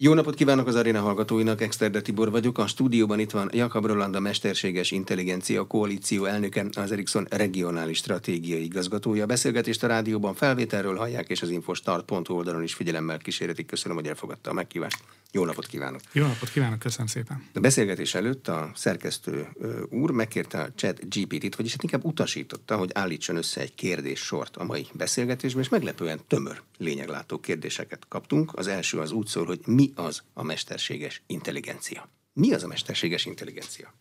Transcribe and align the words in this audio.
Jó 0.00 0.14
napot 0.14 0.34
kívánok 0.34 0.66
az 0.66 0.74
aréna 0.74 1.00
hallgatóinak, 1.00 1.60
Exterde 1.60 2.00
Tibor 2.00 2.30
vagyok. 2.30 2.58
A 2.58 2.66
stúdióban 2.66 3.18
itt 3.18 3.30
van 3.30 3.50
Jakab 3.52 3.86
Roland, 3.86 4.14
a 4.14 4.20
Mesterséges 4.20 4.90
Intelligencia 4.90 5.66
Koalíció 5.66 6.24
elnöke, 6.24 6.66
az 6.72 6.92
Ericsson 6.92 7.26
regionális 7.30 7.96
stratégiai 7.96 8.64
igazgatója. 8.64 9.22
A 9.22 9.26
beszélgetést 9.26 9.82
a 9.82 9.86
rádióban 9.86 10.34
felvételről 10.34 10.96
hallják, 10.96 11.28
és 11.28 11.42
az 11.42 11.50
infostart.hu 11.50 12.34
oldalon 12.34 12.62
is 12.62 12.74
figyelemmel 12.74 13.18
kísérletik. 13.18 13.66
Köszönöm, 13.66 13.96
hogy 13.96 14.06
elfogadta 14.06 14.50
a 14.50 14.52
meghívást. 14.52 15.02
Jó 15.32 15.44
napot 15.44 15.66
kívánok! 15.66 16.00
Jó 16.12 16.26
napot 16.26 16.50
kívánok, 16.50 16.78
köszönöm 16.78 17.06
szépen! 17.06 17.44
A 17.54 17.60
beszélgetés 17.60 18.14
előtt 18.14 18.48
a 18.48 18.70
szerkesztő 18.74 19.48
úr 19.90 20.10
megkérte 20.10 20.60
a 20.60 20.68
chat 20.76 21.08
GPT-t, 21.08 21.56
vagyis 21.56 21.72
hát 21.72 21.82
inkább 21.82 22.04
utasította, 22.04 22.76
hogy 22.76 22.90
állítson 22.94 23.36
össze 23.36 23.60
egy 23.60 23.74
kérdéssort 23.74 24.56
a 24.56 24.64
mai 24.64 24.86
beszélgetésben, 24.92 25.62
és 25.62 25.68
meglepően 25.68 26.20
tömör, 26.26 26.62
lényeglátó 26.76 27.38
kérdéseket 27.38 28.06
kaptunk. 28.08 28.52
Az 28.54 28.66
első 28.66 28.98
az 28.98 29.12
úgy 29.12 29.26
szól, 29.26 29.46
hogy 29.46 29.60
mi 29.66 29.87
az 29.94 30.22
a 30.32 30.42
mesterséges 30.42 31.22
intelligencia? 31.26 32.10
Mi 32.32 32.52
az 32.52 32.62
a 32.62 32.66
mesterséges 32.66 33.26
intelligencia? 33.26 33.94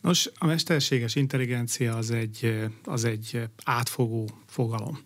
Nos, 0.00 0.30
a 0.38 0.46
mesterséges 0.46 1.14
intelligencia 1.14 1.96
az 1.96 2.10
egy, 2.10 2.54
az 2.84 3.04
egy 3.04 3.42
átfogó 3.64 4.30
fogalom 4.46 4.98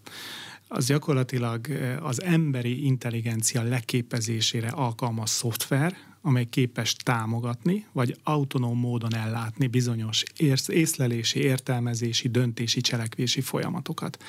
az 0.73 0.87
gyakorlatilag 0.87 1.67
az 2.01 2.23
emberi 2.23 2.85
intelligencia 2.85 3.63
leképezésére 3.63 4.69
alkalmas 4.69 5.31
szoftver, 5.31 5.97
amely 6.23 6.45
képes 6.45 6.95
támogatni, 6.95 7.87
vagy 7.93 8.17
autonóm 8.23 8.79
módon 8.79 9.15
ellátni 9.15 9.67
bizonyos 9.67 10.23
észlelési, 10.67 11.41
értelmezési, 11.41 12.29
döntési, 12.29 12.81
cselekvési 12.81 13.41
folyamatokat. 13.41 14.23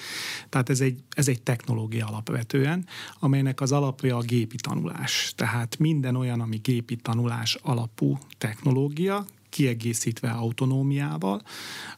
Tehát 0.49 0.69
ez 0.69 0.81
egy, 0.81 0.99
ez 1.16 1.27
egy 1.27 1.41
technológia 1.41 2.07
alapvetően, 2.07 2.85
amelynek 3.19 3.61
az 3.61 3.71
alapja 3.71 4.17
a 4.17 4.21
gépi 4.21 4.55
tanulás. 4.55 5.33
Tehát 5.35 5.77
minden 5.77 6.16
olyan, 6.16 6.41
ami 6.41 6.57
gépi 6.57 6.95
tanulás 6.95 7.57
alapú 7.61 8.17
technológia, 8.38 9.25
kiegészítve 9.49 10.30
autonómiával, 10.30 11.41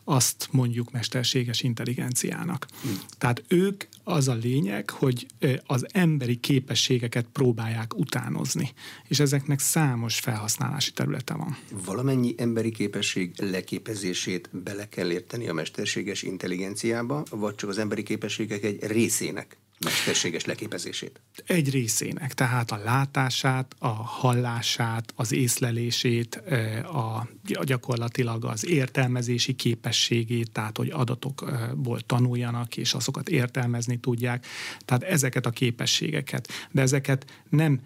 azt 0.04 0.48
mondjuk 0.52 0.92
mesterséges 0.92 1.62
intelligenciának. 1.62 2.68
Hmm. 2.82 3.00
Tehát 3.18 3.44
ők 3.48 3.84
az 4.08 4.28
a 4.28 4.34
lényeg, 4.34 4.90
hogy 4.90 5.26
az 5.66 5.86
emberi 5.92 6.36
képességeket 6.36 7.26
próbálják 7.32 7.98
utánozni, 7.98 8.72
és 9.08 9.20
ezeknek 9.20 9.60
számos 9.60 10.20
felhasználási 10.20 10.92
területe 10.92 11.34
van. 11.34 11.58
Valamennyi 11.86 12.34
emberi 12.38 12.72
képesség 12.72 13.34
leképezését 13.38 14.50
bele 14.52 14.90
kell 14.90 15.12
érteni 15.12 15.48
a 15.48 15.54
mesterséges 15.54 16.24
intelligenciába, 16.24 17.24
vagy 17.30 17.56
csak 17.56 17.70
az 17.70 17.78
emberi 17.78 18.04
képességek 18.04 18.64
egy 18.64 18.84
részének 18.84 19.58
mesterséges 19.84 20.46
leképezését? 20.46 21.22
Egy 21.46 21.70
részének, 21.70 22.34
tehát 22.34 22.72
a 22.72 22.78
látását, 22.78 23.76
a 23.80 23.88
hallását, 23.88 25.14
az 25.16 25.32
észlelését, 25.32 26.36
a, 26.84 27.28
gyakorlatilag 27.64 28.46
az 28.46 28.68
értelmezési 28.68 29.54
képességét, 29.54 30.52
tehát 30.52 30.78
hogy 30.78 30.90
adatokból 30.90 32.00
tanuljanak, 32.00 32.78
és 32.78 32.94
azokat 32.94 33.30
értelmezni 33.30 34.00
tudják. 34.00 34.46
Tehát 34.86 35.04
ezeket 35.04 35.46
a 35.46 35.50
képességeket. 35.50 36.48
De 36.72 36.82
ezeket 36.82 37.26
nem 37.50 37.82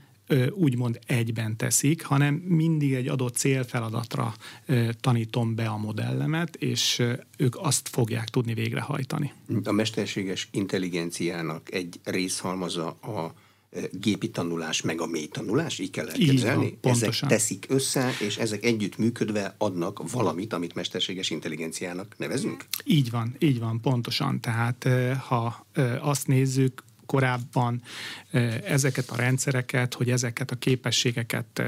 úgymond 0.51 0.99
egyben 1.05 1.57
teszik, 1.57 2.03
hanem 2.03 2.33
mindig 2.33 2.93
egy 2.93 3.07
adott 3.07 3.35
célfeladatra 3.35 4.33
tanítom 4.99 5.55
be 5.55 5.67
a 5.67 5.77
modellemet, 5.77 6.55
és 6.55 7.03
ők 7.37 7.55
azt 7.55 7.87
fogják 7.87 8.27
tudni 8.29 8.53
végrehajtani. 8.53 9.33
A 9.63 9.71
mesterséges 9.71 10.47
intelligenciának 10.51 11.73
egy 11.73 11.99
részhalmaza 12.03 12.87
a 12.87 13.33
gépi 13.91 14.29
tanulás, 14.29 14.81
meg 14.81 15.01
a 15.01 15.05
mély 15.05 15.27
tanulás, 15.27 15.79
így 15.79 15.89
kell 15.89 16.07
elképzelni? 16.07 16.65
Így 16.65 16.77
van, 16.81 16.91
ezek 16.93 17.13
teszik 17.27 17.65
össze, 17.69 18.11
és 18.19 18.37
ezek 18.37 18.63
együtt 18.63 18.97
működve 18.97 19.55
adnak 19.57 20.11
valamit, 20.11 20.53
amit 20.53 20.75
mesterséges 20.75 21.29
intelligenciának 21.29 22.15
nevezünk? 22.17 22.65
Így 22.83 23.09
van, 23.09 23.35
így 23.39 23.59
van, 23.59 23.81
pontosan. 23.81 24.39
Tehát 24.39 24.87
ha 25.27 25.65
azt 26.01 26.27
nézzük, 26.27 26.83
korábban 27.09 27.81
ezeket 28.65 29.09
a 29.09 29.15
rendszereket, 29.15 29.93
hogy 29.93 30.09
ezeket 30.09 30.51
a 30.51 30.55
képességeket 30.55 31.61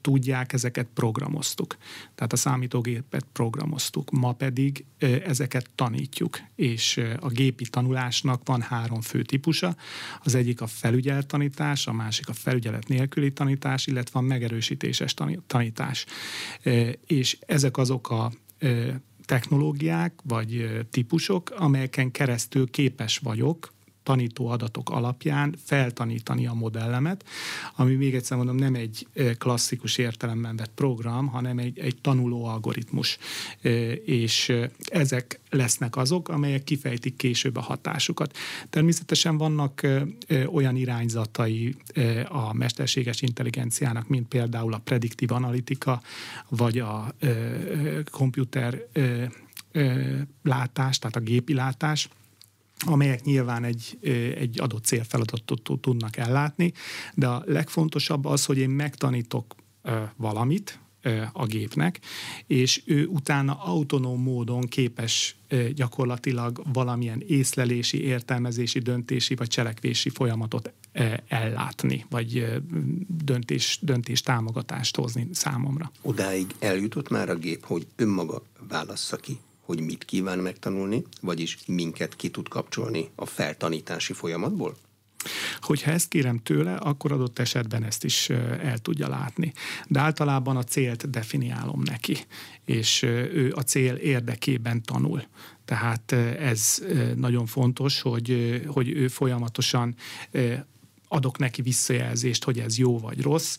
tudják, 0.00 0.52
ezeket 0.52 0.86
programoztuk. 0.94 1.76
Tehát 2.14 2.32
a 2.32 2.36
számítógépet 2.36 3.26
programoztuk. 3.32 4.10
Ma 4.10 4.32
pedig 4.32 4.84
ezeket 5.24 5.70
tanítjuk, 5.74 6.38
és 6.54 7.00
a 7.20 7.28
gépi 7.28 7.66
tanulásnak 7.68 8.40
van 8.44 8.60
három 8.60 9.00
fő 9.00 9.22
típusa. 9.22 9.76
Az 10.22 10.34
egyik 10.34 10.60
a 10.60 10.66
felügyelt 10.66 11.26
tanítás, 11.26 11.86
a 11.86 11.92
másik 11.92 12.28
a 12.28 12.32
felügyelet 12.32 12.88
nélküli 12.88 13.32
tanítás, 13.32 13.86
illetve 13.86 14.18
a 14.18 14.22
megerősítéses 14.22 15.14
tanítás. 15.46 16.06
És 17.06 17.38
ezek 17.46 17.76
azok 17.76 18.10
a 18.10 18.32
technológiák 19.24 20.14
vagy 20.24 20.80
típusok, 20.90 21.50
amelyeken 21.50 22.10
keresztül 22.10 22.70
képes 22.70 23.18
vagyok 23.18 23.72
tanító 24.02 24.46
adatok 24.48 24.90
alapján 24.90 25.54
feltanítani 25.64 26.46
a 26.46 26.54
modellemet, 26.54 27.24
ami 27.76 27.94
még 27.94 28.14
egyszer 28.14 28.36
mondom 28.36 28.56
nem 28.56 28.74
egy 28.74 29.06
klasszikus 29.38 29.98
értelemben 29.98 30.56
vett 30.56 30.70
program, 30.74 31.26
hanem 31.26 31.58
egy, 31.58 31.78
egy 31.78 31.96
tanuló 32.00 32.44
algoritmus. 32.44 33.18
És 34.04 34.52
ezek 34.84 35.40
lesznek 35.50 35.96
azok, 35.96 36.28
amelyek 36.28 36.64
kifejtik 36.64 37.16
később 37.16 37.56
a 37.56 37.60
hatásukat. 37.60 38.36
Természetesen 38.70 39.36
vannak 39.36 39.86
olyan 40.52 40.76
irányzatai 40.76 41.76
a 42.28 42.54
mesterséges 42.54 43.22
intelligenciának, 43.22 44.08
mint 44.08 44.28
például 44.28 44.72
a 44.72 44.78
prediktív 44.84 45.32
analitika, 45.32 46.02
vagy 46.48 46.78
a 46.78 47.14
komputer 48.10 48.86
látás, 50.42 50.98
tehát 50.98 51.16
a 51.16 51.20
gépi 51.20 51.54
látás, 51.54 52.08
amelyek 52.86 53.22
nyilván 53.22 53.64
egy, 53.64 53.98
egy 54.38 54.60
adott 54.60 54.84
célfeladatot 54.84 55.80
tudnak 55.80 56.16
ellátni, 56.16 56.72
de 57.14 57.26
a 57.26 57.42
legfontosabb 57.46 58.24
az, 58.24 58.44
hogy 58.44 58.58
én 58.58 58.70
megtanítok 58.70 59.54
valamit, 60.16 60.80
a 61.32 61.46
gépnek, 61.46 62.00
és 62.46 62.82
ő 62.84 63.06
utána 63.06 63.64
autonóm 63.64 64.22
módon 64.22 64.60
képes 64.60 65.36
gyakorlatilag 65.74 66.62
valamilyen 66.72 67.22
észlelési, 67.26 68.02
értelmezési, 68.02 68.78
döntési 68.78 69.34
vagy 69.34 69.48
cselekvési 69.48 70.08
folyamatot 70.08 70.72
ellátni, 71.28 72.06
vagy 72.10 72.46
döntés, 73.24 73.78
döntés 73.82 74.20
támogatást 74.20 74.96
hozni 74.96 75.28
számomra. 75.32 75.92
Odáig 76.02 76.46
eljutott 76.58 77.08
már 77.08 77.28
a 77.28 77.36
gép, 77.36 77.64
hogy 77.64 77.86
önmaga 77.96 78.42
válassza 78.68 79.16
ki 79.16 79.38
hogy 79.72 79.84
mit 79.84 80.04
kíván 80.04 80.38
megtanulni, 80.38 81.02
vagyis 81.20 81.58
minket 81.66 82.16
ki 82.16 82.30
tud 82.30 82.48
kapcsolni 82.48 83.10
a 83.14 83.26
feltanítási 83.26 84.12
folyamatból? 84.12 84.76
Hogyha 85.60 85.90
ezt 85.90 86.08
kérem 86.08 86.38
tőle, 86.38 86.74
akkor 86.74 87.12
adott 87.12 87.38
esetben 87.38 87.84
ezt 87.84 88.04
is 88.04 88.30
el 88.60 88.78
tudja 88.78 89.08
látni. 89.08 89.52
De 89.88 90.00
általában 90.00 90.56
a 90.56 90.64
célt 90.64 91.10
definiálom 91.10 91.82
neki, 91.84 92.16
és 92.64 93.02
ő 93.02 93.52
a 93.56 93.60
cél 93.60 93.94
érdekében 93.94 94.82
tanul. 94.82 95.22
Tehát 95.64 96.12
ez 96.38 96.82
nagyon 97.16 97.46
fontos, 97.46 98.00
hogy, 98.00 98.60
hogy 98.66 98.88
ő 98.88 99.08
folyamatosan 99.08 99.94
adok 101.12 101.38
neki 101.38 101.62
visszajelzést, 101.62 102.44
hogy 102.44 102.58
ez 102.58 102.78
jó 102.78 102.98
vagy 102.98 103.22
rossz, 103.22 103.58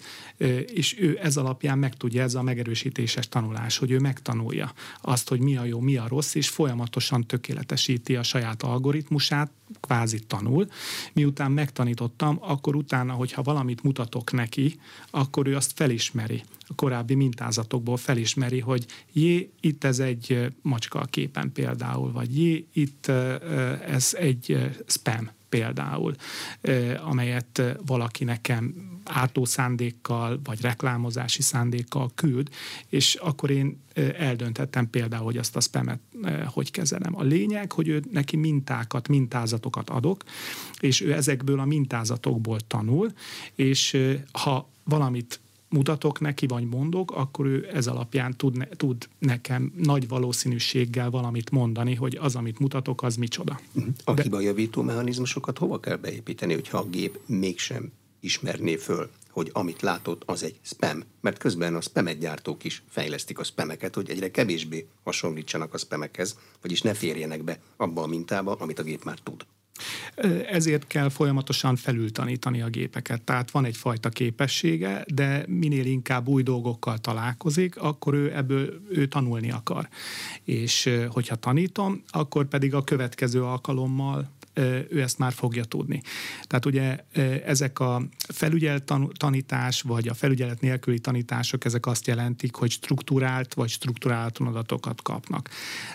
és 0.73 0.99
ő 0.99 1.19
ez 1.21 1.37
alapján 1.37 1.77
meg 1.77 1.97
tudja, 1.97 2.21
ez 2.21 2.35
a 2.35 2.41
megerősítéses 2.41 3.29
tanulás, 3.29 3.77
hogy 3.77 3.91
ő 3.91 3.99
megtanulja 3.99 4.73
azt, 5.01 5.29
hogy 5.29 5.39
mi 5.39 5.57
a 5.57 5.63
jó, 5.63 5.79
mi 5.79 5.97
a 5.97 6.07
rossz, 6.07 6.35
és 6.35 6.49
folyamatosan 6.49 7.27
tökéletesíti 7.27 8.15
a 8.15 8.23
saját 8.23 8.63
algoritmusát, 8.63 9.51
kvázi 9.79 10.19
tanul. 10.19 10.67
Miután 11.13 11.51
megtanítottam, 11.51 12.37
akkor 12.41 12.75
utána, 12.75 13.13
hogyha 13.13 13.41
valamit 13.41 13.83
mutatok 13.83 14.31
neki, 14.31 14.79
akkor 15.09 15.47
ő 15.47 15.55
azt 15.55 15.71
felismeri. 15.75 16.43
A 16.67 16.75
korábbi 16.75 17.15
mintázatokból 17.15 17.97
felismeri, 17.97 18.59
hogy 18.59 18.85
jé, 19.11 19.49
itt 19.59 19.83
ez 19.83 19.99
egy 19.99 20.53
macska 20.61 20.99
a 20.99 21.05
képen 21.05 21.51
például, 21.51 22.11
vagy 22.11 22.37
jé, 22.37 22.67
itt 22.73 23.07
ez 23.87 24.13
egy 24.13 24.71
spam 24.87 25.29
például, 25.53 26.15
amelyet 27.03 27.61
valaki 27.85 28.23
nekem 28.23 28.73
ártó 29.03 29.45
szándékkal, 29.45 30.39
vagy 30.43 30.61
reklámozási 30.61 31.41
szándékkal 31.41 32.11
küld, 32.15 32.49
és 32.89 33.15
akkor 33.15 33.49
én 33.49 33.81
eldöntettem 34.17 34.89
például, 34.89 35.23
hogy 35.23 35.37
azt 35.37 35.55
a 35.55 35.59
spamet 35.61 35.99
hogy 36.45 36.71
kezelem. 36.71 37.15
A 37.15 37.23
lényeg, 37.23 37.71
hogy 37.71 37.87
ő 37.87 38.03
neki 38.11 38.35
mintákat, 38.35 39.07
mintázatokat 39.07 39.89
adok, 39.89 40.23
és 40.79 41.01
ő 41.01 41.13
ezekből 41.13 41.59
a 41.59 41.65
mintázatokból 41.65 42.59
tanul, 42.59 43.11
és 43.55 43.97
ha 44.31 44.69
valamit 44.83 45.39
mutatok 45.73 46.19
neki, 46.19 46.47
vagy 46.47 46.67
mondok, 46.67 47.11
akkor 47.11 47.45
ő 47.45 47.69
ez 47.73 47.87
alapján 47.87 48.37
tud, 48.37 48.57
ne, 48.57 48.65
tud 48.65 49.07
nekem 49.19 49.73
nagy 49.77 50.07
valószínűséggel 50.07 51.09
valamit 51.09 51.51
mondani, 51.51 51.95
hogy 51.95 52.17
az, 52.21 52.35
amit 52.35 52.59
mutatok, 52.59 53.03
az 53.03 53.15
micsoda. 53.15 53.59
Mhm. 53.71 53.87
A 54.03 54.13
De... 54.13 54.21
hibajavító 54.21 54.81
mechanizmusokat 54.81 55.57
hova 55.57 55.79
kell 55.79 55.95
beépíteni, 55.97 56.53
hogyha 56.53 56.77
a 56.77 56.89
gép 56.89 57.19
mégsem 57.25 57.91
ismerné 58.19 58.75
föl, 58.75 59.09
hogy 59.29 59.49
amit 59.53 59.81
látott, 59.81 60.23
az 60.25 60.43
egy 60.43 60.59
spam, 60.61 61.03
mert 61.21 61.37
közben 61.37 61.75
a 61.75 61.81
spamet 61.81 62.17
gyártók 62.17 62.63
is 62.63 62.83
fejlesztik 62.89 63.39
a 63.39 63.43
spameket, 63.43 63.95
hogy 63.95 64.09
egyre 64.09 64.31
kevésbé 64.31 64.87
hasonlítsanak 65.03 65.73
a 65.73 65.77
spamekhez, 65.77 66.37
vagyis 66.61 66.81
ne 66.81 66.93
férjenek 66.93 67.43
be 67.43 67.59
abba 67.77 68.01
a 68.01 68.07
mintába, 68.07 68.55
amit 68.55 68.79
a 68.79 68.83
gép 68.83 69.03
már 69.03 69.19
tud. 69.19 69.45
Ezért 70.49 70.87
kell 70.87 71.09
folyamatosan 71.09 71.75
felültanítani 71.75 72.61
a 72.61 72.67
gépeket. 72.67 73.21
Tehát 73.21 73.51
van 73.51 73.65
egyfajta 73.65 74.09
képessége, 74.09 75.05
de 75.13 75.45
minél 75.47 75.85
inkább 75.85 76.27
új 76.27 76.43
dolgokkal 76.43 76.97
találkozik, 76.97 77.77
akkor 77.77 78.13
ő 78.13 78.35
ebből 78.35 78.81
ő 78.89 79.07
tanulni 79.07 79.51
akar. 79.51 79.87
És 80.43 80.89
hogyha 81.09 81.35
tanítom, 81.35 82.03
akkor 82.07 82.45
pedig 82.45 82.73
a 82.73 82.83
következő 82.83 83.43
alkalommal 83.43 84.31
ő 84.89 85.01
ezt 85.01 85.17
már 85.17 85.33
fogja 85.33 85.63
tudni. 85.63 86.01
Tehát 86.41 86.65
ugye 86.65 86.97
ezek 87.45 87.79
a 87.79 88.01
felügyelet 88.33 88.93
tanítás, 89.17 89.81
vagy 89.81 90.07
a 90.07 90.13
felügyelet 90.13 90.61
nélküli 90.61 90.99
tanítások, 90.99 91.65
ezek 91.65 91.85
azt 91.85 92.07
jelentik, 92.07 92.55
hogy 92.55 92.71
struktúrált 92.71 93.53
vagy 93.53 93.69
struktúrálatlan 93.69 94.47
adatokat 94.47 95.01
kapnak. 95.01 95.49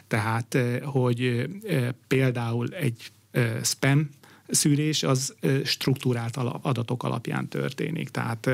Tehát, 0.07 0.59
hogy 0.83 1.49
például 2.07 2.69
egy 2.69 3.13
spam 3.63 4.09
szűrés 4.49 5.03
az 5.03 5.35
struktúrált 5.65 6.37
adatok 6.63 7.03
alapján 7.03 7.49
történik. 7.49 8.09
Tehát 8.09 8.51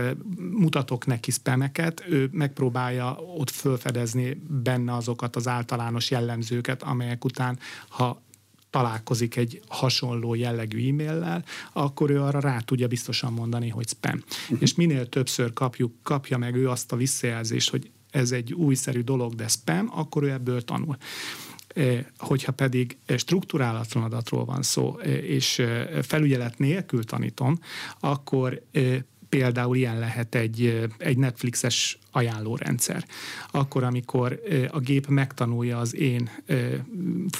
mutatok 0.51 1.07
neki 1.07 1.31
spameket, 1.31 2.05
ő 2.09 2.29
megpróbálja 2.33 3.17
ott 3.37 3.51
felfedezni 3.51 4.43
benne 4.63 4.95
azokat 4.95 5.37
az 5.37 5.49
általános 5.49 6.11
jellemzőket, 6.11 6.83
amelyek 6.83 7.25
után, 7.25 7.59
ha 7.89 8.23
találkozik 8.71 9.37
egy 9.37 9.61
hasonló 9.69 10.35
jellegű 10.35 10.89
e-maillel, 10.89 11.45
akkor 11.73 12.11
ő 12.11 12.21
arra 12.23 12.41
rá 12.41 12.59
tudja 12.59 12.87
biztosan 12.87 13.33
mondani, 13.33 13.69
hogy 13.69 13.89
spam. 13.89 14.23
Uh-huh. 14.43 14.59
És 14.61 14.75
minél 14.75 15.09
többször 15.09 15.53
kapjuk, 15.53 15.93
kapja 16.03 16.39
meg 16.39 16.57
ő 16.57 16.69
azt 16.69 16.93
a 16.93 16.97
visszajelzést, 16.97 17.71
hogy 17.71 17.91
ez 18.11 18.33
egy 18.33 18.53
újszerű 18.53 19.01
dolog, 19.01 19.35
de 19.35 19.49
spam, 19.49 19.91
akkor 19.95 20.23
ő 20.23 20.31
ebből 20.31 20.63
tanul. 20.63 20.97
Eh, 21.75 22.05
hogyha 22.19 22.53
pedig 22.53 22.97
struktúrálatlan 23.07 24.05
adatról 24.05 24.45
van 24.45 24.63
szó, 24.63 24.99
eh, 24.99 25.13
és 25.13 25.59
eh, 25.59 26.03
felügyelet 26.03 26.59
nélkül 26.59 27.05
tanítom, 27.05 27.59
akkor 28.01 28.63
például 29.35 29.77
ilyen 29.77 29.99
lehet 29.99 30.35
egy, 30.35 30.89
egy 30.99 31.19
Netflixes 31.19 31.99
ajánlórendszer. 32.11 33.05
Akkor, 33.51 33.83
amikor 33.83 34.41
a 34.71 34.79
gép 34.79 35.07
megtanulja 35.07 35.79
az 35.79 35.95
én 35.95 36.31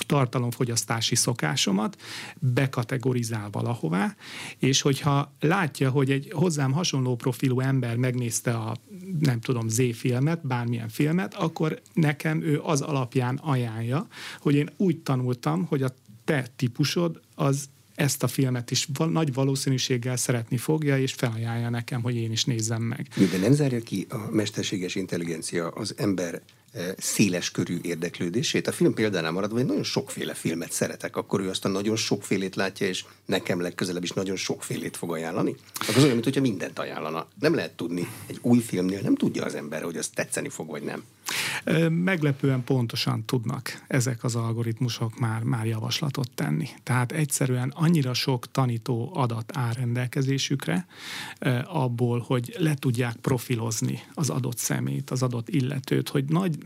tartalomfogyasztási 0.07 1.15
szokásomat, 1.15 1.97
bekategorizál 2.39 3.49
valahová, 3.51 4.17
és 4.59 4.81
hogyha 4.81 5.35
látja, 5.41 5.91
hogy 5.91 6.11
egy 6.11 6.31
hozzám 6.33 6.73
hasonló 6.73 7.17
profilú 7.17 7.61
ember 7.61 7.97
megnézte 7.97 8.53
a, 8.53 8.77
nem 9.21 9.41
tudom, 9.41 9.69
Z-filmet, 9.69 10.47
bármilyen 10.47 10.89
filmet, 10.89 11.35
akkor 11.35 11.81
nekem 11.93 12.43
ő 12.43 12.61
az 12.61 12.81
alapján 12.81 13.37
ajánlja, 13.37 14.07
hogy 14.39 14.55
én 14.55 14.71
úgy 14.77 14.99
tanultam, 14.99 15.65
hogy 15.65 15.83
a 15.83 15.95
te 16.25 16.47
típusod 16.57 17.21
az 17.35 17.69
ezt 17.95 18.23
a 18.23 18.29
filmet 18.29 18.71
is 18.71 18.89
val- 18.95 19.13
nagy 19.13 19.33
valószínűséggel 19.33 20.17
szeretni 20.17 20.57
fogja, 20.57 20.99
és 20.99 21.13
felajánlja 21.13 21.71
nekem, 21.71 22.03
hogy 22.03 22.17
én 22.17 22.33
is 22.33 22.45
nézzem 22.45 22.83
meg. 22.83 23.09
De 23.31 23.39
nem 23.39 23.53
zárja 23.53 23.81
ki 23.81 24.07
a 24.09 24.31
mesterséges 24.31 24.95
intelligencia 24.95 25.69
az 25.69 25.95
ember 25.97 26.43
e, 26.73 26.95
széles 26.99 27.51
körű 27.51 27.79
érdeklődését. 27.83 28.67
A 28.67 28.73
film 28.73 28.95
példánál 28.95 29.31
maradva, 29.31 29.57
hogy 29.57 29.67
nagyon 29.67 29.83
sokféle 29.83 30.35
filmet 30.35 30.73
szeretek, 30.73 31.17
akkor 31.17 31.41
ő 31.41 31.49
azt 31.49 31.65
a 31.65 31.69
nagyon 31.69 31.97
sokfélét 31.97 32.57
látja, 32.57 32.87
és 32.87 33.05
nekem 33.27 33.61
legközelebb 33.61 34.03
is 34.03 34.11
nagyon 34.11 34.37
sokfélét 34.37 34.97
fog 34.97 35.13
ajánlani. 35.13 35.55
Akkor 35.75 35.97
az 35.97 36.03
olyan, 36.03 36.17
mintha 36.17 36.41
mindent 36.41 36.79
ajánlana. 36.79 37.29
Nem 37.41 37.55
lehet 37.55 37.73
tudni, 37.73 38.09
egy 38.27 38.39
új 38.43 38.59
filmnél 38.59 39.01
nem 39.01 39.15
tudja 39.15 39.45
az 39.45 39.55
ember, 39.55 39.83
hogy 39.83 39.97
az 39.97 40.09
tetszeni 40.09 40.49
fog, 40.49 40.69
vagy 40.69 40.83
nem. 40.83 41.05
Meglepően 41.89 42.65
pontosan 42.65 43.25
tudnak 43.25 43.83
ezek 43.87 44.25
az 44.25 44.35
algoritmusok 44.35 45.19
már, 45.19 45.43
már 45.43 45.67
javaslatot 45.67 46.31
tenni. 46.31 46.69
Tehát 46.83 47.13
egyszerűen 47.13 47.73
annyira 47.77 48.15
sok 48.15 48.51
tanító 48.51 49.11
adat 49.15 49.57
áll 49.57 49.73
rendelkezésükre, 49.73 50.87
abból, 51.65 52.25
hogy 52.27 52.55
le 52.59 52.75
tudják 52.75 53.17
profilozni 53.17 54.01
az 54.15 54.31
adott 54.31 54.59
szemét, 54.59 55.11
az 55.11 55.23
adott 55.23 55.49
illetőt, 55.49 56.09
hogy 56.09 56.25
nagy, 56.25 56.59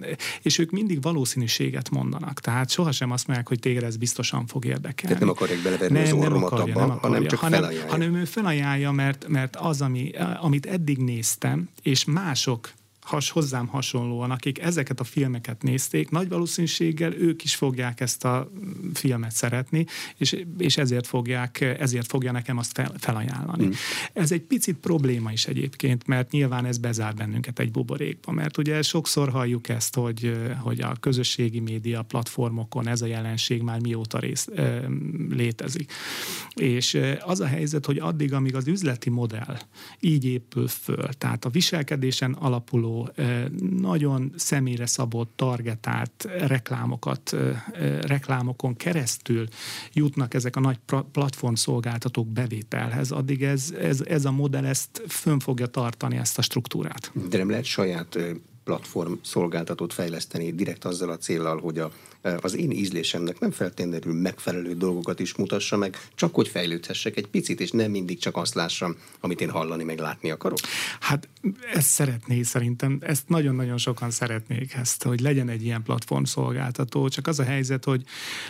és 0.42 0.58
ők 0.58 0.70
mindig 0.70 1.02
valószínűséget 1.02 1.90
mondanak. 1.90 2.40
Tehát 2.40 2.70
sohasem 2.70 3.10
azt 3.10 3.26
mondják, 3.26 3.48
hogy 3.48 3.58
téged 3.58 3.82
ez 3.82 3.96
biztosan 3.96 4.46
fog 4.46 4.64
érdekelni. 4.64 4.94
Tehát 5.00 5.20
nem 5.20 5.28
akarják 5.28 5.62
beleverni 5.62 5.98
nem, 5.98 6.18
az 6.18 6.22
nem 6.28 6.44
akarja, 6.44 6.74
abba, 6.74 6.80
nem 6.80 6.90
akarja, 6.90 7.16
hanem 7.16 7.28
csak 7.28 7.38
hanem, 7.38 7.60
felajánlja. 7.60 7.90
Hanem 7.90 8.14
ő 8.14 8.24
felajánlja, 8.24 8.90
mert, 8.90 9.28
mert 9.28 9.56
az, 9.56 9.80
ami, 9.80 10.10
amit 10.40 10.66
eddig 10.66 10.98
néztem, 10.98 11.68
és 11.82 12.04
mások 12.04 12.70
has, 13.08 13.30
hozzám 13.30 13.66
hasonlóan, 13.66 14.30
akik 14.30 14.58
ezeket 14.58 15.00
a 15.00 15.04
filmeket 15.04 15.62
nézték, 15.62 16.10
nagy 16.10 16.28
valószínűséggel 16.28 17.14
ők 17.14 17.44
is 17.44 17.54
fogják 17.54 18.00
ezt 18.00 18.24
a 18.24 18.50
filmet 18.94 19.32
szeretni, 19.32 19.86
és, 20.16 20.44
és 20.58 20.76
ezért, 20.76 21.06
fogják, 21.06 21.60
ezért 21.60 22.06
fogja 22.06 22.32
nekem 22.32 22.58
azt 22.58 22.72
fel, 22.72 22.92
felajánlani. 22.98 23.66
Mm. 23.66 23.70
Ez 24.12 24.32
egy 24.32 24.42
picit 24.42 24.76
probléma 24.76 25.32
is 25.32 25.46
egyébként, 25.46 26.06
mert 26.06 26.30
nyilván 26.30 26.64
ez 26.64 26.78
bezár 26.78 27.14
bennünket 27.14 27.58
egy 27.58 27.70
buborékba, 27.70 28.32
mert 28.32 28.58
ugye 28.58 28.82
sokszor 28.82 29.28
halljuk 29.28 29.68
ezt, 29.68 29.94
hogy, 29.94 30.36
hogy 30.58 30.80
a 30.80 30.96
közösségi 31.00 31.60
média 31.60 32.02
platformokon 32.02 32.88
ez 32.88 33.02
a 33.02 33.06
jelenség 33.06 33.62
már 33.62 33.80
mióta 33.80 34.18
rész, 34.18 34.48
létezik. 35.30 35.92
És 36.54 36.98
az 37.20 37.40
a 37.40 37.46
helyzet, 37.46 37.86
hogy 37.86 37.98
addig, 37.98 38.32
amíg 38.32 38.54
az 38.54 38.66
üzleti 38.66 39.10
modell 39.10 39.58
így 40.00 40.24
épül 40.24 40.68
föl, 40.68 41.08
tehát 41.18 41.44
a 41.44 41.48
viselkedésen 41.48 42.32
alapuló 42.32 42.97
nagyon 43.80 44.32
személyre 44.36 44.86
szabott, 44.86 45.32
targetált 45.36 46.28
reklámokat, 46.38 47.36
reklámokon 48.00 48.76
keresztül 48.76 49.46
jutnak 49.92 50.34
ezek 50.34 50.56
a 50.56 50.60
nagy 50.60 50.78
platformszolgáltatók 51.12 52.26
bevételhez, 52.26 53.10
addig 53.10 53.42
ez, 53.42 53.74
ez, 53.80 54.00
ez 54.00 54.24
a 54.24 54.30
modell 54.30 54.64
ezt 54.64 55.02
fönn 55.08 55.38
fogja 55.38 55.66
tartani 55.66 56.16
ezt 56.16 56.38
a 56.38 56.42
struktúrát. 56.42 57.12
De 57.28 57.38
nem 57.38 57.50
lehet 57.50 57.64
saját 57.64 58.18
platform 58.64 59.12
szolgáltatót 59.22 59.92
fejleszteni 59.92 60.52
direkt 60.52 60.84
azzal 60.84 61.10
a 61.10 61.16
célral, 61.16 61.60
hogy 61.60 61.78
a 61.78 61.90
az 62.40 62.56
én 62.56 62.70
ízlésemnek 62.70 63.38
nem 63.38 63.50
feltétlenül 63.50 64.20
megfelelő 64.20 64.74
dolgokat 64.74 65.20
is 65.20 65.34
mutassa 65.34 65.76
meg, 65.76 65.98
csak 66.14 66.34
hogy 66.34 66.48
fejlődhessek 66.48 67.16
egy 67.16 67.26
picit, 67.26 67.60
és 67.60 67.70
nem 67.70 67.90
mindig 67.90 68.18
csak 68.18 68.36
azt 68.36 68.54
lássam, 68.54 68.96
amit 69.20 69.40
én 69.40 69.50
hallani, 69.50 69.84
meg 69.84 69.98
látni 69.98 70.30
akarok? 70.30 70.58
Hát 71.00 71.28
ezt 71.72 71.88
szeretné 71.88 72.42
szerintem, 72.42 72.98
ezt 73.00 73.28
nagyon-nagyon 73.28 73.78
sokan 73.78 74.10
szeretnék 74.10 74.74
ezt, 74.74 75.02
hogy 75.02 75.20
legyen 75.20 75.48
egy 75.48 75.64
ilyen 75.64 75.82
platform 75.82 76.24
szolgáltató, 76.24 77.08
csak 77.08 77.26
az 77.26 77.38
a 77.38 77.42
helyzet, 77.42 77.84
hogy, 77.84 78.02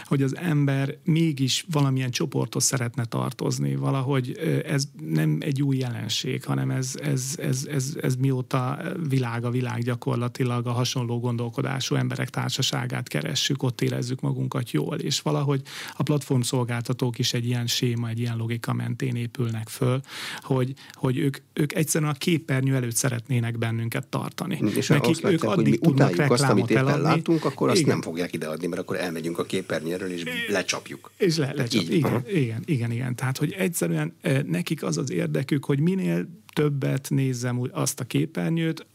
hogy 0.05 0.23
az 0.23 0.37
ember 0.37 0.97
mégis 1.05 1.65
valamilyen 1.71 2.11
csoporthoz 2.11 2.65
szeretne 2.65 3.05
tartozni, 3.05 3.77
valahogy 3.77 4.39
ez 4.65 4.85
nem 5.01 5.39
egy 5.41 5.63
új 5.63 5.77
jelenség, 5.77 6.45
hanem 6.45 6.71
ez, 6.71 6.95
ez, 7.03 7.35
ez, 7.37 7.67
ez, 7.71 7.97
ez 8.01 8.15
mióta 8.17 8.79
világ 9.09 9.45
a 9.45 9.51
világ 9.51 9.83
gyakorlatilag 9.83 10.67
a 10.67 10.73
hasonló 10.73 11.21
gondolkodású 11.21 11.95
emberek 11.95 12.31
társaságát 12.31 13.09
keressük, 13.09 13.58
érezzük, 13.59 13.63
ott 13.63 13.81
érezzük 13.81 14.21
magunkat 14.21 14.71
jól, 14.71 14.97
és 14.99 15.21
valahogy 15.21 15.63
a 15.97 16.03
platform 16.03 16.41
szolgáltatók 16.41 17.19
is 17.19 17.33
egy 17.33 17.47
ilyen 17.47 17.67
séma, 17.67 18.09
egy 18.09 18.19
ilyen 18.19 18.37
logika 18.37 18.73
mentén 18.73 19.17
épülnek 19.17 19.69
föl, 19.69 20.01
hogy, 20.41 20.75
hogy 20.93 21.19
ők, 21.19 21.37
ők 21.53 21.75
egyszerűen 21.75 22.11
a 22.11 22.15
képernyő 22.15 22.75
előtt 22.75 22.97
szeretnének 22.97 23.59
bennünket 23.59 24.07
tartani. 24.07 24.61
És 24.77 24.87
Nekik, 24.89 25.11
azt 25.11 25.25
ők 25.25 25.43
addig 25.43 25.55
hogy 25.55 25.65
mi 25.65 25.77
tudnak 25.77 26.31
azt, 26.31 26.43
amit 26.43 26.71
éppen 26.71 26.89
eladni. 26.89 27.03
látunk, 27.03 27.45
akkor 27.45 27.69
azt 27.69 27.79
igen. 27.79 27.91
nem 27.91 28.03
fogják 28.03 28.33
ideadni, 28.33 28.67
mert 28.67 28.81
akkor 28.81 28.97
elmegyünk 28.97 29.39
a 29.39 29.45
képernyőről, 29.45 30.11
és 30.11 30.23
lecsapjuk. 30.49 31.11
És 31.17 31.37
le, 31.37 31.53
lecsapjuk. 31.55 31.93
Igen, 31.93 32.25
igen, 32.33 32.63
igen, 32.65 32.91
igen. 32.91 33.15
Tehát, 33.15 33.39
hogy 33.39 33.53
egyszerűen 33.53 34.15
eh, 34.21 34.43
nekik 34.43 34.83
az 34.83 34.97
az 34.99 35.11
érdekük, 35.11 35.65
hogy 35.65 35.81
minél 35.81 36.29
többet 36.59 37.11
nézzem 37.11 37.61
azt 37.73 38.01
a 38.01 38.05
képernyőt, 38.05 38.87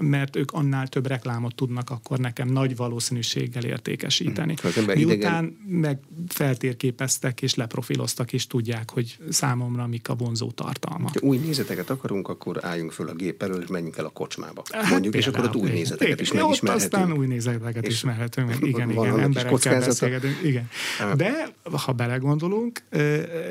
mert 0.00 0.36
ők 0.36 0.52
annál 0.52 0.88
több 0.88 1.06
reklámot 1.06 1.54
tudnak 1.54 1.90
akkor 1.90 2.18
nekem 2.18 2.48
nagy 2.48 2.76
valószínűséggel 2.76 3.64
értékesíteni. 3.64 4.54
Hmm. 4.62 4.84
Miután 4.84 4.96
idegen... 4.96 5.56
meg 5.66 5.98
feltérképeztek 6.28 7.42
és 7.42 7.54
leprofiloztak, 7.54 8.32
és 8.32 8.46
tudják, 8.46 8.90
hogy 8.90 9.18
számomra 9.28 9.86
mik 9.86 10.08
a 10.08 10.14
vonzó 10.14 10.50
tartalma. 10.50 11.08
Ha 11.08 11.20
új 11.20 11.36
nézeteket 11.36 11.90
akarunk, 11.90 12.28
akkor 12.28 12.64
álljunk 12.64 12.92
föl 12.92 13.08
a 13.08 13.14
gép 13.14 13.42
elől, 13.42 13.62
és 13.62 13.68
menjünk 13.68 13.96
el 13.96 14.04
a 14.04 14.10
kocsmába. 14.10 14.62
Hát 14.70 14.90
Mondjuk, 14.90 15.14
és 15.14 15.26
akkor 15.26 15.44
ott 15.44 15.56
új 15.56 15.70
nézeteket 15.70 16.20
is 16.20 16.32
megismerhetünk. 16.32 16.92
Aztán 16.94 17.18
új 17.18 17.26
nézeteket 17.26 17.86
és 17.86 17.92
ismerhetünk. 17.92 18.56
Igen, 18.72 18.90
igen, 18.90 19.20
emberekkel 19.20 19.80
beszélgetünk. 19.80 20.38
Igen. 20.42 20.68
De 21.16 21.48
ha 21.84 21.92
belegondolunk, 21.92 22.82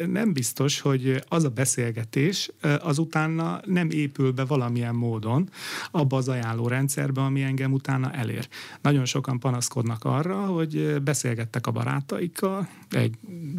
nem 0.07 0.33
biztos, 0.33 0.79
hogy 0.79 1.23
az 1.27 1.43
a 1.43 1.49
beszélgetés 1.49 2.51
azután 2.81 3.09
utána 3.11 3.50
nem 3.65 3.89
épül 3.89 4.31
be 4.31 4.45
valamilyen 4.45 4.95
módon 4.95 5.49
abba 5.91 6.17
az 6.17 6.27
ajánló 6.27 6.67
ami 7.15 7.41
engem 7.41 7.73
utána 7.73 8.11
elér. 8.11 8.47
Nagyon 8.81 9.05
sokan 9.05 9.39
panaszkodnak 9.39 10.03
arra, 10.03 10.45
hogy 10.45 11.01
beszélgettek 11.03 11.67
a 11.67 11.71
barátaikkal 11.71 12.67
egy 12.89 13.15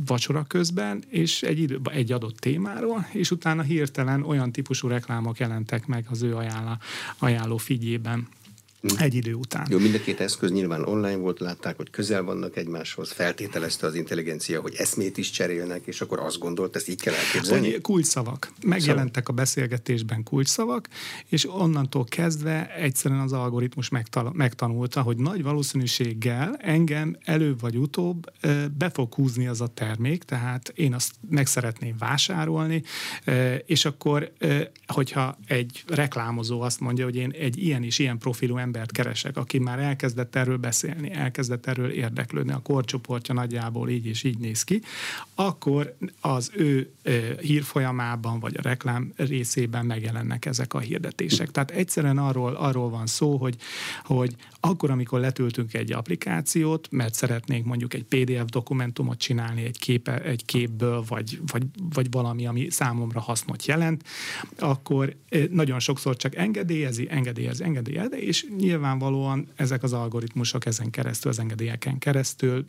vacsora 0.06 0.42
közben, 0.42 1.02
és 1.08 1.42
egy, 1.42 1.58
idő, 1.58 1.80
egy 1.90 2.12
adott 2.12 2.36
témáról, 2.36 3.06
és 3.12 3.30
utána 3.30 3.62
hirtelen 3.62 4.22
olyan 4.22 4.52
típusú 4.52 4.88
reklámok 4.88 5.38
jelentek 5.38 5.86
meg 5.86 6.06
az 6.10 6.22
ő 6.22 6.36
ajánló, 6.36 6.76
ajánló 7.18 7.56
figyében 7.56 8.28
egy 8.98 9.14
idő 9.14 9.34
után. 9.34 9.66
Jó, 9.70 9.78
mind 9.78 9.94
a 9.94 10.00
két 10.00 10.20
eszköz 10.20 10.50
nyilván 10.50 10.82
online 10.82 11.16
volt, 11.16 11.40
látták, 11.40 11.76
hogy 11.76 11.90
közel 11.90 12.22
vannak 12.22 12.56
egymáshoz, 12.56 13.12
feltételezte 13.12 13.86
az 13.86 13.94
intelligencia, 13.94 14.60
hogy 14.60 14.74
eszmét 14.74 15.16
is 15.16 15.30
cserélnek, 15.30 15.86
és 15.86 16.00
akkor 16.00 16.18
azt 16.18 16.38
gondolt, 16.38 16.76
ezt 16.76 16.88
így 16.88 17.00
kell 17.00 17.14
elképzelni. 17.14 17.70
Hogy 17.70 17.80
kulcsszavak. 17.80 18.52
Megjelentek 18.66 19.28
a 19.28 19.32
beszélgetésben 19.32 20.22
kulcsszavak, 20.22 20.88
és 21.28 21.48
onnantól 21.48 22.04
kezdve 22.04 22.74
egyszerűen 22.74 23.20
az 23.20 23.32
algoritmus 23.32 23.90
megtanulta, 24.32 25.02
hogy 25.02 25.16
nagy 25.16 25.42
valószínűséggel 25.42 26.56
engem 26.60 27.16
előbb 27.24 27.60
vagy 27.60 27.76
utóbb 27.76 28.32
be 28.78 28.90
fog 28.90 29.14
húzni 29.14 29.46
az 29.46 29.60
a 29.60 29.66
termék, 29.66 30.22
tehát 30.22 30.72
én 30.74 30.94
azt 30.94 31.14
meg 31.28 31.46
szeretném 31.46 31.94
vásárolni, 31.98 32.82
és 33.66 33.84
akkor, 33.84 34.32
hogyha 34.86 35.38
egy 35.46 35.84
reklámozó 35.86 36.60
azt 36.60 36.80
mondja, 36.80 37.04
hogy 37.04 37.16
én 37.16 37.30
egy 37.30 37.58
ilyen 37.58 37.82
és 37.82 37.98
ilyen 37.98 38.18
profilú 38.18 38.56
ember 38.56 38.70
embert 38.72 38.92
keresek, 38.92 39.36
aki 39.36 39.58
már 39.58 39.78
elkezdett 39.78 40.36
erről 40.36 40.56
beszélni, 40.56 41.12
elkezdett 41.12 41.66
erről 41.66 41.90
érdeklődni, 41.90 42.52
a 42.52 42.58
korcsoportja 42.58 43.34
nagyjából 43.34 43.88
így 43.88 44.06
és 44.06 44.22
így 44.22 44.38
néz 44.38 44.62
ki, 44.62 44.82
akkor 45.34 45.96
az 46.20 46.50
ő 46.54 46.90
hírfolyamában 47.40 48.40
vagy 48.40 48.56
a 48.56 48.62
reklám 48.62 49.12
részében 49.16 49.86
megjelennek 49.86 50.46
ezek 50.46 50.74
a 50.74 50.78
hirdetések. 50.78 51.50
Tehát 51.50 51.70
egyszerűen 51.70 52.18
arról, 52.18 52.54
arról 52.54 52.90
van 52.90 53.06
szó, 53.06 53.36
hogy, 53.36 53.56
hogy 54.04 54.36
akkor, 54.60 54.90
amikor 54.90 55.20
letöltünk 55.20 55.74
egy 55.74 55.92
applikációt, 55.92 56.88
mert 56.90 57.14
szeretnénk 57.14 57.66
mondjuk 57.66 57.94
egy 57.94 58.04
PDF 58.04 58.44
dokumentumot 58.50 59.18
csinálni 59.18 59.64
egy, 59.64 59.78
képe, 59.78 60.22
egy 60.22 60.44
képből, 60.44 61.04
vagy, 61.08 61.40
vagy, 61.52 61.62
vagy 61.94 62.10
valami, 62.10 62.46
ami 62.46 62.70
számomra 62.70 63.20
hasznot 63.20 63.66
jelent, 63.66 64.04
akkor 64.58 65.16
nagyon 65.50 65.78
sokszor 65.78 66.16
csak 66.16 66.36
engedélyezi, 66.36 67.06
engedélyezi, 67.10 67.64
engedélyezi, 67.64 68.16
és 68.16 68.46
nyilvánvalóan 68.62 69.48
ezek 69.56 69.82
az 69.82 69.92
algoritmusok 69.92 70.66
ezen 70.66 70.90
keresztül, 70.90 71.30
az 71.30 71.38
engedélyeken 71.38 71.98
keresztül 71.98 72.66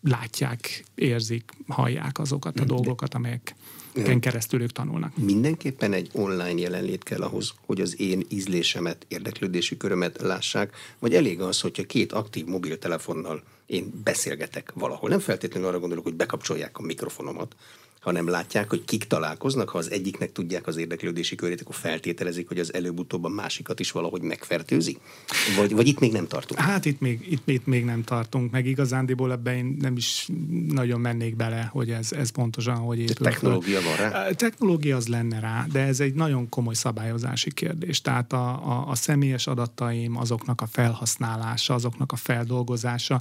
látják, 0.00 0.84
érzik, 0.94 1.50
hallják 1.66 2.18
azokat 2.18 2.60
a 2.60 2.64
dolgokat, 2.64 3.14
amelyek 3.14 3.54
ken 3.92 4.20
keresztül 4.20 4.60
ők 4.60 4.72
tanulnak. 4.72 5.16
Mindenképpen 5.16 5.92
egy 5.92 6.10
online 6.12 6.60
jelenlét 6.60 7.02
kell 7.02 7.20
ahhoz, 7.20 7.54
hogy 7.66 7.80
az 7.80 8.00
én 8.00 8.22
ízlésemet, 8.28 9.06
érdeklődési 9.08 9.76
körömet 9.76 10.20
lássák, 10.20 10.76
vagy 10.98 11.14
elég 11.14 11.40
az, 11.40 11.60
hogyha 11.60 11.82
két 11.82 12.12
aktív 12.12 12.46
mobiltelefonnal 12.46 13.42
én 13.66 14.00
beszélgetek 14.04 14.72
valahol. 14.74 15.08
Nem 15.08 15.18
feltétlenül 15.18 15.68
arra 15.68 15.78
gondolok, 15.78 16.04
hogy 16.04 16.14
bekapcsolják 16.14 16.78
a 16.78 16.82
mikrofonomat, 16.82 17.56
hanem 18.02 18.28
látják, 18.28 18.68
hogy 18.68 18.84
kik 18.84 19.04
találkoznak, 19.04 19.68
ha 19.68 19.78
az 19.78 19.90
egyiknek 19.90 20.32
tudják 20.32 20.66
az 20.66 20.76
érdeklődési 20.76 21.34
körét, 21.34 21.60
akkor 21.60 21.74
feltételezik, 21.74 22.48
hogy 22.48 22.58
az 22.58 22.74
előbb-utóbb 22.74 23.24
a 23.24 23.28
másikat 23.28 23.80
is 23.80 23.90
valahogy 23.90 24.22
megfertőzi? 24.22 24.98
Vagy, 25.56 25.74
vagy 25.74 25.86
itt 25.86 25.98
még 25.98 26.12
nem 26.12 26.26
tartunk? 26.26 26.60
Hát 26.60 26.84
itt 26.84 27.00
még, 27.00 27.26
itt, 27.30 27.48
itt 27.48 27.66
még 27.66 27.84
nem 27.84 28.02
tartunk, 28.02 28.50
meg 28.50 28.66
igazándiból 28.66 29.32
ebben 29.32 29.54
én 29.54 29.76
nem 29.80 29.96
is 29.96 30.28
nagyon 30.68 31.00
mennék 31.00 31.36
bele, 31.36 31.68
hogy 31.72 31.90
ez, 31.90 32.12
ez 32.12 32.30
pontosan 32.30 32.76
hogy 32.76 32.98
épül. 32.98 33.14
De 33.14 33.30
technológia 33.30 33.80
van 33.82 33.96
rá? 33.96 34.26
A 34.28 34.34
technológia 34.34 34.96
az 34.96 35.08
lenne 35.08 35.40
rá, 35.40 35.66
de 35.72 35.80
ez 35.80 36.00
egy 36.00 36.14
nagyon 36.14 36.48
komoly 36.48 36.74
szabályozási 36.74 37.52
kérdés. 37.52 38.00
Tehát 38.00 38.32
a, 38.32 38.48
a, 38.48 38.88
a 38.88 38.94
személyes 38.94 39.46
adataim, 39.46 40.16
azoknak 40.16 40.60
a 40.60 40.66
felhasználása, 40.66 41.74
azoknak 41.74 42.12
a 42.12 42.16
feldolgozása, 42.16 43.20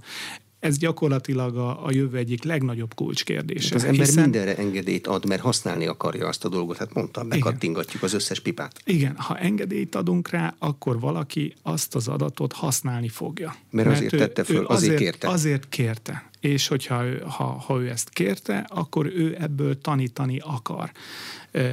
ez 0.62 0.78
gyakorlatilag 0.78 1.58
a, 1.58 1.86
a 1.86 1.92
jövő 1.92 2.18
egyik 2.18 2.44
legnagyobb 2.44 2.94
kulcskérdése. 2.94 3.76
Az 3.76 3.84
ember 3.84 4.06
hiszen... 4.06 4.24
mindenre 4.24 4.56
engedélyt 4.56 5.08
ad, 5.08 5.26
mert 5.26 5.42
használni 5.42 5.86
akarja 5.86 6.28
azt 6.28 6.46
a 6.46 6.50
dolgot. 6.50 6.78
Hát 6.78 6.94
mondtam, 6.94 7.30
bekattingatjuk 7.30 8.04
az 8.04 8.14
összes 8.14 8.40
pipát. 8.40 8.82
Igen, 8.84 9.16
ha 9.16 9.38
engedélyt 9.38 9.96
adunk 9.96 10.30
rá, 10.30 10.56
akkor 10.60 11.00
valaki 11.00 11.54
azt 11.62 11.96
az 11.96 12.08
adatot 12.08 12.54
használni 12.54 13.08
fogja. 13.08 13.56
Mert, 13.70 13.88
mert 13.88 13.98
azért 13.98 14.14
ő, 14.14 14.18
tette 14.18 14.44
föl, 14.44 14.66
azért, 14.66 14.70
azért 14.70 14.98
kérte. 14.98 15.28
Azért 15.28 15.70
kérte. 15.70 16.30
És 16.40 16.68
hogyha 16.68 17.06
ő, 17.06 17.24
ha, 17.28 17.44
ha 17.44 17.80
ő 17.80 17.90
ezt 17.90 18.10
kérte, 18.10 18.66
akkor 18.70 19.06
ő 19.06 19.36
ebből 19.40 19.82
tanítani 19.82 20.40
akar 20.40 20.92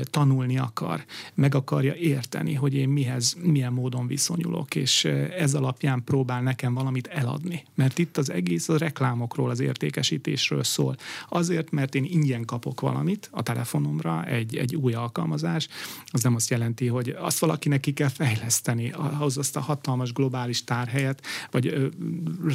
tanulni 0.03 0.59
akar, 0.59 1.05
meg 1.35 1.55
akarja 1.55 1.95
érteni, 1.95 2.55
hogy 2.55 2.75
én 2.75 2.89
mihez, 2.89 3.37
milyen 3.43 3.73
módon 3.73 4.07
viszonyulok, 4.07 4.75
és 4.75 5.05
ez 5.39 5.55
alapján 5.55 6.05
próbál 6.05 6.43
nekem 6.43 6.75
valamit 6.75 7.07
eladni. 7.07 7.65
Mert 7.75 7.99
itt 7.99 8.17
az 8.17 8.31
egész 8.31 8.69
a 8.69 8.77
reklámokról, 8.79 9.51
az 9.51 9.61
értékesítésről 9.61 10.65
szól. 10.65 10.97
Azért, 11.29 11.71
mert 11.71 11.95
én 11.95 12.05
ingyen 12.05 12.45
kapok 12.45 12.81
valamit 12.81 13.29
a 13.33 13.43
telefonomra, 13.43 14.25
egy, 14.25 14.57
egy 14.57 14.77
új 14.77 14.93
alkalmazás, 14.93 15.69
az 16.07 16.23
nem 16.23 16.35
azt 16.35 16.51
jelenti, 16.51 16.87
hogy 16.87 17.17
azt 17.19 17.39
valakinek 17.39 17.81
ki 17.81 17.93
kell 17.93 18.09
fejleszteni, 18.09 18.91
ahhoz 18.91 19.39
azt 19.39 19.57
a 19.57 19.61
hatalmas 19.61 20.13
globális 20.13 20.65
tárhelyet, 20.65 21.23
vagy 21.51 21.67
ö, 21.67 21.87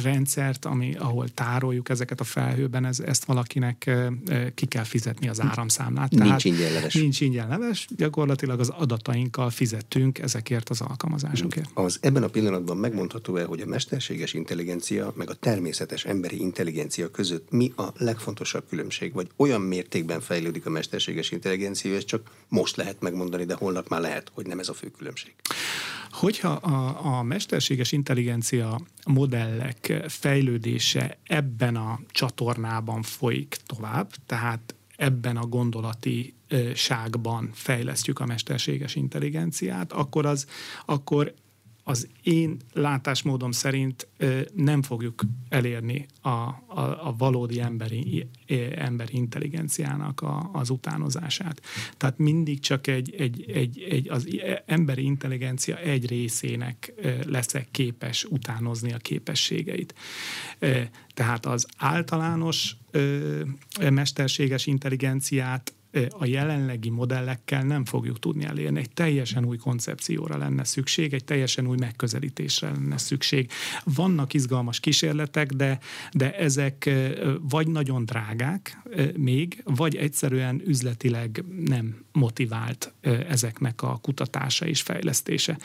rendszert, 0.02 0.64
ami, 0.64 0.94
ahol 0.94 1.28
tároljuk 1.28 1.88
ezeket 1.88 2.20
a 2.20 2.24
felhőben, 2.24 2.84
ez, 2.84 3.00
ezt 3.00 3.24
valakinek 3.24 3.84
ö, 3.86 4.06
ki 4.54 4.66
kell 4.66 4.84
fizetni 4.84 5.28
az 5.28 5.40
áramszámlát. 5.40 6.10
Nincs 6.10 6.24
Tehát 6.24 6.44
ingyenleves. 6.44 6.94
Nincs 6.94 7.13
nincs 7.20 7.34
ingyen 7.34 7.48
leves, 7.48 7.86
gyakorlatilag 7.96 8.60
az 8.60 8.68
adatainkkal 8.68 9.50
fizettünk 9.50 10.18
ezekért 10.18 10.68
az 10.68 10.80
alkalmazásokért. 10.80 11.70
Az 11.74 11.98
ebben 12.00 12.22
a 12.22 12.28
pillanatban 12.28 12.76
megmondható-e, 12.76 13.44
hogy 13.44 13.60
a 13.60 13.66
mesterséges 13.66 14.32
intelligencia 14.32 15.12
meg 15.16 15.30
a 15.30 15.34
természetes 15.34 16.04
emberi 16.04 16.40
intelligencia 16.40 17.10
között 17.10 17.50
mi 17.50 17.72
a 17.76 17.86
legfontosabb 17.96 18.68
különbség? 18.68 19.12
Vagy 19.12 19.30
olyan 19.36 19.60
mértékben 19.60 20.20
fejlődik 20.20 20.66
a 20.66 20.70
mesterséges 20.70 21.30
intelligencia, 21.30 21.94
ez 21.94 22.04
csak 22.04 22.30
most 22.48 22.76
lehet 22.76 23.00
megmondani, 23.00 23.44
de 23.44 23.54
holnap 23.54 23.88
már 23.88 24.00
lehet, 24.00 24.30
hogy 24.34 24.46
nem 24.46 24.58
ez 24.58 24.68
a 24.68 24.74
fő 24.74 24.90
különbség? 24.98 25.34
Hogyha 26.10 26.48
a, 26.48 27.06
a 27.18 27.22
mesterséges 27.22 27.92
intelligencia 27.92 28.80
modellek 29.06 30.04
fejlődése 30.08 31.18
ebben 31.22 31.76
a 31.76 32.00
csatornában 32.10 33.02
folyik 33.02 33.56
tovább, 33.66 34.10
tehát 34.26 34.74
ebben 34.96 35.36
a 35.36 35.46
gondolati 35.46 36.34
ságban 36.74 37.50
fejlesztjük 37.52 38.18
a 38.18 38.26
mesterséges 38.26 38.94
intelligenciát, 38.94 39.92
akkor 39.92 40.26
az, 40.26 40.46
akkor 40.86 41.34
az 41.86 42.08
én 42.22 42.56
látásmódom 42.72 43.50
szerint 43.50 44.08
nem 44.54 44.82
fogjuk 44.82 45.22
elérni 45.48 46.06
a, 46.20 46.28
a, 46.28 47.06
a 47.06 47.14
valódi 47.18 47.60
emberi, 47.60 48.28
emberi 48.74 49.16
intelligenciának 49.16 50.20
a, 50.20 50.50
az 50.52 50.70
utánozását. 50.70 51.62
Tehát 51.96 52.18
mindig 52.18 52.60
csak 52.60 52.86
egy, 52.86 53.14
egy, 53.18 53.50
egy, 53.50 53.86
egy, 53.90 54.08
az 54.08 54.28
emberi 54.66 55.04
intelligencia 55.04 55.78
egy 55.78 56.06
részének 56.08 56.92
leszek 57.26 57.68
képes 57.70 58.24
utánozni 58.24 58.92
a 58.92 58.98
képességeit. 58.98 59.94
Tehát 61.14 61.46
az 61.46 61.66
általános 61.76 62.76
mesterséges 63.90 64.66
intelligenciát 64.66 65.74
a 66.10 66.26
jelenlegi 66.26 66.90
modellekkel 66.90 67.62
nem 67.62 67.84
fogjuk 67.84 68.18
tudni 68.18 68.44
elérni. 68.44 68.78
Egy 68.78 68.90
teljesen 68.90 69.44
új 69.44 69.56
koncepcióra 69.56 70.36
lenne 70.36 70.64
szükség, 70.64 71.12
egy 71.12 71.24
teljesen 71.24 71.66
új 71.66 71.76
megközelítésre 71.76 72.70
lenne 72.70 72.98
szükség. 72.98 73.50
Vannak 73.84 74.34
izgalmas 74.34 74.80
kísérletek, 74.80 75.52
de, 75.52 75.78
de 76.12 76.36
ezek 76.36 76.90
vagy 77.40 77.68
nagyon 77.68 78.04
drágák 78.04 78.78
még, 79.16 79.62
vagy 79.64 79.96
egyszerűen 79.96 80.62
üzletileg 80.66 81.44
nem 81.66 82.04
motivált 82.12 82.92
ezeknek 83.28 83.82
a 83.82 83.98
kutatása 84.02 84.66
és 84.66 84.82
fejlesztése. 84.82 85.58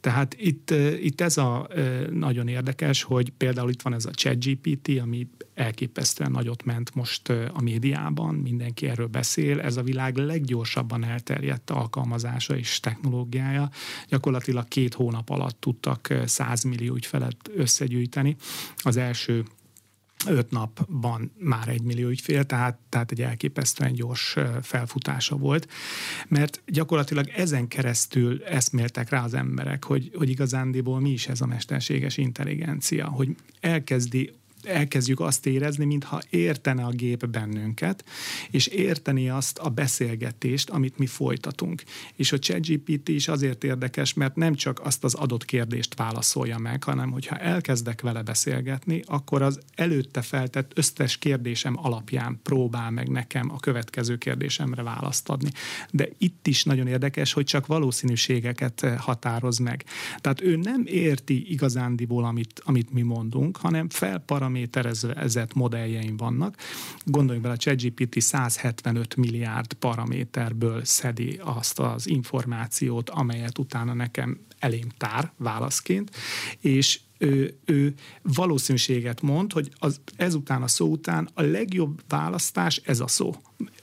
Tehát 0.00 0.36
itt, 0.38 0.70
itt 1.02 1.20
ez 1.20 1.36
a 1.36 1.68
nagyon 2.10 2.48
érdekes, 2.48 3.02
hogy 3.02 3.30
például 3.36 3.70
itt 3.70 3.82
van 3.82 3.94
ez 3.94 4.04
a 4.04 4.10
ChatGPT, 4.10 5.00
ami 5.00 5.26
elképesztően 5.62 6.30
nagyot 6.30 6.64
ment 6.64 6.94
most 6.94 7.28
a 7.28 7.60
médiában, 7.62 8.34
mindenki 8.34 8.88
erről 8.88 9.06
beszél, 9.06 9.60
ez 9.60 9.76
a 9.76 9.82
világ 9.82 10.16
leggyorsabban 10.16 11.04
elterjedt 11.04 11.70
alkalmazása 11.70 12.56
és 12.56 12.80
technológiája. 12.80 13.70
Gyakorlatilag 14.08 14.68
két 14.68 14.94
hónap 14.94 15.30
alatt 15.30 15.60
tudtak 15.60 16.14
100 16.24 16.62
millió 16.62 16.94
ügyfelet 16.94 17.36
összegyűjteni. 17.56 18.36
Az 18.76 18.96
első 18.96 19.44
öt 20.26 20.50
napban 20.50 21.32
már 21.38 21.68
egy 21.68 21.82
millió 21.82 22.08
ügyfél, 22.08 22.44
tehát, 22.44 22.78
tehát 22.88 23.10
egy 23.10 23.22
elképesztően 23.22 23.92
gyors 23.92 24.36
felfutása 24.62 25.36
volt, 25.36 25.68
mert 26.28 26.62
gyakorlatilag 26.66 27.28
ezen 27.28 27.68
keresztül 27.68 28.44
eszméltek 28.44 29.08
rá 29.08 29.24
az 29.24 29.34
emberek, 29.34 29.84
hogy, 29.84 30.10
hogy 30.14 30.28
igazándiból 30.28 31.00
mi 31.00 31.10
is 31.10 31.28
ez 31.28 31.40
a 31.40 31.46
mesterséges 31.46 32.16
intelligencia, 32.16 33.08
hogy 33.08 33.36
elkezdi 33.60 34.32
elkezdjük 34.66 35.20
azt 35.20 35.46
érezni, 35.46 35.84
mintha 35.84 36.22
értene 36.30 36.84
a 36.84 36.90
gép 36.90 37.26
bennünket, 37.26 38.04
és 38.50 38.66
érteni 38.66 39.28
azt 39.28 39.58
a 39.58 39.68
beszélgetést, 39.68 40.70
amit 40.70 40.98
mi 40.98 41.06
folytatunk. 41.06 41.82
És 42.16 42.32
a 42.32 42.38
ChatGPT 42.38 43.08
is 43.08 43.28
azért 43.28 43.64
érdekes, 43.64 44.14
mert 44.14 44.36
nem 44.36 44.54
csak 44.54 44.80
azt 44.84 45.04
az 45.04 45.14
adott 45.14 45.44
kérdést 45.44 45.94
válaszolja 45.94 46.58
meg, 46.58 46.84
hanem 46.84 47.10
hogyha 47.10 47.36
elkezdek 47.36 48.00
vele 48.00 48.22
beszélgetni, 48.22 49.02
akkor 49.06 49.42
az 49.42 49.60
előtte 49.74 50.22
feltett 50.22 50.72
összes 50.74 51.16
kérdésem 51.16 51.78
alapján 51.78 52.40
próbál 52.42 52.90
meg 52.90 53.08
nekem 53.08 53.50
a 53.50 53.60
következő 53.60 54.18
kérdésemre 54.18 54.82
választ 54.82 55.28
adni. 55.28 55.50
De 55.90 56.08
itt 56.18 56.46
is 56.46 56.64
nagyon 56.64 56.86
érdekes, 56.86 57.32
hogy 57.32 57.44
csak 57.44 57.66
valószínűségeket 57.66 58.86
határoz 58.98 59.58
meg. 59.58 59.84
Tehát 60.18 60.40
ő 60.40 60.56
nem 60.56 60.82
érti 60.86 61.50
igazándiból, 61.52 62.24
amit, 62.24 62.62
amit 62.64 62.92
mi 62.92 63.02
mondunk, 63.02 63.56
hanem 63.56 63.88
felparaméterezett 64.52 65.54
modelljeim 65.54 66.16
vannak. 66.16 66.56
Gondoljunk 67.04 67.42
bele, 67.42 67.54
a 67.54 67.58
ChatGPT 67.58 68.20
175 68.20 69.16
milliárd 69.16 69.72
paraméterből 69.72 70.84
szedi 70.84 71.40
azt 71.42 71.78
az 71.78 72.08
információt, 72.08 73.10
amelyet 73.10 73.58
utána 73.58 73.94
nekem 73.94 74.38
elém 74.58 74.88
tár 74.98 75.32
válaszként, 75.36 76.10
és 76.60 77.00
ő, 77.18 77.58
ő 77.64 77.94
valószínűséget 78.22 79.20
mond, 79.20 79.52
hogy 79.52 79.70
az, 79.78 80.00
ezután 80.16 80.62
a 80.62 80.68
szó 80.68 80.86
után 80.86 81.28
a 81.34 81.42
legjobb 81.42 82.02
választás 82.08 82.76
ez 82.84 83.00
a 83.00 83.06
szó, 83.06 83.34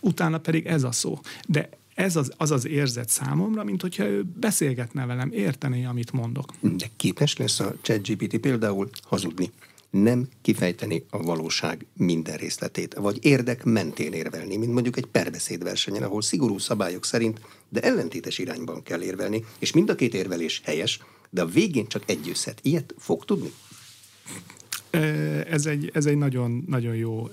utána 0.02 0.38
pedig 0.38 0.66
ez 0.66 0.84
a 0.84 0.92
szó. 0.92 1.20
De 1.48 1.70
ez 1.96 2.16
az, 2.16 2.32
az 2.38 2.52
az 2.52 2.68
érzet 2.68 3.10
számomra, 3.10 3.64
mint 3.64 3.82
hogyha 3.82 4.04
ő 4.04 4.24
beszélgetne 4.40 5.06
velem, 5.06 5.32
értené, 5.32 5.84
amit 5.84 6.12
mondok. 6.12 6.54
De 6.62 6.90
képes 6.96 7.38
lesz 7.38 7.60
a 7.60 7.74
ChatGPT 7.82 8.38
például 8.38 8.90
hazudni 9.04 9.52
nem 9.90 10.28
kifejteni 10.42 11.06
a 11.10 11.18
valóság 11.18 11.86
minden 11.94 12.38
részletét, 12.38 12.94
vagy 12.94 13.18
érdek 13.22 13.64
mentén 13.64 14.14
érvelni, 14.14 14.58
mint 14.58 14.74
mondjuk 14.74 14.98
egy 14.98 15.06
perbeszédversenyen, 15.06 16.04
ahol 16.04 16.22
szigorú 16.22 16.58
szabályok 16.58 17.06
szerint, 17.06 17.42
de 17.70 17.82
ellentétes 17.82 18.38
irányban 18.38 18.84
kell 18.84 19.02
érvelni, 19.02 19.46
és 19.60 19.72
mind 19.72 19.90
a 19.90 19.96
két 19.96 20.14
érvelés 20.14 20.62
helyes, 20.64 21.00
de 21.30 21.42
a 21.42 21.46
végén 21.46 21.88
csak 21.88 22.04
egy 22.06 22.30
összet. 22.30 22.60
Ilyet 22.62 22.94
fog 22.98 23.26
tudni? 23.26 23.52
Ez 25.50 25.66
egy, 25.66 25.92
ez 25.94 26.06
egy 26.06 26.18
nagyon, 26.18 26.64
nagyon 26.68 26.96
jó 26.96 27.30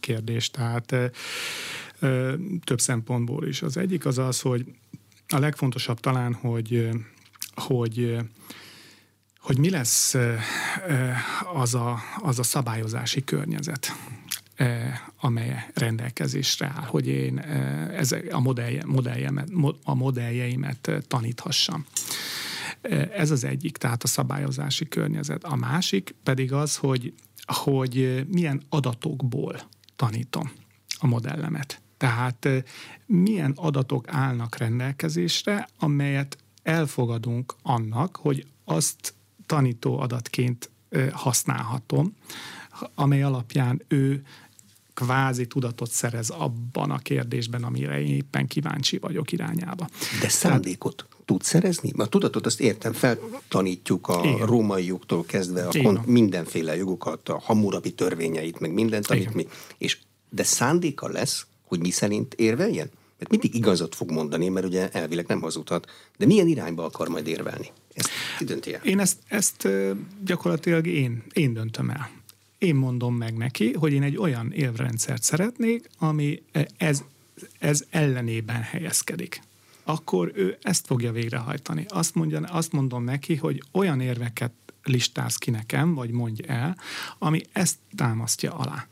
kérdés, 0.00 0.50
tehát 0.50 0.94
több 2.64 2.80
szempontból 2.80 3.46
is. 3.46 3.62
Az 3.62 3.76
egyik 3.76 4.06
az 4.06 4.18
az, 4.18 4.40
hogy 4.40 4.64
a 5.28 5.38
legfontosabb 5.38 6.00
talán, 6.00 6.34
hogy, 6.34 6.88
hogy 7.54 8.16
hogy 9.40 9.58
mi 9.58 9.70
lesz 9.70 10.16
az 11.54 11.74
a, 11.74 11.98
az 12.18 12.38
a 12.38 12.42
szabályozási 12.42 13.24
környezet, 13.24 13.92
amely 15.20 15.66
rendelkezésre 15.74 16.72
áll, 16.76 16.86
hogy 16.86 17.06
én 17.06 17.38
ezek 17.96 18.34
a, 18.34 18.40
modellje, 18.40 18.82
modelljemet, 18.86 19.48
a 19.84 19.94
modelljeimet 19.94 20.90
taníthassam. 21.08 21.84
Ez 23.12 23.30
az 23.30 23.44
egyik, 23.44 23.76
tehát 23.76 24.02
a 24.02 24.06
szabályozási 24.06 24.88
környezet. 24.88 25.44
A 25.44 25.56
másik 25.56 26.14
pedig 26.22 26.52
az, 26.52 26.76
hogy, 26.76 27.14
hogy 27.46 28.26
milyen 28.28 28.62
adatokból 28.68 29.60
tanítom 29.96 30.50
a 30.98 31.06
modellemet. 31.06 31.80
Tehát 31.96 32.48
milyen 33.06 33.52
adatok 33.56 34.04
állnak 34.08 34.56
rendelkezésre, 34.56 35.68
amelyet 35.78 36.38
elfogadunk 36.62 37.54
annak, 37.62 38.16
hogy 38.16 38.46
azt 38.64 39.14
tanító 39.50 39.98
adatként 39.98 40.70
használhatom, 41.12 42.16
amely 42.94 43.22
alapján 43.22 43.82
ő 43.88 44.22
kvázi 44.94 45.46
tudatot 45.46 45.90
szerez 45.90 46.30
abban 46.30 46.90
a 46.90 46.98
kérdésben, 46.98 47.64
amire 47.64 48.00
én 48.00 48.14
éppen 48.14 48.46
kíváncsi 48.46 48.98
vagyok 48.98 49.32
irányába. 49.32 49.88
De 50.20 50.28
szándékot 50.28 51.06
tud 51.24 51.42
szerezni? 51.42 51.92
A 51.96 52.06
tudatot 52.06 52.46
azt 52.46 52.60
értem, 52.60 52.92
feltanítjuk 52.92 54.08
a 54.08 54.20
Igen. 54.24 54.46
római 54.46 54.84
jogtól 54.84 55.24
kezdve 55.24 55.66
a 55.66 55.70
kon- 55.82 56.06
mindenféle 56.06 56.76
jogokat, 56.76 57.28
a 57.28 57.38
hamurabi 57.38 57.92
törvényeit, 57.92 58.60
meg 58.60 58.72
mindent, 58.72 59.06
amit 59.06 59.34
mi. 59.34 59.46
És 59.78 59.98
de 60.28 60.42
szándéka 60.42 61.08
lesz, 61.08 61.46
hogy 61.66 61.80
mi 61.80 61.90
szerint 61.90 62.34
érveljen? 62.34 62.90
Mert 63.20 63.30
mindig 63.30 63.54
igazat 63.54 63.94
fog 63.94 64.10
mondani, 64.10 64.48
mert 64.48 64.66
ugye 64.66 64.90
elvileg 64.90 65.26
nem 65.26 65.40
hazudhat, 65.40 65.90
de 66.16 66.26
milyen 66.26 66.46
irányba 66.46 66.84
akar 66.84 67.08
majd 67.08 67.26
érvelni? 67.26 67.70
Ezt 67.92 68.08
ki 68.38 68.44
dönti 68.44 68.74
el? 68.74 68.80
Én 68.84 68.98
ezt, 68.98 69.18
ezt 69.26 69.68
gyakorlatilag 70.24 70.86
én, 70.86 71.22
én 71.32 71.52
döntöm 71.52 71.90
el. 71.90 72.10
Én 72.58 72.74
mondom 72.74 73.14
meg 73.14 73.36
neki, 73.36 73.72
hogy 73.72 73.92
én 73.92 74.02
egy 74.02 74.16
olyan 74.16 74.52
élvrendszert 74.52 75.22
szeretnék, 75.22 75.88
ami 75.98 76.42
ez, 76.76 77.02
ez 77.58 77.84
ellenében 77.90 78.62
helyezkedik 78.62 79.40
akkor 79.84 80.32
ő 80.34 80.58
ezt 80.62 80.86
fogja 80.86 81.12
végrehajtani. 81.12 81.84
Azt, 81.88 82.14
mondja, 82.14 82.40
azt 82.40 82.72
mondom 82.72 83.04
neki, 83.04 83.36
hogy 83.36 83.62
olyan 83.72 84.00
érveket 84.00 84.52
listáz 84.82 85.36
ki 85.36 85.50
nekem, 85.50 85.94
vagy 85.94 86.10
mondj 86.10 86.42
el, 86.46 86.76
ami 87.18 87.40
ezt 87.52 87.78
támasztja 87.96 88.54
alá. 88.54 88.86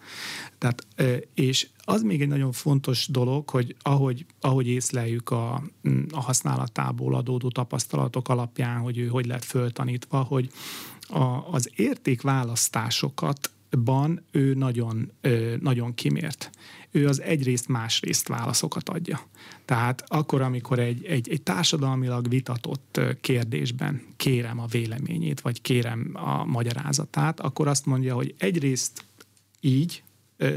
Tehát, 0.59 0.87
és 1.35 1.69
az 1.85 2.03
még 2.03 2.23
egy 2.23 2.29
nagyon 2.29 2.53
fontos 2.53 3.07
dolog, 3.07 3.51
hogy 3.51 3.77
ahogy, 3.83 4.27
ahogy 4.41 4.67
észleljük 4.67 5.31
a, 5.31 5.63
a 6.11 6.21
használatából 6.21 7.15
adódó 7.15 7.49
tapasztalatok 7.49 8.29
alapján, 8.29 8.81
hogy 8.81 8.99
ő 8.99 9.07
hogy 9.07 9.27
lett 9.27 9.45
föltanítva, 9.45 10.23
hogy 10.23 10.51
a, 11.09 11.53
az 11.53 11.71
értékválasztásokat 11.77 13.51
ban 13.71 14.25
ő 14.31 14.55
nagyon, 14.55 15.13
nagyon 15.61 15.95
kimért. 15.95 16.51
Ő 16.91 17.07
az 17.07 17.21
egyrészt 17.21 17.69
másrészt 17.69 18.29
válaszokat 18.29 18.89
adja. 18.89 19.21
Tehát 19.65 20.05
akkor, 20.07 20.41
amikor 20.41 20.79
egy, 20.79 21.05
egy, 21.05 21.29
egy 21.29 21.43
társadalmilag 21.43 22.29
vitatott 22.29 23.01
kérdésben 23.21 24.03
kérem 24.17 24.59
a 24.61 24.67
véleményét, 24.67 25.41
vagy 25.41 25.61
kérem 25.61 26.11
a 26.13 26.45
magyarázatát, 26.45 27.41
akkor 27.41 27.69
azt 27.69 27.87
mondja, 27.87 28.15
hogy 28.15 28.35
egyrészt 28.39 29.05
így, 29.61 30.03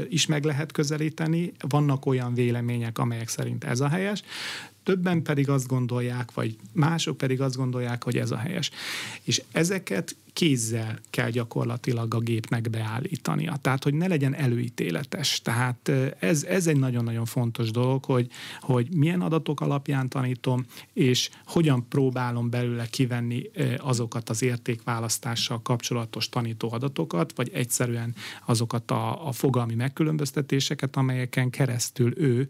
is 0.08 0.26
meg 0.26 0.44
lehet 0.44 0.72
közelíteni, 0.72 1.52
vannak 1.68 2.06
olyan 2.06 2.34
vélemények, 2.34 2.98
amelyek 2.98 3.28
szerint 3.28 3.64
ez 3.64 3.80
a 3.80 3.88
helyes, 3.88 4.22
többen 4.82 5.22
pedig 5.22 5.48
azt 5.48 5.66
gondolják, 5.66 6.34
vagy 6.34 6.56
mások 6.72 7.16
pedig 7.16 7.40
azt 7.40 7.56
gondolják, 7.56 8.04
hogy 8.04 8.16
ez 8.16 8.30
a 8.30 8.36
helyes. 8.36 8.70
És 9.22 9.42
ezeket 9.52 10.16
kézzel 10.32 10.98
kell 11.10 11.30
gyakorlatilag 11.30 12.14
a 12.14 12.18
gépnek 12.18 12.70
beállítania. 12.70 13.56
Tehát, 13.60 13.84
hogy 13.84 13.94
ne 13.94 14.06
legyen 14.06 14.34
előítéletes. 14.34 15.40
Tehát 15.42 15.90
ez, 16.18 16.44
ez 16.44 16.66
egy 16.66 16.78
nagyon-nagyon 16.78 17.24
fontos 17.24 17.70
dolog, 17.70 18.04
hogy, 18.04 18.28
hogy 18.60 18.88
milyen 18.94 19.20
adatok 19.20 19.60
alapján 19.60 20.08
tanítom, 20.08 20.66
és 20.92 21.30
hogyan 21.46 21.88
próbálom 21.88 22.50
belőle 22.50 22.86
kivenni 22.86 23.50
azokat 23.78 24.28
az 24.28 24.42
értékválasztással 24.42 25.62
kapcsolatos 25.62 26.28
tanító 26.28 26.72
adatokat, 26.72 27.32
vagy 27.36 27.50
egyszerűen 27.52 28.14
azokat 28.44 28.90
a, 28.90 29.26
a 29.26 29.32
fogalmi 29.32 29.74
megkülönböztetéseket, 29.74 30.96
amelyeken 30.96 31.50
keresztül 31.50 32.12
ő 32.18 32.48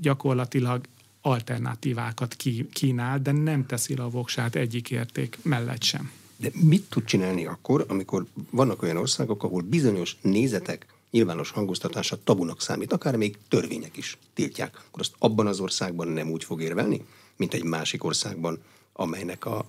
gyakorlatilag 0.00 0.86
alternatívákat 1.20 2.36
kínál, 2.72 3.18
de 3.18 3.32
nem 3.32 3.66
teszi 3.66 3.96
le 3.96 4.02
a 4.02 4.08
voksát 4.08 4.54
egyik 4.54 4.90
érték 4.90 5.38
mellett 5.42 5.82
sem. 5.82 6.10
De 6.36 6.50
mit 6.52 6.82
tud 6.88 7.04
csinálni 7.04 7.46
akkor, 7.46 7.84
amikor 7.88 8.26
vannak 8.50 8.82
olyan 8.82 8.96
országok, 8.96 9.42
ahol 9.42 9.62
bizonyos 9.62 10.16
nézetek 10.20 10.86
nyilvános 11.10 11.50
hangoztatása 11.50 12.22
tabunak 12.24 12.60
számít, 12.60 12.92
akár 12.92 13.16
még 13.16 13.38
törvények 13.48 13.96
is 13.96 14.18
tiltják, 14.34 14.76
akkor 14.86 15.00
azt 15.00 15.14
abban 15.18 15.46
az 15.46 15.60
országban 15.60 16.08
nem 16.08 16.30
úgy 16.30 16.44
fog 16.44 16.62
érvelni, 16.62 17.04
mint 17.36 17.54
egy 17.54 17.64
másik 17.64 18.04
országban, 18.04 18.58
amelynek 18.92 19.44
a 19.44 19.66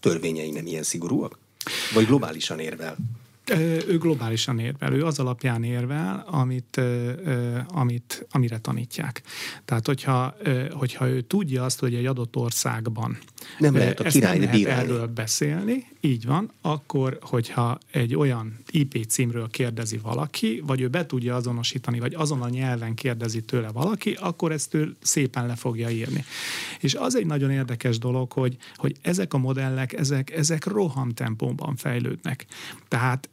törvényei 0.00 0.50
nem 0.50 0.66
ilyen 0.66 0.82
szigorúak? 0.82 1.38
Vagy 1.94 2.06
globálisan 2.06 2.58
érvel? 2.58 2.96
Ő 3.86 3.98
globálisan 3.98 4.58
érvel, 4.58 4.92
ő 4.92 5.04
az 5.04 5.18
alapján 5.18 5.64
érvel, 5.64 6.24
amit, 6.26 6.80
amit, 7.68 8.26
amire 8.30 8.58
tanítják. 8.58 9.22
Tehát, 9.64 9.86
hogyha, 9.86 10.34
hogyha 10.70 11.08
ő 11.08 11.20
tudja 11.20 11.64
azt, 11.64 11.80
hogy 11.80 11.94
egy 11.94 12.06
adott 12.06 12.36
országban 12.36 13.18
nem 13.58 13.76
lehet 13.76 14.00
a 14.00 14.04
király 14.04 14.38
nem 14.38 14.50
lehet 14.62 14.78
erről 14.82 15.06
beszélni, 15.06 15.86
így 16.00 16.26
van, 16.26 16.50
akkor, 16.60 17.18
hogyha 17.20 17.78
egy 17.90 18.14
olyan 18.14 18.58
IP 18.70 19.06
címről 19.06 19.48
kérdezi 19.50 19.98
valaki, 19.98 20.62
vagy 20.66 20.80
ő 20.80 20.88
be 20.88 21.06
tudja 21.06 21.34
azonosítani, 21.34 21.98
vagy 21.98 22.14
azon 22.14 22.42
a 22.42 22.48
nyelven 22.48 22.94
kérdezi 22.94 23.40
tőle 23.40 23.68
valaki, 23.68 24.16
akkor 24.20 24.52
ezt 24.52 24.74
ő 24.74 24.96
szépen 25.00 25.46
le 25.46 25.54
fogja 25.54 25.90
írni. 25.90 26.24
És 26.80 26.94
az 26.94 27.16
egy 27.16 27.26
nagyon 27.26 27.50
érdekes 27.50 27.98
dolog, 27.98 28.32
hogy, 28.32 28.56
hogy 28.76 28.96
ezek 29.02 29.34
a 29.34 29.38
modellek, 29.38 29.92
ezek, 29.92 30.30
ezek 30.30 30.66
rohamtempóban 30.66 31.76
fejlődnek. 31.76 32.46
Tehát 32.88 33.28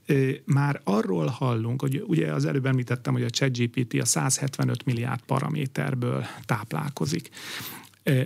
már 0.46 0.82
arról 0.84 1.26
hallunk, 1.26 1.82
hogy 1.82 2.04
ugye 2.08 2.34
az 2.34 2.46
előbb 2.46 2.66
említettem, 2.66 3.14
hogy 3.14 3.24
a 3.24 3.30
ChatGPT 3.30 3.94
a 3.94 4.06
175 4.06 4.86
milliárd 4.86 5.22
paraméterből 5.26 6.26
táplálkozik 6.46 7.30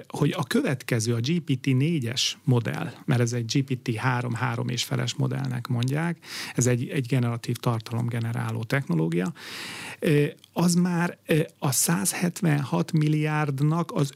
hogy 0.08 0.34
a 0.38 0.44
következő, 0.44 1.14
a 1.14 1.20
GPT-4-es 1.20 2.32
modell, 2.44 2.92
mert 3.06 3.22
ez 3.22 3.34
egy 3.34 3.52
GPT-3, 3.54 4.32
3 4.34 4.68
és 4.68 4.84
feles 4.84 5.14
modellnek 5.14 5.68
mondják, 5.68 6.18
ez 6.56 6.68
egy, 6.68 6.88
egy 6.88 7.06
generatív 7.06 7.56
tartalomgeneráló 7.56 8.64
technológia, 8.64 9.34
az 10.54 10.74
már 10.74 11.18
a 11.60 11.72
176 11.72 12.92
milliárdnak 12.92 13.92
az 13.92 14.14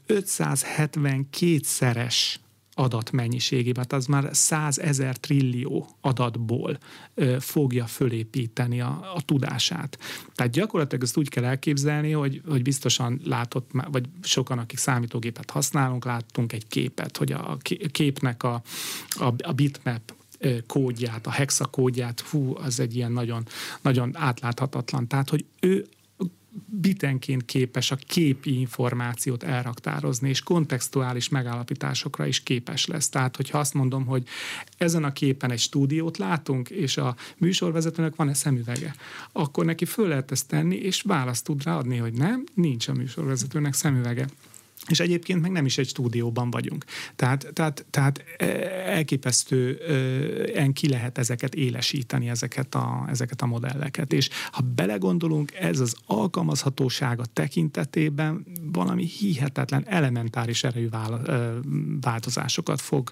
572-szeres 2.78 2.86
adatmennyiségében, 2.88 3.84
az 3.88 4.06
már 4.06 4.28
százezer 4.32 5.16
trillió 5.16 5.88
adatból 6.00 6.78
ö, 7.14 7.36
fogja 7.40 7.86
fölépíteni 7.86 8.80
a, 8.80 9.12
a 9.14 9.20
tudását. 9.24 9.98
Tehát 10.34 10.52
gyakorlatilag 10.52 11.04
ezt 11.04 11.16
úgy 11.16 11.28
kell 11.28 11.44
elképzelni, 11.44 12.12
hogy, 12.12 12.42
hogy 12.48 12.62
biztosan 12.62 13.20
látott, 13.24 13.70
vagy 13.90 14.04
sokan, 14.22 14.58
akik 14.58 14.78
számítógépet 14.78 15.50
használunk, 15.50 16.04
láttunk 16.04 16.52
egy 16.52 16.66
képet, 16.66 17.16
hogy 17.16 17.32
a 17.32 17.56
képnek 17.90 18.42
a, 18.42 18.62
a, 19.08 19.32
a 19.38 19.52
bitmap 19.52 20.12
kódját, 20.66 21.26
a 21.26 21.30
hexa 21.30 21.64
kódját, 21.64 22.20
fú, 22.20 22.56
az 22.56 22.80
egy 22.80 22.96
ilyen 22.96 23.12
nagyon, 23.12 23.46
nagyon 23.82 24.16
átláthatatlan. 24.16 25.06
Tehát, 25.06 25.30
hogy 25.30 25.44
ő 25.60 25.86
bitenként 26.66 27.44
képes 27.44 27.90
a 27.90 27.96
képi 27.96 28.58
információt 28.58 29.42
elraktározni, 29.42 30.28
és 30.28 30.42
kontextuális 30.42 31.28
megállapításokra 31.28 32.26
is 32.26 32.42
képes 32.42 32.86
lesz. 32.86 33.08
Tehát, 33.08 33.36
hogyha 33.36 33.58
azt 33.58 33.74
mondom, 33.74 34.06
hogy 34.06 34.22
ezen 34.76 35.04
a 35.04 35.12
képen 35.12 35.50
egy 35.50 35.58
stúdiót 35.58 36.18
látunk, 36.18 36.70
és 36.70 36.96
a 36.96 37.16
műsorvezetőnek 37.36 38.16
van-e 38.16 38.34
szemüvege, 38.34 38.94
akkor 39.32 39.64
neki 39.64 39.84
föl 39.84 40.08
lehet 40.08 40.30
ezt 40.30 40.48
tenni, 40.48 40.76
és 40.76 41.02
választ 41.02 41.44
tud 41.44 41.62
rá 41.62 41.76
adni, 41.76 41.96
hogy 41.96 42.12
nem, 42.12 42.44
nincs 42.54 42.88
a 42.88 42.92
műsorvezetőnek 42.92 43.74
szemüvege. 43.74 44.26
És 44.88 45.00
egyébként 45.00 45.40
meg 45.40 45.50
nem 45.50 45.64
is 45.64 45.78
egy 45.78 45.88
stúdióban 45.88 46.50
vagyunk. 46.50 46.84
Tehát, 47.16 47.50
tehát, 47.52 47.86
tehát 47.90 48.24
e, 48.38 48.44
elképesztően 48.86 50.72
ki 50.72 50.88
lehet 50.88 51.18
ezeket 51.18 51.54
élesíteni, 51.54 52.28
ezeket 52.28 52.74
a, 52.74 53.06
ezeket 53.08 53.42
a 53.42 53.46
modelleket. 53.46 54.12
És 54.12 54.28
ha 54.50 54.62
belegondolunk, 54.74 55.54
ez 55.54 55.80
az 55.80 55.94
alkalmazhatósága 56.06 57.24
tekintetében 57.32 58.46
valami 58.72 59.04
hihetetlen, 59.04 59.84
elementáris 59.86 60.64
erejű 60.64 60.88
változásokat 62.00 62.80
fog 62.80 63.10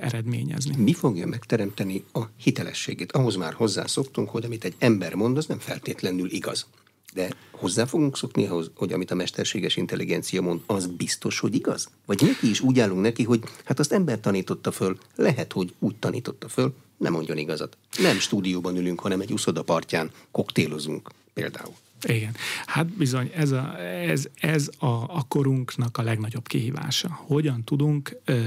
eredményezni. 0.00 0.76
Mi 0.76 0.92
fogja 0.92 1.26
megteremteni 1.26 2.04
a 2.12 2.20
hitelességét? 2.36 3.12
Ahhoz 3.12 3.36
már 3.36 3.52
hozzászoktunk, 3.52 4.28
hogy 4.28 4.44
amit 4.44 4.64
egy 4.64 4.74
ember 4.78 5.14
mond, 5.14 5.36
az 5.36 5.46
nem 5.46 5.58
feltétlenül 5.58 6.30
igaz. 6.30 6.66
De 7.12 7.30
hozzá 7.50 7.84
fogunk 7.84 8.16
szokni 8.16 8.46
ahhoz, 8.46 8.70
hogy 8.74 8.92
amit 8.92 9.10
a 9.10 9.14
mesterséges 9.14 9.76
intelligencia 9.76 10.42
mond, 10.42 10.60
az 10.66 10.86
biztos, 10.86 11.38
hogy 11.38 11.54
igaz? 11.54 11.88
Vagy 12.06 12.22
neki 12.22 12.50
is 12.50 12.60
úgy 12.60 12.80
állunk 12.80 13.00
neki, 13.00 13.22
hogy 13.22 13.42
hát 13.64 13.78
azt 13.78 13.92
ember 13.92 14.20
tanította 14.20 14.72
föl, 14.72 14.98
lehet, 15.16 15.52
hogy 15.52 15.74
úgy 15.78 15.96
tanította 15.96 16.48
föl, 16.48 16.74
nem 16.96 17.12
mondjon 17.12 17.38
igazat. 17.38 17.76
Nem 17.98 18.18
stúdióban 18.18 18.76
ülünk, 18.76 19.00
hanem 19.00 19.20
egy 19.20 19.32
uszoda 19.32 19.62
partján 19.62 20.10
koktélozunk 20.30 21.10
például. 21.32 21.74
Igen. 22.02 22.34
Hát 22.66 22.86
bizony, 22.86 23.30
ez 23.34 23.50
a, 23.50 23.78
ez, 23.80 24.26
ez 24.40 24.70
a, 24.78 24.86
a 24.86 25.24
korunknak 25.28 25.98
a 25.98 26.02
legnagyobb 26.02 26.46
kihívása. 26.46 27.20
Hogyan 27.26 27.64
tudunk 27.64 28.16
ö, 28.24 28.42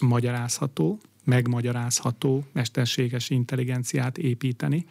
magyarázható, 0.00 0.98
megmagyarázható 1.24 2.44
mesterséges 2.52 3.30
intelligenciát 3.30 4.18
építeni, 4.18 4.86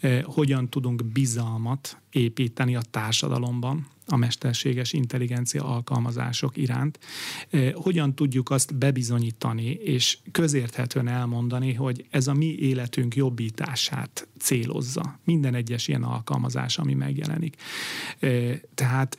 eh, 0.00 0.22
hogyan 0.22 0.68
tudunk 0.68 1.04
bizalmat 1.04 1.98
építeni 2.10 2.76
a 2.76 2.82
társadalomban 2.90 3.86
a 4.06 4.16
mesterséges 4.16 4.92
intelligencia 4.92 5.64
alkalmazások 5.64 6.56
iránt, 6.56 6.98
eh, 7.50 7.72
hogyan 7.72 8.14
tudjuk 8.14 8.50
azt 8.50 8.74
bebizonyítani 8.74 9.70
és 9.70 10.18
közérthetően 10.30 11.08
elmondani, 11.08 11.74
hogy 11.74 12.06
ez 12.10 12.26
a 12.26 12.34
mi 12.34 12.54
életünk 12.58 13.16
jobbítását 13.16 14.28
célozza. 14.38 15.18
Minden 15.24 15.54
egyes 15.54 15.88
ilyen 15.88 16.02
alkalmazás, 16.02 16.78
ami 16.78 16.94
megjelenik. 16.94 17.56
Eh, 18.18 18.60
tehát 18.74 19.18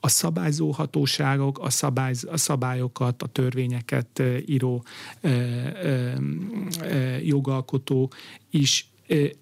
a 0.00 0.08
szabályzó 0.08 0.70
hatóságok, 0.70 1.58
a, 1.58 1.70
szabály, 1.70 2.14
a 2.26 2.36
szabályokat, 2.36 3.22
a 3.22 3.26
törvényeket 3.26 4.22
író 4.46 4.84
e, 5.20 5.28
e, 5.28 6.18
e, 6.80 7.22
jogalkotó 7.22 8.12
is 8.50 8.88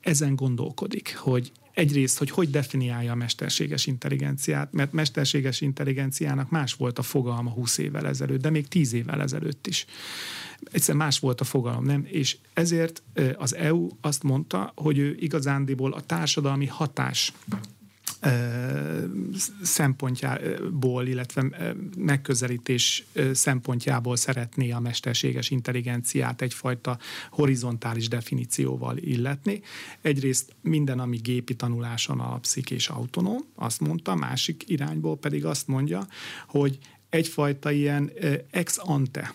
ezen 0.01 0.35
gondolkodik, 0.35 1.17
hogy 1.17 1.53
egyrészt, 1.73 2.19
hogy 2.19 2.31
hogy 2.31 2.51
definiálja 2.51 3.13
a 3.13 3.15
mesterséges 3.15 3.87
intelligenciát, 3.87 4.73
mert 4.73 4.93
mesterséges 4.93 5.61
intelligenciának 5.61 6.51
más 6.51 6.75
volt 6.75 6.99
a 6.99 7.03
fogalma 7.03 7.51
20 7.51 7.79
évvel 7.79 8.07
ezelőtt, 8.07 8.41
de 8.41 8.51
még 8.51 8.69
10 8.69 8.93
évvel 8.93 9.23
ezelőtt 9.23 9.67
is. 9.67 9.87
Egyszerűen 10.73 11.05
más 11.05 11.19
volt 11.19 11.41
a 11.41 11.45
fogalom, 11.45 11.85
nem? 11.85 12.07
És 12.11 12.37
ezért 12.53 13.03
az 13.37 13.55
EU 13.55 13.89
azt 14.01 14.23
mondta, 14.23 14.73
hogy 14.77 14.99
ő 14.99 15.17
igazándiból 15.19 15.93
a 15.93 16.01
társadalmi 16.01 16.67
hatás 16.67 17.33
szempontjából, 19.63 21.07
illetve 21.07 21.75
megközelítés 21.97 23.05
szempontjából 23.33 24.17
szeretné 24.17 24.71
a 24.71 24.81
mesterséges 24.81 25.51
intelligenciát 25.51 26.43
egyfajta 26.43 26.99
horizontális 27.31 28.09
definícióval 28.09 28.97
illetni. 28.97 29.61
Egyrészt 30.01 30.55
minden, 30.61 30.99
ami 30.99 31.17
gépi 31.17 31.55
tanuláson 31.55 32.21
alapszik 32.21 32.71
és 32.71 32.89
autonóm, 32.89 33.41
azt 33.55 33.81
mondta, 33.81 34.15
másik 34.15 34.65
irányból 34.67 35.17
pedig 35.17 35.45
azt 35.45 35.67
mondja, 35.67 36.07
hogy 36.47 36.79
egyfajta 37.09 37.71
ilyen 37.71 38.11
ex 38.51 38.79
ante 38.81 39.35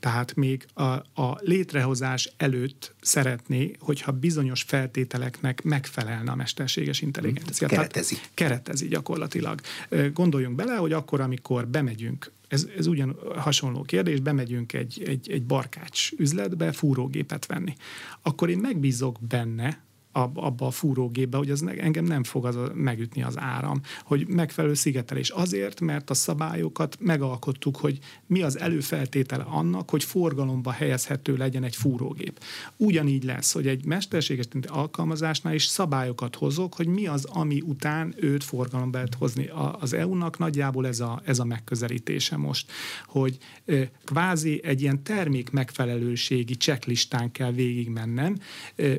tehát 0.00 0.34
még 0.34 0.66
a, 0.74 0.82
a 1.22 1.38
létrehozás 1.40 2.32
előtt 2.36 2.94
szeretné, 3.00 3.72
hogyha 3.78 4.12
bizonyos 4.12 4.62
feltételeknek 4.62 5.62
megfelelne 5.62 6.30
a 6.30 6.34
mesterséges 6.34 7.00
intelligencia. 7.00 7.68
Keretezi. 7.68 8.14
Tehát 8.14 8.30
keretezi 8.34 8.88
gyakorlatilag. 8.88 9.60
Gondoljunk 10.12 10.56
bele, 10.56 10.74
hogy 10.74 10.92
akkor, 10.92 11.20
amikor 11.20 11.66
bemegyünk 11.66 12.30
ez, 12.50 12.66
ez 12.76 12.86
ugyan 12.86 13.16
hasonló 13.36 13.82
kérdés, 13.82 14.20
bemegyünk 14.20 14.72
egy, 14.72 15.02
egy, 15.06 15.30
egy 15.30 15.42
barkács 15.42 16.10
üzletbe 16.16 16.72
fúrógépet 16.72 17.46
venni. 17.46 17.74
Akkor 18.22 18.50
én 18.50 18.58
megbízok 18.58 19.18
benne, 19.28 19.82
abba 20.12 20.66
a 20.66 20.70
fúrógépbe, 20.70 21.36
hogy 21.36 21.50
az 21.50 21.64
engem 21.78 22.04
nem 22.04 22.24
fog 22.24 22.46
az 22.46 22.58
megütni 22.74 23.22
az 23.22 23.38
áram, 23.38 23.80
hogy 24.04 24.26
megfelelő 24.28 24.74
szigetelés. 24.74 25.30
Azért, 25.30 25.80
mert 25.80 26.10
a 26.10 26.14
szabályokat 26.14 26.96
megalkottuk, 27.00 27.76
hogy 27.76 27.98
mi 28.26 28.42
az 28.42 28.58
előfeltétele 28.58 29.42
annak, 29.42 29.90
hogy 29.90 30.04
forgalomba 30.04 30.70
helyezhető 30.70 31.36
legyen 31.36 31.64
egy 31.64 31.76
fúrógép. 31.76 32.40
Ugyanígy 32.76 33.24
lesz, 33.24 33.52
hogy 33.52 33.66
egy 33.66 33.84
mesterséges 33.84 34.46
alkalmazásnál 34.66 35.54
is 35.54 35.64
szabályokat 35.64 36.36
hozok, 36.36 36.74
hogy 36.74 36.86
mi 36.86 37.06
az, 37.06 37.24
ami 37.24 37.60
után 37.60 38.14
őt 38.16 38.44
forgalomba 38.44 38.96
lehet 38.96 39.14
hozni. 39.14 39.50
Az 39.80 39.92
EU-nak 39.92 40.38
nagyjából 40.38 40.86
ez 40.86 41.00
a, 41.00 41.20
ez 41.24 41.38
a 41.38 41.44
megközelítése 41.44 42.36
most, 42.36 42.70
hogy 43.06 43.38
kvázi 44.04 44.60
egy 44.64 44.80
ilyen 44.80 45.02
termék 45.02 45.50
megfelelőségi 45.50 46.56
checklistán 46.56 47.32
kell 47.32 47.52
végigmennem, 47.52 48.36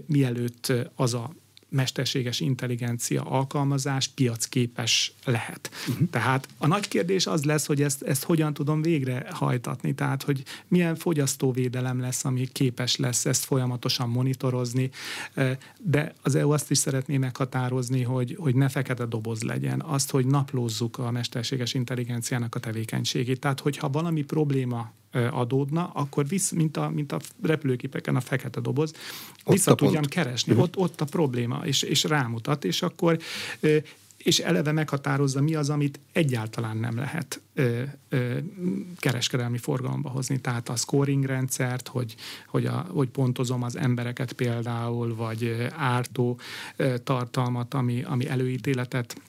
mielőtt 0.06 0.74
az 1.02 1.14
a 1.14 1.32
mesterséges 1.70 2.40
intelligencia 2.40 3.22
alkalmazás 3.22 4.08
piacképes 4.08 5.14
lehet. 5.26 5.70
Uh-huh. 5.90 6.10
Tehát 6.10 6.48
a 6.58 6.68
nagy 6.68 6.88
kérdés 6.88 7.28
az 7.28 7.44
lesz, 7.44 7.66
hogy 7.66 7.82
ezt, 7.82 8.02
ezt 8.02 8.24
hogyan 8.24 8.54
tudom 8.54 8.82
végrehajtatni, 8.82 9.94
tehát 9.94 10.24
hogy 10.24 10.44
milyen 10.68 10.96
fogyasztóvédelem 10.96 12.00
lesz, 12.00 12.26
ami 12.26 12.48
képes 12.52 12.96
lesz 12.96 13.26
ezt 13.26 13.44
folyamatosan 13.44 14.10
monitorozni, 14.10 14.90
de 15.80 16.14
az 16.22 16.36
EU 16.36 16.52
azt 16.52 16.72
is 16.72 16.78
szeretné 16.78 17.18
meghatározni, 17.18 18.04
hogy, 18.04 18.36
hogy 18.40 18.56
ne 18.56 18.70
fekete 18.70 19.06
doboz 19.06 19.42
legyen, 19.42 19.82
azt, 19.82 20.12
hogy 20.12 20.26
naplózzuk 20.26 20.98
a 20.98 21.12
mesterséges 21.12 21.74
intelligenciának 21.74 22.56
a 22.56 22.60
tevékenységét. 22.60 23.40
Tehát, 23.40 23.60
hogyha 23.60 23.90
valami 23.90 24.22
probléma 24.22 24.92
adódna, 25.32 25.92
akkor 25.94 26.28
visz, 26.28 26.52
mint 26.52 26.78
a, 26.78 26.90
mint 26.90 27.12
a 27.12 27.20
repülőképeken 27.42 28.16
a 28.16 28.22
fekete 28.22 28.60
doboz, 28.60 28.94
vissza 29.46 29.76
tudjam 29.76 30.02
pont. 30.02 30.14
keresni. 30.14 30.52
Uh-huh. 30.52 30.68
Ott, 30.68 30.78
ott 30.78 31.02
a 31.02 31.06
probléma, 31.06 31.62
és, 31.66 31.82
és 31.82 32.04
rámutat, 32.04 32.66
és 32.66 32.82
akkor 32.82 33.20
és 34.24 34.40
eleve 34.40 34.72
meghatározza, 34.72 35.42
mi 35.42 35.56
az, 35.56 35.70
amit 35.70 36.00
egyáltalán 36.12 36.78
nem 36.78 36.98
lehet 36.98 37.42
ö, 37.54 37.82
ö, 38.10 38.38
kereskedelmi 38.98 39.58
forgalomba 39.58 40.10
hozni. 40.10 40.40
Tehát 40.40 40.70
a 40.70 40.76
scoring 40.76 41.26
rendszert, 41.26 41.88
hogy, 41.88 42.16
hogy, 42.48 42.66
a, 42.66 42.86
hogy 42.90 43.10
pontozom 43.10 43.64
az 43.64 43.78
embereket 43.78 44.34
például, 44.34 45.16
vagy 45.16 45.68
ártó 45.76 46.40
ö, 46.76 46.98
tartalmat, 46.98 47.74
ami, 47.74 48.04
ami 48.04 48.28
előítéletet 48.28 49.22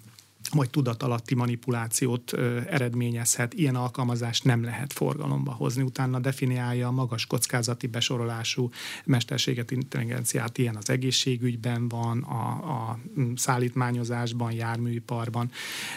vagy 0.54 0.70
tudatalatti 0.70 1.34
manipulációt 1.34 2.32
ö, 2.32 2.60
eredményezhet. 2.68 3.54
Ilyen 3.54 3.74
alkalmazást 3.74 4.44
nem 4.44 4.62
lehet 4.62 4.92
forgalomba 4.92 5.52
hozni. 5.52 5.82
Utána 5.82 6.18
definiálja 6.18 6.86
a 6.86 6.90
magas 6.90 7.26
kockázati 7.26 7.86
besorolású 7.86 8.70
mesterséget 9.04 9.70
intelligenciát. 9.70 10.58
Ilyen 10.58 10.76
az 10.76 10.90
egészségügyben 10.90 11.88
van, 11.88 12.22
a, 12.22 12.48
a 12.48 12.98
szállítmányozásban, 13.36 14.52
járműiparban, 14.52 15.50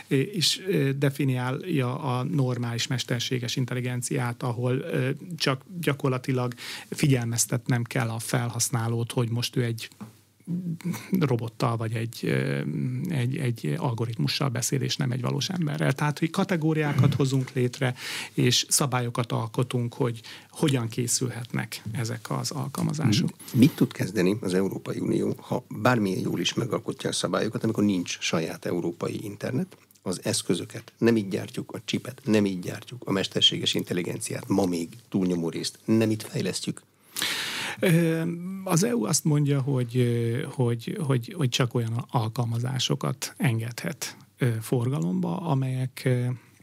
és 0.08 0.62
definiálja 0.98 2.00
a 2.00 2.24
normális 2.24 2.88
mesterséges 2.88 3.56
intelligenciát, 3.56 4.44
ahol 4.44 4.78
ö, 4.78 5.10
csak 5.38 5.62
gyakorlatilag 5.82 6.54
figyelmeztetnem 6.89 7.84
kell 7.84 8.10
a 8.10 8.20
felhasználót, 8.20 9.12
hogy 9.12 9.30
most 9.30 9.56
ő 9.56 9.63
egy 9.63 9.89
robottal, 11.19 11.77
vagy 11.77 11.93
egy, 11.93 12.25
egy, 13.10 13.38
egy 13.38 13.75
algoritmussal 13.77 14.49
beszél, 14.49 14.81
és 14.81 14.95
nem 14.95 15.12
egy 15.12 15.21
valós 15.21 15.49
emberrel. 15.49 15.93
Tehát, 15.93 16.19
hogy 16.19 16.29
kategóriákat 16.29 17.13
hozunk 17.13 17.51
létre, 17.51 17.95
és 18.34 18.65
szabályokat 18.69 19.31
alkotunk, 19.31 19.93
hogy 19.93 20.21
hogyan 20.49 20.88
készülhetnek 20.88 21.81
ezek 21.91 22.31
az 22.31 22.51
alkalmazások. 22.51 23.29
Mit 23.53 23.75
tud 23.75 23.91
kezdeni 23.91 24.38
az 24.41 24.53
Európai 24.53 24.99
Unió, 24.99 25.36
ha 25.38 25.65
bármilyen 25.69 26.19
jól 26.19 26.39
is 26.39 26.53
megalkotja 26.53 27.10
a 27.10 27.13
szabályokat, 27.13 27.63
amikor 27.63 27.84
nincs 27.84 28.17
saját 28.19 28.65
európai 28.65 29.23
internet, 29.23 29.77
az 30.01 30.19
eszközöket, 30.23 30.93
nem 30.97 31.17
így 31.17 31.27
gyártjuk 31.27 31.71
a 31.71 31.81
csipet, 31.86 32.21
nem 32.23 32.45
így 32.45 32.60
gyártjuk 32.60 33.01
a 33.05 33.12
mesterséges 33.12 33.73
intelligenciát, 33.73 34.47
ma 34.47 34.65
még 34.65 34.89
túlnyomó 35.10 35.49
részt, 35.49 35.79
nem 35.86 36.10
itt 36.10 36.21
fejlesztjük, 36.21 36.81
az 38.64 38.84
EU 38.84 39.06
azt 39.06 39.24
mondja, 39.24 39.62
hogy, 39.62 40.06
hogy, 40.52 41.00
hogy, 41.04 41.34
hogy 41.38 41.50
csak 41.50 41.74
olyan 41.74 42.06
alkalmazásokat 42.10 43.34
engedhet 43.38 44.18
forgalomba, 44.62 45.38
amelyek 45.38 46.10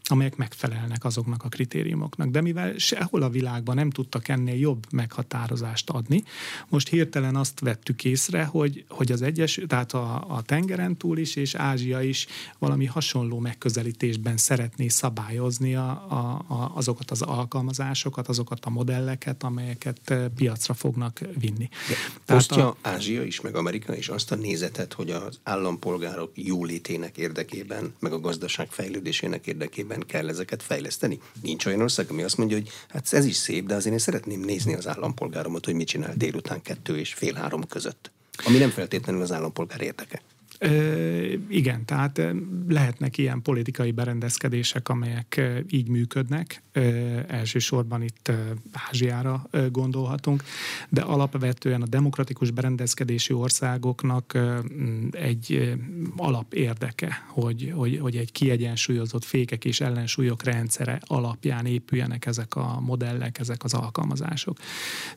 amelyek 0.09 0.37
megfelelnek 0.37 1.05
azoknak 1.05 1.45
a 1.45 1.49
kritériumoknak. 1.49 2.29
De 2.29 2.41
mivel 2.41 2.79
sehol 2.79 3.23
a 3.23 3.29
világban 3.29 3.75
nem 3.75 3.91
tudtak 3.91 4.29
ennél 4.29 4.55
jobb 4.55 4.87
meghatározást 4.91 5.91
adni, 5.91 6.25
most 6.69 6.89
hirtelen 6.89 7.37
azt 7.37 7.61
vettük 7.61 8.05
észre, 8.05 8.45
hogy, 8.45 8.85
hogy 8.89 9.13
az 9.13 9.23
egyes, 9.23 9.61
tehát 9.67 9.93
a, 9.93 10.25
a 10.29 10.43
tengeren 10.43 10.97
túl 10.97 11.19
is 11.19 11.37
és 11.37 11.55
Ázsia 11.55 12.01
is 12.01 12.27
valami 12.59 12.87
hasonló 12.87 13.39
megközelítésben 13.39 14.37
szeretné 14.37 14.89
szabályozni 14.89 15.75
a, 15.75 15.91
a, 16.09 16.45
a, 16.55 16.73
azokat 16.75 17.11
az 17.11 17.23
alkalmazásokat, 17.23 18.29
azokat 18.29 18.65
a 18.65 18.71
modelleket, 18.71 19.43
amelyeket 19.43 20.01
eh, 20.05 20.25
piacra 20.37 20.75
fognak 20.75 21.21
vinni. 21.39 21.69
De 21.89 21.95
tehát 22.25 22.43
osztja 22.43 22.69
a, 22.69 22.77
Ázsia 22.81 23.23
is, 23.23 23.41
meg 23.41 23.57
Amerika 23.57 23.97
is 23.97 24.09
azt 24.09 24.33
a 24.33 24.35
nézetet, 24.35 24.93
hogy 24.93 25.11
az 25.11 25.39
állampolgárok 25.43 26.31
jólétének 26.35 27.17
érdekében, 27.17 27.95
meg 27.99 28.13
a 28.13 28.21
gazdaság 28.21 28.71
fejlődésének 28.71 29.47
érdekében 29.47 29.92
kell 30.01 30.29
ezeket 30.29 30.63
fejleszteni. 30.63 31.21
Nincs 31.43 31.67
olyan 31.67 31.81
ország, 31.81 32.11
ami 32.11 32.23
azt 32.23 32.37
mondja, 32.37 32.57
hogy 32.57 32.69
hát 32.89 33.13
ez 33.13 33.25
is 33.25 33.37
szép, 33.37 33.67
de 33.67 33.75
azért 33.75 33.93
én 33.93 34.01
szeretném 34.01 34.41
nézni 34.41 34.75
az 34.75 34.89
állampolgáromat, 34.89 35.65
hogy 35.65 35.75
mit 35.75 35.87
csinál 35.87 36.15
délután 36.17 36.63
kettő 36.63 36.99
és 36.99 37.15
fél 37.15 37.35
három 37.35 37.67
között. 37.67 38.11
Ami 38.45 38.59
nem 38.59 38.71
feltétlenül 38.71 39.23
az 39.23 39.33
állampolgár 39.33 39.81
érdeke. 39.81 40.23
Igen, 41.49 41.85
tehát 41.85 42.21
lehetnek 42.69 43.19
ilyen 43.19 43.43
politikai 43.43 43.91
berendezkedések, 43.91 44.89
amelyek 44.89 45.41
így 45.71 45.89
működnek. 45.89 46.63
Elsősorban 47.27 48.03
itt 48.03 48.33
Ázsiára 48.73 49.49
gondolhatunk, 49.71 50.43
de 50.89 51.01
alapvetően 51.01 51.83
a 51.83 51.87
demokratikus 51.87 52.51
berendezkedési 52.51 53.33
országoknak 53.33 54.39
egy 55.11 55.75
alap 56.17 56.55
érdeke, 56.55 57.25
hogy, 57.29 57.73
hogy, 57.75 57.99
hogy 57.99 58.17
egy 58.17 58.33
kiegyensúlyozott 58.33 59.25
fékek 59.25 59.65
és 59.65 59.81
ellensúlyok 59.81 60.43
rendszere 60.43 61.01
alapján 61.07 61.67
épüljenek 61.67 62.27
ezek 62.27 62.57
a 62.57 62.81
modellek, 62.81 63.39
ezek 63.39 63.65
az 63.65 63.75
alkalmazások. 63.75 64.59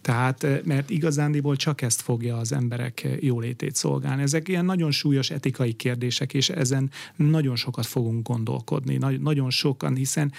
Tehát, 0.02 0.66
mert 0.66 0.90
igazándiból 0.90 1.56
csak 1.56 1.82
ezt 1.82 2.02
fogja 2.02 2.38
az 2.38 2.52
emberek 2.52 3.08
jólétét 3.20 3.76
szolgálni. 3.76 4.22
Ezek 4.22 4.48
ilyen 4.48 4.66
nagyon 4.66 4.92
súlyos 4.92 5.34
etikai 5.36 5.74
kérdések, 5.74 6.34
és 6.34 6.50
ezen 6.50 6.92
nagyon 7.16 7.56
sokat 7.56 7.86
fogunk 7.86 8.28
gondolkodni, 8.28 8.98
nagyon 9.18 9.50
sokan, 9.50 9.96
hiszen 9.96 10.32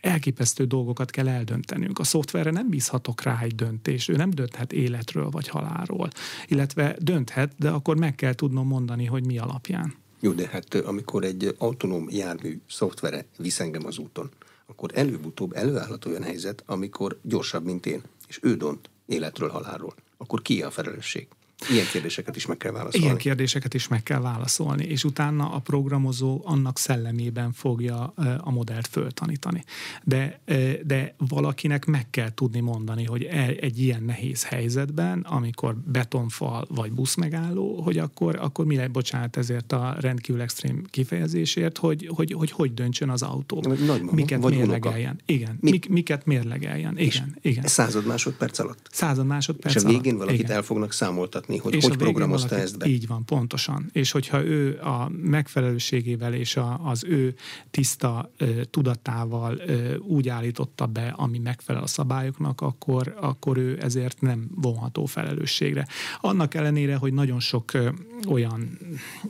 elképesztő 0.00 0.64
dolgokat 0.64 1.10
kell 1.10 1.28
eldöntenünk. 1.28 1.98
A 1.98 2.04
szoftverre 2.04 2.50
nem 2.50 2.68
bízhatok 2.68 3.22
rá 3.22 3.40
egy 3.42 3.54
döntés, 3.54 4.08
ő 4.08 4.16
nem 4.16 4.30
dönthet 4.30 4.72
életről 4.72 5.30
vagy 5.30 5.48
halálról, 5.48 6.10
illetve 6.46 6.96
dönthet, 6.98 7.52
de 7.58 7.70
akkor 7.70 7.96
meg 7.96 8.14
kell 8.14 8.34
tudnom 8.34 8.66
mondani, 8.66 9.04
hogy 9.04 9.26
mi 9.26 9.38
alapján. 9.38 9.94
Jó, 10.20 10.32
de 10.32 10.48
hát 10.48 10.74
amikor 10.74 11.24
egy 11.24 11.54
autonóm 11.58 12.06
jármű 12.10 12.60
szoftvere 12.68 13.26
visz 13.38 13.60
engem 13.60 13.86
az 13.86 13.98
úton, 13.98 14.30
akkor 14.66 14.90
előbb-utóbb 14.94 15.52
előállhat 15.52 16.04
olyan 16.04 16.22
helyzet, 16.22 16.62
amikor 16.66 17.18
gyorsabb, 17.22 17.64
mint 17.64 17.86
én, 17.86 18.02
és 18.28 18.38
ő 18.42 18.54
dönt 18.56 18.90
életről, 19.06 19.48
halálról. 19.48 19.94
Akkor 20.16 20.42
ki 20.42 20.62
a 20.62 20.70
felelősség? 20.70 21.28
Ilyen 21.70 21.86
kérdéseket 21.92 22.36
is 22.36 22.46
meg 22.46 22.56
kell 22.56 22.72
válaszolni. 22.72 23.06
Ilyen 23.06 23.16
kérdéseket 23.16 23.74
is 23.74 23.88
meg 23.88 24.02
kell 24.02 24.20
válaszolni, 24.20 24.84
és 24.84 25.04
utána 25.04 25.50
a 25.50 25.58
programozó 25.58 26.40
annak 26.44 26.78
szellemében 26.78 27.52
fogja 27.52 28.12
a 28.38 28.50
modellt 28.50 28.86
föltanítani. 28.86 29.64
De, 30.04 30.40
de 30.84 31.14
valakinek 31.18 31.84
meg 31.84 32.10
kell 32.10 32.34
tudni 32.34 32.60
mondani, 32.60 33.04
hogy 33.04 33.22
e, 33.22 33.54
egy 33.60 33.78
ilyen 33.80 34.02
nehéz 34.02 34.44
helyzetben, 34.44 35.20
amikor 35.20 35.76
betonfal 35.76 36.66
vagy 36.68 36.92
buszmegálló, 36.92 37.80
hogy 37.80 37.98
akkor, 37.98 38.36
akkor 38.40 38.64
mi 38.64 38.76
lehet, 38.76 38.90
bocsánat 38.90 39.36
ezért 39.36 39.72
a 39.72 39.96
rendkívül 40.00 40.40
extrém 40.40 40.84
kifejezésért, 40.90 41.78
hogy 41.78 42.08
hogy, 42.14 42.32
hogy, 42.32 42.50
hogy 42.50 42.74
döntsön 42.74 43.08
az 43.10 43.22
autó. 43.22 43.64
Nagymama, 43.66 44.12
miket 44.12 44.42
vagy 44.42 44.56
mérlegeljen. 44.56 45.10
Unoka. 45.10 45.22
Igen, 45.26 45.58
Mi? 45.60 45.70
Mik, 45.70 45.88
miket 45.88 46.26
mérlegeljen. 46.26 46.98
Igen, 46.98 47.36
igen. 47.40 47.66
Század 47.66 48.06
másodperc 48.06 48.58
alatt? 48.58 48.88
Század 48.90 49.26
másodperc 49.26 49.74
És 49.74 49.84
a 49.84 49.86
végén 49.86 50.04
alatt. 50.04 50.18
valakit 50.18 50.40
igen. 50.40 50.56
el 50.56 50.62
fognak 50.62 50.92
számoltatni 50.92 51.57
látni, 51.64 51.70
hogy 51.70 51.74
és 51.74 51.88
hogy 51.88 51.96
programozta 51.96 52.48
valaki, 52.48 52.66
ezt 52.66 52.78
be. 52.78 52.86
Így 52.86 53.06
van, 53.06 53.24
pontosan. 53.24 53.90
És 53.92 54.10
hogyha 54.10 54.44
ő 54.44 54.78
a 54.80 55.08
megfelelőségével 55.08 56.34
és 56.34 56.56
a, 56.56 56.80
az 56.84 57.04
ő 57.04 57.34
tiszta 57.70 58.30
ö, 58.36 58.64
tudatával 58.64 59.58
ö, 59.58 59.96
úgy 59.96 60.28
állította 60.28 60.86
be, 60.86 61.14
ami 61.16 61.38
megfelel 61.38 61.82
a 61.82 61.86
szabályoknak, 61.86 62.60
akkor, 62.60 63.16
akkor 63.20 63.56
ő 63.56 63.78
ezért 63.82 64.20
nem 64.20 64.50
vonható 64.54 65.04
felelősségre. 65.04 65.86
Annak 66.20 66.54
ellenére, 66.54 66.96
hogy 66.96 67.12
nagyon 67.12 67.40
sok 67.40 67.72
ö, 67.72 67.88
olyan, 68.28 68.78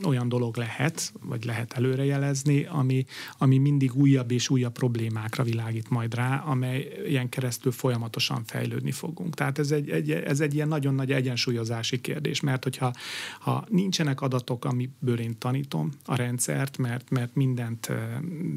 olyan 0.05 0.29
dolog 0.29 0.57
lehet, 0.57 1.13
vagy 1.21 1.45
lehet 1.45 1.73
előrejelezni, 1.73 2.65
ami, 2.65 3.05
ami 3.37 3.57
mindig 3.57 3.95
újabb 3.95 4.31
és 4.31 4.49
újabb 4.49 4.73
problémákra 4.73 5.43
világít 5.43 5.89
majd 5.89 6.15
rá, 6.15 6.37
amely 6.45 6.87
ilyen 7.07 7.29
keresztül 7.29 7.71
folyamatosan 7.71 8.43
fejlődni 8.45 8.91
fogunk. 8.91 9.35
Tehát 9.35 9.59
ez 9.59 9.71
egy, 9.71 9.89
egy, 9.89 10.11
ez 10.11 10.39
egy 10.39 10.53
ilyen 10.53 10.67
nagyon 10.67 10.95
nagy 10.95 11.11
egyensúlyozási 11.11 12.01
kérdés, 12.01 12.18
mert 12.41 12.63
hogyha 12.63 12.93
ha 13.39 13.65
nincsenek 13.69 14.21
adatok, 14.21 14.65
amiből 14.65 15.19
én 15.19 15.37
tanítom 15.37 15.91
a 16.05 16.15
rendszert, 16.15 16.77
mert, 16.77 17.09
mert 17.09 17.35
mindent 17.35 17.91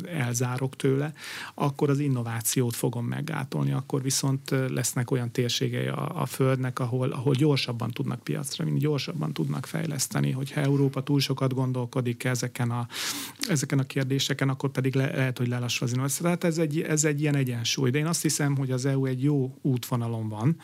elzárok 0.05 0.77
tőle, 0.77 1.13
akkor 1.55 1.91
az 1.91 1.99
innovációt 1.99 2.75
fogom 2.75 3.07
meggátolni, 3.07 3.73
akkor 3.73 4.03
viszont 4.03 4.51
lesznek 4.51 5.11
olyan 5.11 5.31
térségei 5.31 5.87
a, 5.87 6.21
a 6.21 6.27
Földnek, 6.27 6.79
ahol, 6.79 7.11
ahol 7.11 7.35
gyorsabban 7.35 7.91
tudnak 7.91 8.21
piacra 8.21 8.65
vinni, 8.65 8.79
gyorsabban 8.79 9.33
tudnak 9.33 9.67
fejleszteni, 9.67 10.31
hogyha 10.31 10.61
Európa 10.61 11.03
túl 11.03 11.21
sokat 11.21 11.55
gondolkodik 11.55 12.25
ezeken 12.25 12.71
a, 12.71 12.87
ezeken 13.49 13.79
a 13.79 13.83
kérdéseken, 13.83 14.49
akkor 14.49 14.71
pedig 14.71 14.95
le, 14.95 15.07
lehet, 15.17 15.39
hogy 15.39 15.49
lelassul 15.49 15.87
az 15.87 15.93
innováció. 15.93 16.25
Tehát 16.25 16.45
ez 16.45 16.59
egy, 16.59 16.81
ez 16.81 17.05
egy 17.05 17.21
ilyen 17.21 17.37
egyensúly. 17.37 17.91
De 17.91 17.99
én 17.99 18.07
azt 18.07 18.23
hiszem, 18.23 18.57
hogy 18.57 18.71
az 18.71 18.85
EU 18.85 19.05
egy 19.05 19.23
jó 19.23 19.59
útvonalon 19.61 20.29
van. 20.29 20.57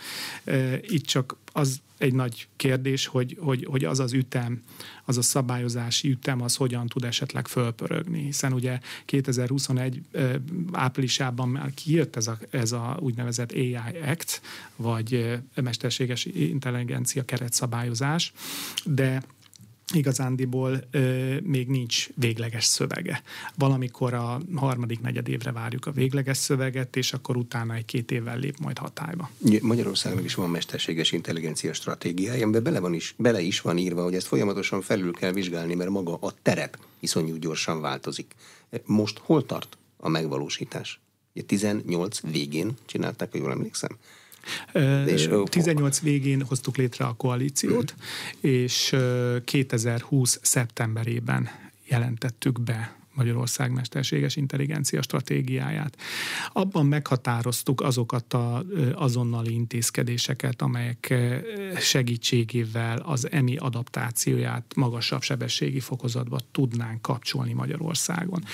Itt 0.81 1.05
csak 1.05 1.37
az 1.59 1.81
egy 1.99 2.15
nagy 2.15 2.49
kérdés, 2.57 3.07
hogy, 3.07 3.37
hogy, 3.41 3.67
hogy 3.71 3.85
az 3.85 4.01
az 4.01 4.13
ütem, 4.13 4.63
az 5.05 5.17
a 5.19 5.23
szabályozási 5.23 6.11
ütem, 6.11 6.43
az 6.43 6.57
hogyan 6.57 6.87
tud 6.87 7.05
esetleg 7.05 7.49
fölpörögni. 7.49 8.23
Hiszen 8.23 8.53
ugye 8.53 8.79
2021 9.05 10.03
áprilisában 10.73 11.49
már 11.49 11.75
kijött 11.75 12.17
ez 12.17 12.27
a, 12.27 12.39
ez 12.51 12.73
a 12.73 12.97
úgynevezett 13.01 13.53
AI 13.53 13.77
Act, 14.07 14.41
vagy 14.77 15.39
mesterséges 15.55 16.25
intelligencia 16.25 17.25
keretszabályozás, 17.25 18.33
de 18.85 19.23
igazándiból 19.95 20.81
ö, 20.91 21.37
még 21.41 21.69
nincs 21.69 22.09
végleges 22.15 22.65
szövege. 22.65 23.23
Valamikor 23.55 24.15
a 24.15 24.41
harmadik 24.55 25.01
negyedévre 25.01 25.53
várjuk 25.53 25.87
a 25.87 25.91
végleges 25.91 26.37
szöveget, 26.37 26.97
és 26.97 27.13
akkor 27.13 27.37
utána 27.37 27.75
egy-két 27.75 28.11
évvel 28.11 28.39
lép 28.39 28.59
majd 28.59 28.79
hatályba. 28.79 29.31
Magyarországnak 29.61 30.25
is 30.25 30.35
van 30.35 30.51
mesterséges 30.51 31.13
intelligencia 31.13 31.73
stratégiája, 31.73 32.43
amiben 32.43 32.63
bele, 32.63 32.81
van 32.81 32.95
is, 32.95 33.15
bele 33.19 33.41
is 33.41 33.61
van 33.61 33.79
írva, 33.79 34.03
hogy 34.03 34.15
ezt 34.15 34.27
folyamatosan 34.27 34.81
felül 34.81 35.13
kell 35.13 35.33
vizsgálni, 35.33 35.75
mert 35.75 35.91
maga 35.91 36.15
a 36.15 36.33
terep 36.43 36.79
iszonyú 37.01 37.37
gyorsan 37.37 37.81
változik. 37.81 38.35
Most 38.85 39.19
hol 39.19 39.47
tart 39.47 39.79
a 39.97 40.09
megvalósítás? 40.09 41.01
18 41.47 42.21
végén 42.21 42.77
csinálták, 42.87 43.31
hogy 43.31 43.41
jól 43.41 43.51
emlékszem. 43.51 43.97
És 45.07 45.29
18 45.45 46.01
végén 46.01 46.43
hoztuk 46.43 46.77
létre 46.77 47.05
a 47.05 47.13
koalíciót, 47.13 47.95
és 48.41 48.97
2020 49.45 50.39
szeptemberében 50.43 51.49
jelentettük 51.89 52.61
be 52.61 52.97
Magyarország 53.19 53.73
mesterséges 53.73 54.37
intelligencia 54.37 55.03
stratégiáját. 55.03 55.97
Abban 56.53 56.87
meghatároztuk 56.87 57.81
azokat 57.81 58.35
az 58.35 58.65
azonnali 58.95 59.53
intézkedéseket, 59.53 60.63
amelyek 60.63 61.15
segítségével 61.81 62.99
az 62.99 63.31
EMI 63.31 63.57
adaptációját 63.57 64.65
magasabb 64.77 65.23
sebességi 65.23 65.81
fokozatba 65.81 66.39
tudnánk 66.51 67.03
kapcsolni 67.03 67.53
Magyarországon. 67.53 68.45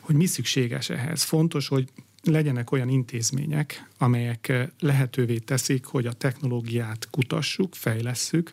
Hogy 0.00 0.14
mi 0.14 0.26
szükséges 0.26 0.90
ehhez? 0.90 1.22
Fontos, 1.22 1.68
hogy 1.68 1.88
legyenek 2.24 2.72
olyan 2.72 2.88
intézmények, 2.88 3.88
amelyek 3.98 4.48
eh, 4.48 4.68
lehetővé 4.80 5.38
teszik, 5.38 5.84
hogy 5.84 6.06
a 6.06 6.12
technológiát 6.12 7.08
kutassuk, 7.10 7.74
fejlesszük, 7.74 8.52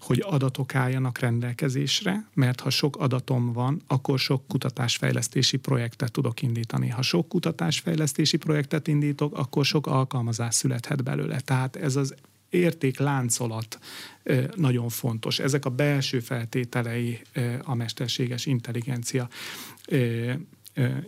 hogy 0.00 0.24
adatok 0.26 0.74
álljanak 0.74 1.18
rendelkezésre, 1.18 2.28
mert 2.34 2.60
ha 2.60 2.70
sok 2.70 2.96
adatom 2.96 3.52
van, 3.52 3.82
akkor 3.86 4.18
sok 4.18 4.46
kutatásfejlesztési 4.48 5.56
projektet 5.56 6.12
tudok 6.12 6.42
indítani. 6.42 6.88
Ha 6.88 7.02
sok 7.02 7.28
kutatásfejlesztési 7.28 8.36
projektet 8.36 8.88
indítok, 8.88 9.38
akkor 9.38 9.64
sok 9.64 9.86
alkalmazás 9.86 10.54
születhet 10.54 11.04
belőle. 11.04 11.40
Tehát 11.40 11.76
ez 11.76 11.96
az 11.96 12.14
értékláncolat 12.50 13.78
eh, 14.22 14.44
nagyon 14.56 14.88
fontos. 14.88 15.38
Ezek 15.38 15.64
a 15.64 15.70
belső 15.70 16.20
feltételei 16.20 17.20
eh, 17.32 17.58
a 17.62 17.74
mesterséges 17.74 18.46
intelligencia 18.46 19.28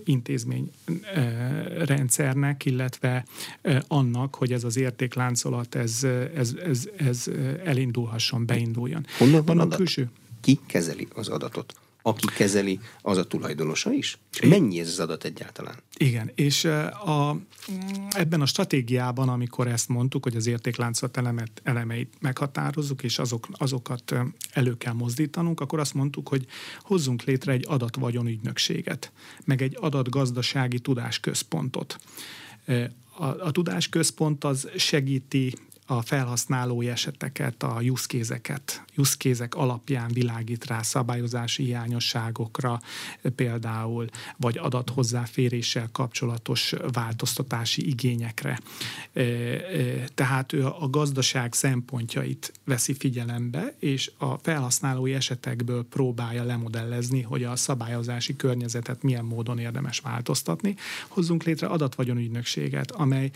intézmény 0.05 0.71
rendszernek, 1.79 2.65
illetve 2.65 3.25
annak, 3.89 4.35
hogy 4.35 4.53
ez 4.53 4.65
az 4.65 4.77
értékláncolat 4.77 5.75
ez, 5.75 6.05
ez, 6.35 6.55
ez, 6.65 6.89
ez 6.97 7.27
elindulhasson, 7.65 8.47
beinduljon. 8.47 9.07
Honnan 9.19 9.45
van, 9.45 9.57
van 9.57 9.71
a 9.71 9.77
külső? 9.77 10.11
Ki 10.41 10.59
kezeli 10.67 11.09
az 11.15 11.29
adatot? 11.29 11.75
Aki 12.03 12.27
kezeli, 12.27 12.81
az 13.03 13.17
a 13.17 13.27
tulajdonosa 13.27 13.93
is? 13.93 14.19
És 14.33 14.49
mennyi 14.49 14.81
ez 14.81 14.89
az 14.89 15.01
adat 15.01 15.25
egyáltalán? 15.25 15.75
Igen, 15.97 16.31
és 16.35 16.65
a, 16.65 17.37
ebben 18.11 18.41
a 18.41 18.47
stratégiában, 18.47 19.29
amikor 19.29 19.67
ezt 19.67 19.89
mondtuk, 19.89 20.23
hogy 20.23 20.37
az 20.37 20.47
értékláncot 20.47 21.17
elemet, 21.17 21.51
elemeit 21.63 22.15
meghatározzuk, 22.21 23.03
és 23.03 23.19
azok, 23.19 23.49
azokat 23.53 24.15
elő 24.53 24.77
kell 24.77 24.93
mozdítanunk, 24.93 25.61
akkor 25.61 25.79
azt 25.79 25.95
mondtuk, 25.95 26.29
hogy 26.29 26.47
hozzunk 26.81 27.23
létre 27.23 27.53
egy 27.53 27.65
adatvagyonügynökséget, 27.69 29.13
meg 29.45 29.63
egy 29.63 29.77
adatgazdasági 29.81 30.79
tudásközpontot. 30.79 31.99
A, 33.17 33.25
a 33.25 33.51
tudásközpont 33.51 34.45
az 34.45 34.69
segíti 34.77 35.55
a 35.91 36.03
felhasználói 36.03 36.89
eseteket, 36.89 37.63
a 37.63 37.81
use 38.97 39.17
case 39.19 39.47
alapján 39.51 40.13
világít 40.13 40.67
rá 40.67 40.83
szabályozási 40.83 41.65
hiányosságokra 41.65 42.81
például, 43.35 44.07
vagy 44.37 44.59
adathozzáféréssel 44.59 45.89
kapcsolatos 45.93 46.75
változtatási 46.93 47.89
igényekre. 47.89 48.61
Tehát 50.15 50.53
ő 50.53 50.67
a 50.67 50.89
gazdaság 50.91 51.53
szempontjait 51.53 52.53
veszi 52.65 52.95
figyelembe, 52.95 53.75
és 53.79 54.11
a 54.19 54.37
felhasználói 54.37 55.13
esetekből 55.13 55.85
próbálja 55.85 56.45
lemodellezni, 56.45 57.23
hogy 57.23 57.45
a 57.45 57.57
szabályozási 57.57 58.37
környezetet 58.37 59.03
milyen 59.03 59.25
módon 59.25 59.59
érdemes 59.59 59.99
változtatni. 59.99 60.77
Hozzunk 61.09 61.43
létre 61.43 61.67
adatvagyonügynökséget, 61.67 62.91
amely 62.91 63.31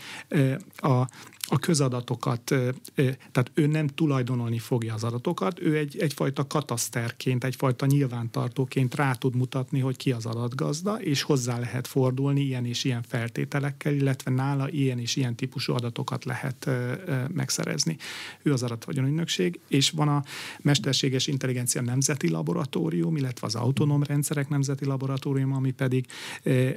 a 0.75 1.07
a 1.47 1.59
közadatokat, 1.59 2.41
tehát 3.31 3.51
ő 3.53 3.67
nem 3.67 3.87
tulajdonolni 3.87 4.59
fogja 4.59 4.93
az 4.93 5.03
adatokat, 5.03 5.59
ő 5.59 5.77
egy, 5.77 5.97
egyfajta 5.99 6.47
kataszterként, 6.47 7.43
egyfajta 7.43 7.85
nyilvántartóként 7.85 8.95
rá 8.95 9.13
tud 9.13 9.35
mutatni, 9.35 9.79
hogy 9.79 9.97
ki 9.97 10.11
az 10.11 10.25
adatgazda, 10.25 11.01
és 11.01 11.21
hozzá 11.21 11.59
lehet 11.59 11.87
fordulni 11.87 12.41
ilyen 12.41 12.65
és 12.65 12.83
ilyen 12.83 13.03
feltételekkel, 13.07 13.93
illetve 13.93 14.31
nála 14.31 14.69
ilyen 14.69 14.99
és 14.99 15.15
ilyen 15.15 15.35
típusú 15.35 15.73
adatokat 15.73 16.25
lehet 16.25 16.69
megszerezni. 17.33 17.97
Ő 18.41 18.53
az 18.53 18.63
adatvagyonügynökség, 18.63 19.59
és 19.67 19.89
van 19.89 20.07
a 20.07 20.23
Mesterséges 20.61 21.27
Intelligencia 21.27 21.81
Nemzeti 21.81 22.29
Laboratórium, 22.29 23.15
illetve 23.15 23.47
az 23.47 23.55
Autonóm 23.55 24.03
Rendszerek 24.03 24.49
Nemzeti 24.49 24.85
Laboratórium, 24.85 25.53
ami 25.53 25.71
pedig 25.71 26.05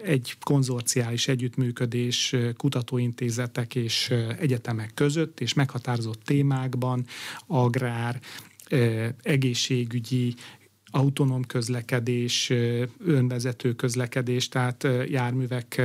egy 0.04 0.36
konzorciális 0.40 1.28
együttműködés, 1.28 2.36
kutatóintézetek 2.56 3.74
és 3.74 4.10
egyetemek 4.10 4.56
egyetemek 4.58 4.94
között, 4.94 5.40
és 5.40 5.54
meghatározott 5.54 6.22
témákban, 6.24 7.04
agrár, 7.46 8.20
egészségügyi, 9.22 10.34
autonóm 10.90 11.44
közlekedés, 11.44 12.52
önvezető 13.04 13.74
közlekedés, 13.74 14.48
tehát 14.48 14.86
járművek 15.06 15.82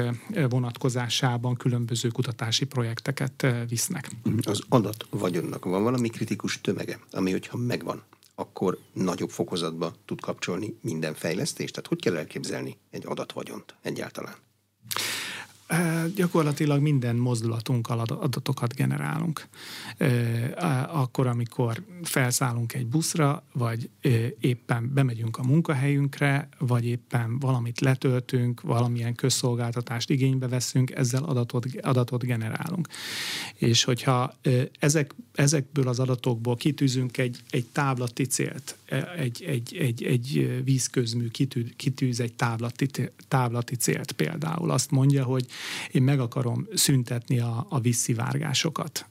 vonatkozásában 0.50 1.56
különböző 1.56 2.08
kutatási 2.08 2.66
projekteket 2.66 3.46
visznek. 3.70 4.10
Az 4.42 4.62
adat 4.70 5.08
vagyonnak 5.10 5.66
van 5.66 5.84
valami 5.84 6.10
kritikus 6.10 6.62
tömege, 6.62 7.00
ami 7.12 7.32
hogyha 7.32 7.58
megvan, 7.58 8.02
akkor 8.36 8.78
nagyobb 8.94 9.30
fokozatba 9.30 9.94
tud 10.06 10.22
kapcsolni 10.22 10.78
minden 10.82 11.14
fejlesztést? 11.14 11.74
Tehát 11.74 11.90
hogy 11.90 12.02
kell 12.02 12.18
elképzelni 12.18 12.78
egy 12.92 13.06
adatvagyont 13.06 13.76
egyáltalán? 13.82 14.36
Gyakorlatilag 16.16 16.82
minden 16.82 17.16
mozdulatunkkal 17.16 18.00
adatokat 18.00 18.74
generálunk. 18.74 19.48
Akkor, 20.88 21.28
amikor 21.28 21.84
felszállunk 22.04 22.74
egy 22.74 22.88
buszra, 22.88 23.44
vagy 23.54 23.90
éppen 24.40 24.92
bemegyünk 24.94 25.38
a 25.38 25.44
munkahelyünkre, 25.44 26.50
vagy 26.60 26.86
éppen 26.86 27.40
valamit 27.40 27.80
letöltünk, 27.80 28.62
valamilyen 28.62 29.16
közszolgáltatást 29.16 30.10
igénybe 30.10 30.48
veszünk, 30.48 30.92
ezzel 30.92 31.24
adatot, 31.24 31.66
adatot 31.82 32.26
generálunk. 32.26 32.88
És 33.56 33.84
hogyha 33.84 34.34
ezek, 34.80 35.16
ezekből 35.34 35.88
az 35.88 36.00
adatokból 36.00 36.56
kitűzünk 36.56 37.18
egy, 37.18 37.40
egy 37.50 37.66
táblati 37.66 38.26
célt, 38.26 38.78
egy, 39.18 39.44
egy, 39.44 39.78
egy, 39.80 40.04
egy 40.04 40.62
vízközmű 40.64 41.28
kitűz, 41.28 41.72
kitűz 41.76 42.20
egy 42.20 42.34
táblati, 42.34 42.90
táblati 43.28 43.76
célt 43.76 44.12
például, 44.12 44.72
azt 44.72 44.92
mondja, 44.92 45.24
hogy 45.24 45.46
én 45.92 46.02
meg 46.02 46.20
akarom 46.20 46.68
szüntetni 46.74 47.40
a, 47.40 47.66
a 47.70 47.80
vízszivárgásokat, 47.80 49.06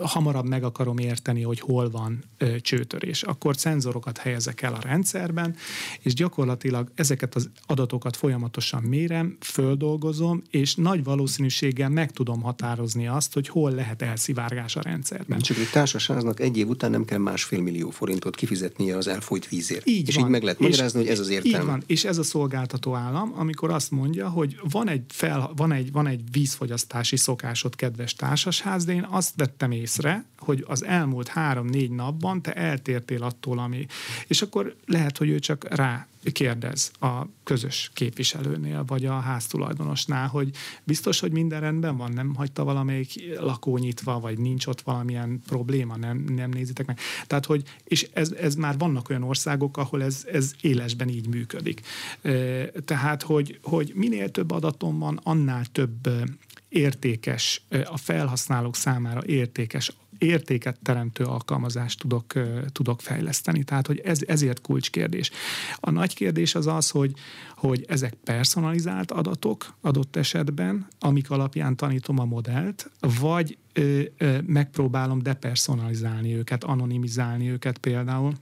hamarabb 0.00 0.46
meg 0.46 0.64
akarom 0.64 0.98
érteni, 0.98 1.42
hogy 1.42 1.60
hol 1.60 1.90
van 1.90 2.24
csőtörés, 2.60 3.22
akkor 3.22 3.56
szenzorokat 3.56 4.18
helyezek 4.18 4.62
el 4.62 4.74
a 4.74 4.80
rendszerben, 4.80 5.56
és 6.00 6.14
gyakorlatilag 6.14 6.90
ezeket 6.94 7.34
az 7.34 7.50
adatokat 7.66 8.16
folyamatosan 8.16 8.82
mérem, 8.82 9.36
földolgozom, 9.40 10.42
és 10.50 10.74
nagy 10.74 11.04
valószínűséggel 11.04 11.88
meg 11.88 12.10
tudom 12.10 12.42
határozni 12.42 13.06
azt, 13.08 13.32
hogy 13.32 13.48
hol 13.48 13.70
lehet 13.70 14.02
elszivárgás 14.02 14.76
a 14.76 14.82
rendszerben. 14.82 15.38
Csak 15.38 15.56
egy 15.56 15.70
társaságnak 15.72 16.40
egy 16.40 16.58
év 16.58 16.68
után 16.68 16.90
nem 16.90 17.04
kell 17.04 17.18
másfél 17.18 17.60
millió 17.60 17.90
forintot 17.90 18.36
kifizetnie 18.64 18.96
az 18.96 19.08
elfolyt 19.08 19.48
vízért. 19.48 19.86
Így 19.86 20.08
és 20.08 20.14
van. 20.14 20.24
így 20.24 20.30
meg 20.30 20.42
lehet 20.42 20.58
magyarázni, 20.58 21.00
hogy 21.00 21.08
ez 21.08 21.18
az 21.18 21.28
értelme. 21.28 21.58
Így 21.58 21.66
van, 21.66 21.82
és 21.86 22.04
ez 22.04 22.18
a 22.18 22.22
szolgáltató 22.22 22.94
állam, 22.94 23.32
amikor 23.36 23.70
azt 23.70 23.90
mondja, 23.90 24.28
hogy 24.28 24.60
van 24.70 24.88
egy, 24.88 25.04
fel, 25.08 25.50
van 25.56 25.72
egy, 25.72 25.92
van 25.92 26.06
egy 26.06 26.20
vízfogyasztási 26.32 27.16
szokásod, 27.16 27.76
kedves 27.76 28.14
társasház, 28.14 28.84
de 28.84 28.92
én 28.92 29.06
azt 29.10 29.32
vettem 29.36 29.70
észre, 29.70 30.24
hogy 30.38 30.64
az 30.68 30.84
elmúlt 30.84 31.28
három-négy 31.28 31.90
napban 31.90 32.42
te 32.42 32.52
eltértél 32.52 33.22
attól, 33.22 33.58
ami... 33.58 33.86
És 34.26 34.42
akkor 34.42 34.74
lehet, 34.86 35.18
hogy 35.18 35.28
ő 35.28 35.38
csak 35.38 35.66
rá 35.70 36.06
kérdez 36.32 36.90
a 37.00 37.26
közös 37.44 37.90
képviselőnél, 37.94 38.84
vagy 38.84 39.06
a 39.06 39.12
háztulajdonosnál, 39.12 40.28
hogy 40.28 40.50
biztos, 40.84 41.20
hogy 41.20 41.32
minden 41.32 41.60
rendben 41.60 41.96
van, 41.96 42.12
nem 42.12 42.34
hagyta 42.34 42.64
valamelyik 42.64 43.38
lakó 43.40 43.78
nyitva, 43.78 44.20
vagy 44.20 44.38
nincs 44.38 44.66
ott 44.66 44.80
valamilyen 44.80 45.42
probléma, 45.46 45.96
nem, 45.96 46.18
nem 46.18 46.50
nézitek 46.50 46.86
meg. 46.86 46.98
Tehát, 47.26 47.46
hogy, 47.46 47.62
és 47.84 48.08
ez, 48.12 48.30
ez 48.30 48.54
már 48.54 48.78
vannak 48.78 49.08
olyan 49.08 49.22
országok, 49.22 49.76
ahol 49.76 50.02
ez, 50.02 50.26
ez 50.32 50.52
élesben 50.60 51.08
így 51.08 51.28
működik. 51.28 51.80
Tehát, 52.84 53.22
hogy, 53.22 53.58
hogy 53.62 53.92
minél 53.94 54.30
több 54.30 54.50
adatom 54.50 54.98
van, 54.98 55.20
annál 55.22 55.64
több 55.66 56.08
értékes, 56.68 57.62
a 57.84 57.96
felhasználók 57.96 58.76
számára 58.76 59.24
értékes 59.26 59.92
értéket 60.24 60.78
teremtő 60.82 61.24
alkalmazást 61.24 62.00
tudok, 62.00 62.32
tudok 62.72 63.00
fejleszteni. 63.00 63.64
Tehát, 63.64 63.86
hogy 63.86 64.00
ez, 64.04 64.18
ezért 64.26 64.60
kulcskérdés. 64.60 65.30
A 65.80 65.90
nagy 65.90 66.14
kérdés 66.14 66.54
az 66.54 66.66
az, 66.66 66.90
hogy, 66.90 67.12
hogy 67.56 67.84
ezek 67.88 68.14
personalizált 68.14 69.10
adatok 69.10 69.74
adott 69.80 70.16
esetben, 70.16 70.86
amik 70.98 71.30
alapján 71.30 71.76
tanítom 71.76 72.18
a 72.18 72.24
modellt, 72.24 72.90
vagy 73.20 73.58
ö, 73.72 74.00
ö, 74.18 74.38
megpróbálom 74.46 75.22
depersonalizálni 75.22 76.34
őket, 76.36 76.64
anonimizálni 76.64 77.50
őket 77.50 77.78
például, 77.78 78.34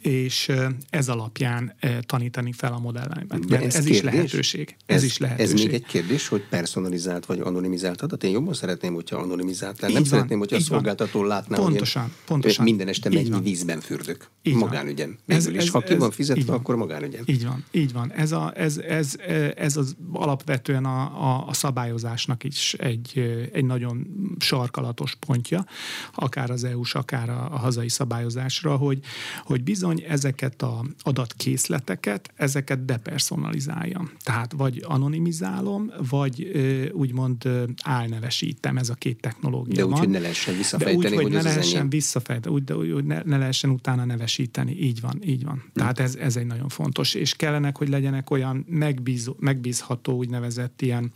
és 0.00 0.52
ez 0.90 1.08
alapján 1.08 1.74
tanítani 2.06 2.52
fel 2.52 2.72
a 2.72 2.78
modelleimet. 2.78 3.44
De 3.44 3.60
ez, 3.60 3.74
ez 3.74 3.86
is 3.86 4.02
lehetőség. 4.02 4.76
Ez, 4.86 4.96
ez 4.96 5.02
is 5.02 5.18
lehetőség. 5.18 5.54
Ez 5.54 5.62
még 5.62 5.74
egy 5.74 5.84
kérdés, 5.86 6.28
hogy 6.28 6.42
personalizált 6.48 7.26
vagy 7.26 7.40
anonimizált 7.40 8.02
adat. 8.02 8.24
Én 8.24 8.30
jobban 8.30 8.54
szeretném, 8.54 8.94
hogyha 8.94 9.16
anonimizált 9.16 9.80
lenne. 9.80 9.92
Nem 9.92 10.02
van, 10.02 10.10
szeretném, 10.10 10.38
hogyha 10.38 10.56
a 10.56 10.60
szolgáltató 10.60 11.18
van. 11.18 11.28
látná, 11.28 11.56
pontosan, 11.56 12.02
hogy 12.02 12.12
pontosan. 12.26 12.64
minden 12.64 12.88
este 12.88 13.08
mennyi 13.08 13.40
vízben 13.42 13.80
fürdök. 13.80 14.28
Így 14.42 14.54
magánügyem. 14.54 15.18
Ez, 15.26 15.46
is, 15.46 15.70
ha 15.70 15.80
ki 15.80 15.94
van 15.94 16.10
fizetve, 16.10 16.44
van. 16.44 16.56
akkor 16.56 16.76
magánügyem. 16.76 17.22
Így 17.26 17.46
van, 17.46 17.64
így 17.70 17.92
van. 17.92 18.12
Ez, 18.12 18.32
a, 18.32 18.52
ez, 18.56 18.76
ez, 18.76 19.14
ez 19.56 19.76
az 19.76 19.96
alapvetően 20.12 20.84
a, 20.84 21.00
a, 21.00 21.48
a 21.48 21.52
szabályozásnak 21.52 22.44
is 22.44 22.74
egy, 22.74 23.18
egy 23.52 23.64
nagyon 23.64 24.06
sarkalatos 24.38 25.14
pontja, 25.14 25.66
akár 26.14 26.50
az 26.50 26.64
EU-s, 26.64 26.94
akár 26.94 27.28
a, 27.28 27.48
a 27.52 27.58
hazai 27.58 27.88
szabályozásra, 27.88 28.76
hogy, 28.76 28.98
hogy 29.44 29.62
bizony 29.74 30.04
ezeket 30.08 30.62
a 30.62 30.84
adatkészleteket, 30.98 32.30
ezeket 32.34 32.84
depersonalizáljam. 32.84 34.10
Tehát 34.24 34.52
vagy 34.52 34.82
anonimizálom, 34.86 35.92
vagy 36.08 36.50
úgymond 36.92 37.48
álnevesítem, 37.82 38.76
ez 38.76 38.88
a 38.88 38.94
két 38.94 39.20
technológia 39.20 39.74
De 39.74 39.86
úgy, 39.86 39.98
hogy 39.98 40.08
ne 40.08 40.18
lehessen 40.18 40.56
visszafejteni, 40.56 41.02
de 41.02 41.08
úgy, 41.08 41.14
hogy, 41.14 41.22
hogy 41.22 41.32
ne 41.32 41.42
lehessen 41.42 41.88
visszafejteni, 41.88 42.54
úgy, 42.54 42.72
úgy 42.72 43.04
ne, 43.04 43.22
ne 43.24 43.36
lehessen 43.36 43.70
utána 43.70 44.04
nevesíteni. 44.04 44.72
Így 44.80 45.00
van, 45.00 45.20
így 45.24 45.44
van. 45.44 45.62
Tehát 45.72 45.98
ez, 45.98 46.14
ez 46.14 46.36
egy 46.36 46.46
nagyon 46.46 46.68
fontos. 46.68 47.14
És 47.14 47.34
kellenek, 47.34 47.76
hogy 47.76 47.88
legyenek 47.88 48.30
olyan 48.30 48.64
megbízó, 48.68 49.34
megbízható, 49.38 50.16
úgynevezett 50.16 50.82
ilyen 50.82 51.12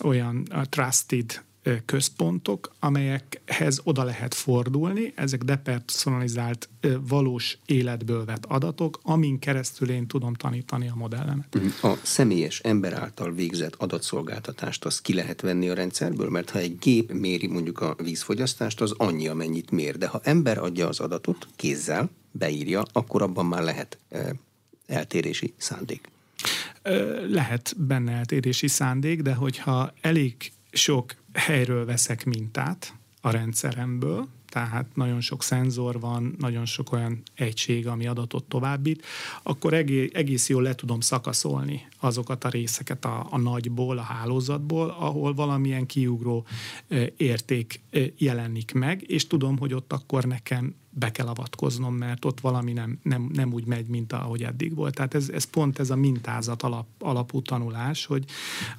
olyan 0.00 0.46
trusted 0.68 1.42
központok, 1.84 2.74
amelyekhez 2.78 3.80
oda 3.84 4.04
lehet 4.04 4.34
fordulni, 4.34 5.12
ezek 5.16 5.42
depersonalizált, 5.42 6.68
valós 7.00 7.58
életből 7.66 8.24
vett 8.24 8.44
adatok, 8.44 9.00
amin 9.02 9.38
keresztül 9.38 9.90
én 9.90 10.06
tudom 10.06 10.34
tanítani 10.34 10.88
a 10.88 10.94
modellemet. 10.94 11.54
Mhm. 11.54 11.92
A 11.92 11.98
személyes 12.02 12.58
ember 12.58 12.92
által 12.92 13.32
végzett 13.32 13.74
adatszolgáltatást 13.74 14.84
azt 14.84 15.02
ki 15.02 15.14
lehet 15.14 15.40
venni 15.40 15.68
a 15.68 15.74
rendszerből, 15.74 16.30
mert 16.30 16.50
ha 16.50 16.58
egy 16.58 16.78
gép 16.78 17.12
méri 17.12 17.46
mondjuk 17.46 17.80
a 17.80 17.96
vízfogyasztást, 18.02 18.80
az 18.80 18.94
annyi, 18.96 19.28
amennyit 19.28 19.70
mér. 19.70 19.98
De 19.98 20.06
ha 20.06 20.20
ember 20.22 20.58
adja 20.58 20.88
az 20.88 21.00
adatot 21.00 21.48
kézzel, 21.56 22.10
beírja, 22.30 22.82
akkor 22.92 23.22
abban 23.22 23.46
már 23.46 23.62
lehet 23.62 23.98
eltérési 24.86 25.54
szándék. 25.56 26.08
Lehet 27.28 27.74
benne 27.76 28.12
eltérési 28.12 28.68
szándék, 28.68 29.22
de 29.22 29.34
hogyha 29.34 29.92
elég 30.00 30.52
sok 30.72 31.14
helyről 31.32 31.84
veszek 31.84 32.24
mintát 32.24 32.94
a 33.20 33.30
rendszeremből, 33.30 34.28
tehát 34.50 34.86
nagyon 34.94 35.20
sok 35.20 35.42
szenzor 35.42 36.00
van, 36.00 36.34
nagyon 36.38 36.66
sok 36.66 36.92
olyan 36.92 37.22
egység, 37.34 37.86
ami 37.86 38.06
adatot 38.06 38.44
továbbít, 38.44 39.04
akkor 39.42 39.74
egész 40.12 40.48
jól 40.48 40.62
le 40.62 40.74
tudom 40.74 41.00
szakaszolni 41.00 41.86
azokat 42.00 42.44
a 42.44 42.48
részeket 42.48 43.04
a, 43.04 43.26
a 43.30 43.38
nagyból, 43.38 43.98
a 43.98 44.02
hálózatból, 44.02 44.88
ahol 44.98 45.34
valamilyen 45.34 45.86
kiugró 45.86 46.46
érték 47.16 47.80
jelenik 48.16 48.72
meg, 48.72 49.10
és 49.10 49.26
tudom, 49.26 49.58
hogy 49.58 49.74
ott 49.74 49.92
akkor 49.92 50.24
nekem 50.24 50.74
be 50.90 51.10
kell 51.10 51.26
avatkoznom, 51.26 51.94
mert 51.94 52.24
ott 52.24 52.40
valami 52.40 52.72
nem, 52.72 52.98
nem, 53.02 53.30
nem 53.32 53.52
úgy 53.52 53.66
megy, 53.66 53.86
mint 53.86 54.12
ahogy 54.12 54.42
eddig 54.42 54.74
volt. 54.74 54.94
Tehát 54.94 55.14
ez, 55.14 55.28
ez 55.28 55.44
pont 55.44 55.78
ez 55.78 55.90
a 55.90 55.96
mintázat 55.96 56.62
alap, 56.62 56.86
alapú 56.98 57.42
tanulás, 57.42 58.06
hogy 58.06 58.24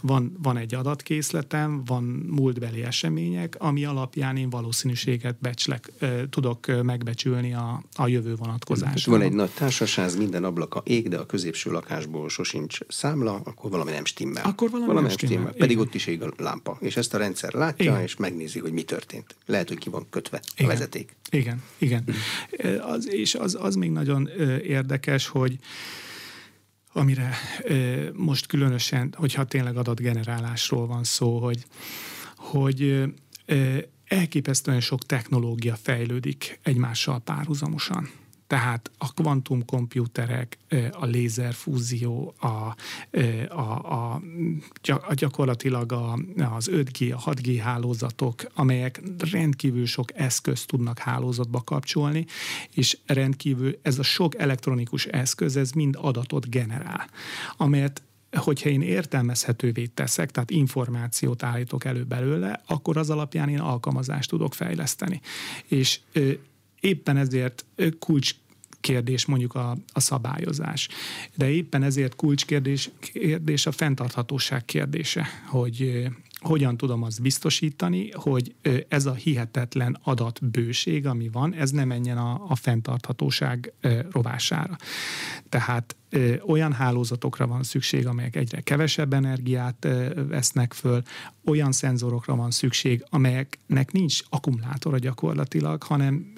van, 0.02 0.38
van 0.42 0.58
egy 0.58 0.76
adatkészletem, 0.76 1.84
van 1.86 2.04
múltbeli 2.30 2.84
események, 2.84 3.56
ami 3.60 3.86
alapján 3.86 4.38
én 4.38 4.50
valószínűséget 4.50 5.36
becslek, 5.40 5.92
tudok 6.30 6.84
megbecsülni 6.84 7.54
a, 7.54 7.84
a 7.96 8.08
jövő 8.08 8.36
vonatkozásában. 8.36 9.20
Van 9.20 9.28
egy 9.28 9.36
nagy 9.36 9.50
társaság, 9.50 10.18
minden 10.18 10.44
ablaka 10.44 10.82
ég, 10.86 11.10
de 11.10 11.18
a 11.18 11.26
középső 11.26 11.72
lakásból 11.72 12.30
sosincs 12.30 12.78
számla, 12.88 13.42
akkor 13.44 13.72
valami 13.72 13.92
nem 13.92 14.06
stimmel. 14.06 14.44
Akkor 14.46 14.70
valami, 14.70 14.88
valami 14.88 15.08
nem 15.08 15.16
stimmel. 15.16 15.36
stimmel. 15.36 15.54
Pedig 15.58 15.76
Igen. 15.76 15.88
ott 15.88 15.96
is 15.96 16.08
ég 16.08 16.22
a 16.22 16.32
lámpa. 16.38 16.78
És 16.80 16.98
ezt 16.98 17.14
a 17.14 17.18
rendszer 17.18 17.54
látja, 17.54 17.92
Igen. 17.92 18.02
és 18.02 18.16
megnézi, 18.16 18.60
hogy 18.60 18.72
mi 18.72 18.84
történt. 18.84 19.36
Lehet, 19.46 19.68
hogy 19.68 19.78
ki 19.78 19.90
van 19.90 20.06
kötve 20.10 20.42
Igen. 20.56 20.66
a 20.66 20.74
vezeték. 20.74 21.16
Igen, 21.30 21.64
igen. 21.78 22.01
Az, 22.82 23.10
és 23.10 23.36
az, 23.36 23.58
az 23.60 23.76
még 23.76 23.92
nagyon 23.92 24.30
érdekes, 24.64 25.28
hogy 25.28 25.58
amire 26.94 27.34
most 28.14 28.46
különösen, 28.46 29.14
hogyha 29.18 29.44
tényleg 29.44 29.78
adatgenerálásról 29.78 30.88
van 30.88 31.04
szó, 31.04 31.38
hogy, 31.40 31.66
hogy 32.36 33.04
elképesztően 34.06 34.80
sok 34.80 35.06
technológia 35.06 35.76
fejlődik 35.76 36.60
egymással 36.64 37.20
párhuzamosan. 37.20 38.10
Tehát 38.52 38.92
a 38.98 39.14
kvantumkomputerek, 39.14 40.58
a 40.92 41.06
lézerfúzió, 41.06 42.34
a, 42.40 42.48
a, 42.48 42.76
a, 43.50 44.22
a 44.84 45.14
gyakorlatilag 45.14 45.92
a, 45.92 46.20
az 46.56 46.70
5G, 46.74 47.16
a 47.16 47.32
6G 47.32 47.60
hálózatok, 47.64 48.42
amelyek 48.54 49.02
rendkívül 49.32 49.86
sok 49.86 50.20
eszközt 50.20 50.68
tudnak 50.68 51.00
hálózatba 51.00 51.62
kapcsolni, 51.62 52.26
és 52.74 52.98
rendkívül 53.06 53.80
ez 53.82 54.00
a 54.00 54.04
sok 54.04 54.36
elektronikus 54.40 55.06
eszköz, 55.06 55.56
ez 55.58 55.72
mind 55.72 55.98
adatot 56.00 56.50
generál, 56.50 57.10
amelyet 57.58 58.02
hogyha 58.32 58.70
én 58.70 58.82
értelmezhetővé 58.82 59.86
teszek, 59.86 60.32
tehát 60.32 60.52
információt 60.52 61.44
állítok 61.44 61.86
elő 61.86 62.04
belőle, 62.04 62.62
akkor 62.66 62.98
az 62.98 63.10
alapján 63.10 63.50
én 63.50 63.60
alkalmazást 63.60 64.30
tudok 64.30 64.54
fejleszteni. 64.54 65.22
És 65.68 66.00
éppen 66.82 67.18
ezért 67.18 67.66
kulcs 68.00 68.36
kérdés 68.82 69.26
mondjuk 69.26 69.56
a, 69.56 69.78
a 69.94 70.00
szabályozás. 70.00 70.88
De 71.36 71.50
éppen 71.50 71.84
ezért 71.84 72.16
kulcskérdés 72.16 72.90
kérdés 73.00 73.66
a 73.66 73.72
fenntarthatóság 73.72 74.66
kérdése, 74.66 75.28
hogy 75.48 76.08
hogyan 76.40 76.78
tudom 76.78 77.04
azt 77.04 77.22
biztosítani, 77.22 78.10
hogy 78.12 78.56
ez 78.88 79.06
a 79.06 79.14
hihetetlen 79.14 80.00
adatbőség, 80.04 81.08
ami 81.08 81.30
van, 81.30 81.54
ez 81.54 81.72
ne 81.72 81.86
menjen 81.86 82.18
a, 82.18 82.46
a 82.48 82.56
fenntarthatóság 82.56 83.74
rovására. 84.12 84.76
Tehát 85.50 85.96
olyan 86.48 86.74
hálózatokra 86.74 87.48
van 87.48 87.64
szükség, 87.64 88.08
amelyek 88.08 88.36
egyre 88.36 88.62
kevesebb 88.62 89.14
energiát 89.14 89.88
vesznek 90.28 90.74
föl, 90.74 91.02
olyan 91.46 91.72
szenzorokra 91.72 92.36
van 92.36 92.52
szükség, 92.52 93.06
amelyeknek 93.10 93.92
nincs 93.92 94.20
akkumulátora 94.30 94.98
gyakorlatilag, 94.98 95.84
hanem 95.84 96.34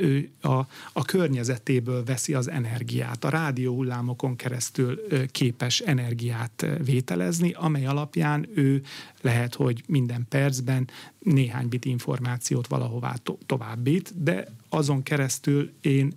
ő 0.00 0.30
a, 0.40 0.58
a 0.92 1.04
környezetéből 1.04 2.04
veszi 2.04 2.34
az 2.34 2.50
energiát. 2.50 3.24
A 3.24 3.28
rádióhullámokon 3.28 4.36
keresztül 4.36 5.00
képes 5.30 5.80
energiát 5.80 6.66
vételezni, 6.84 7.52
amely 7.52 7.86
alapján 7.86 8.48
ő 8.54 8.82
lehet, 9.20 9.54
hogy 9.54 9.82
minden 9.86 10.26
percben 10.28 10.88
néhány 11.24 11.68
bit 11.68 11.84
információt 11.84 12.66
valahová 12.66 13.14
to- 13.22 13.38
továbbít, 13.46 14.22
de 14.22 14.48
azon 14.68 15.02
keresztül 15.02 15.72
én 15.80 16.12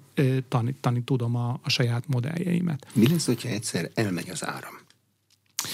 tanítani 0.49 1.03
tudom 1.03 1.35
a, 1.35 1.59
a 1.63 1.69
saját 1.69 2.07
modelljeimet. 2.07 2.87
Mi 2.93 3.07
lesz, 3.07 3.25
hogyha 3.25 3.49
egyszer 3.49 3.91
elmegy 3.93 4.29
az 4.29 4.45
áram? 4.45 4.73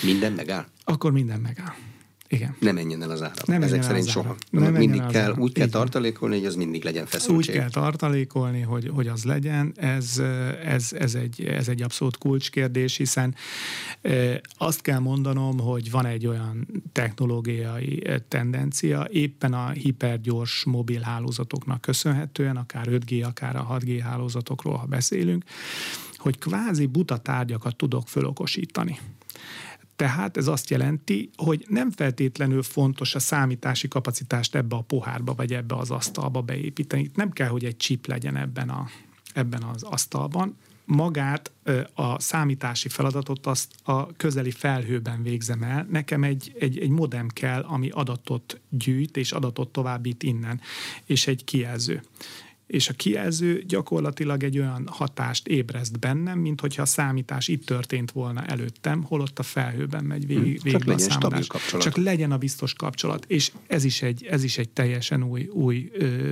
Minden 0.03 0.31
megáll? 0.33 0.65
Akkor 0.83 1.11
minden 1.11 1.39
megáll. 1.39 1.75
Igen. 2.33 2.55
Ne 2.59 2.71
menjen 2.71 3.01
el 3.01 3.09
az 3.09 3.21
áram. 3.21 3.33
Nem 3.45 3.61
Ezek 3.61 3.83
szerint 3.83 4.07
soha. 4.07 4.35
Nem 4.49 4.73
mindig 4.73 5.05
kell, 5.05 5.23
áram. 5.23 5.39
úgy 5.39 5.51
kell 5.51 5.67
tartalékolni, 5.67 6.37
hogy 6.37 6.45
az 6.45 6.55
mindig 6.55 6.83
legyen 6.83 7.05
feszültség. 7.05 7.53
Úgy 7.55 7.59
kell 7.59 7.69
tartalékolni, 7.69 8.61
hogy, 8.61 8.89
hogy 8.93 9.07
az 9.07 9.23
legyen. 9.23 9.73
Ez, 9.75 10.21
ez, 10.65 10.93
ez, 10.93 11.15
egy, 11.15 11.43
ez 11.43 11.67
egy 11.67 11.81
abszolút 11.81 12.17
kulcskérdés, 12.17 12.97
hiszen 12.97 13.35
azt 14.57 14.81
kell 14.81 14.99
mondanom, 14.99 15.59
hogy 15.59 15.91
van 15.91 16.05
egy 16.05 16.27
olyan 16.27 16.67
technológiai 16.91 18.03
tendencia, 18.27 19.07
éppen 19.11 19.53
a 19.53 19.69
hipergyors 19.69 20.63
mobil 20.63 21.01
hálózatoknak 21.01 21.81
köszönhetően, 21.81 22.57
akár 22.57 22.87
5G, 22.89 23.25
akár 23.25 23.55
a 23.55 23.67
6G 23.79 23.99
hálózatokról, 24.03 24.75
ha 24.75 24.85
beszélünk, 24.85 25.43
hogy 26.17 26.37
kvázi 26.37 26.85
buta 26.85 27.17
tárgyakat 27.17 27.75
tudok 27.75 28.07
fölokosítani. 28.07 28.99
Tehát 29.95 30.37
ez 30.37 30.47
azt 30.47 30.69
jelenti, 30.69 31.29
hogy 31.35 31.65
nem 31.69 31.91
feltétlenül 31.91 32.63
fontos 32.63 33.15
a 33.15 33.19
számítási 33.19 33.87
kapacitást 33.87 34.55
ebbe 34.55 34.75
a 34.75 34.81
pohárba 34.81 35.33
vagy 35.33 35.53
ebbe 35.53 35.75
az 35.75 35.91
asztalba 35.91 36.41
beépíteni. 36.41 37.01
Itt 37.01 37.15
nem 37.15 37.31
kell, 37.31 37.47
hogy 37.47 37.63
egy 37.65 37.77
chip 37.77 38.07
legyen 38.07 38.35
ebben, 38.35 38.69
a, 38.69 38.87
ebben 39.33 39.63
az 39.63 39.83
asztalban. 39.83 40.57
Magát 40.85 41.51
a 41.93 42.19
számítási 42.19 42.89
feladatot 42.89 43.45
azt 43.47 43.71
a 43.83 44.13
közeli 44.15 44.51
felhőben 44.51 45.23
végzem 45.23 45.63
el. 45.63 45.87
Nekem 45.89 46.23
egy, 46.23 46.55
egy, 46.59 46.79
egy 46.79 46.89
modem 46.89 47.27
kell, 47.27 47.61
ami 47.61 47.89
adatot 47.89 48.59
gyűjt 48.69 49.17
és 49.17 49.31
adatot 49.31 49.69
továbbít 49.69 50.23
innen, 50.23 50.61
és 51.05 51.27
egy 51.27 51.43
kijelző 51.43 52.01
és 52.73 52.89
a 52.89 52.93
kijelző 52.93 53.63
gyakorlatilag 53.67 54.43
egy 54.43 54.59
olyan 54.59 54.87
hatást 54.91 55.47
ébreszt 55.47 55.99
bennem, 55.99 56.39
mint 56.39 56.61
hogyha 56.61 56.81
a 56.81 56.85
számítás 56.85 57.47
itt 57.47 57.65
történt 57.65 58.11
volna 58.11 58.45
előttem, 58.45 59.03
holott 59.03 59.39
a 59.39 59.43
felhőben 59.43 60.03
megy 60.03 60.27
végig, 60.27 60.61
hmm. 60.61 60.71
Csak 60.71 60.83
legyen 60.83 61.07
a 61.07 61.11
számolás. 61.11 61.47
Csak 61.79 61.97
legyen 61.97 62.31
a 62.31 62.37
biztos 62.37 62.73
kapcsolat. 62.73 63.25
És 63.27 63.51
ez 63.67 63.83
is 63.83 64.01
egy, 64.01 64.25
ez 64.25 64.43
is 64.43 64.57
egy 64.57 64.69
teljesen 64.69 65.23
új, 65.23 65.47
új 65.47 65.91
ö, 65.93 66.31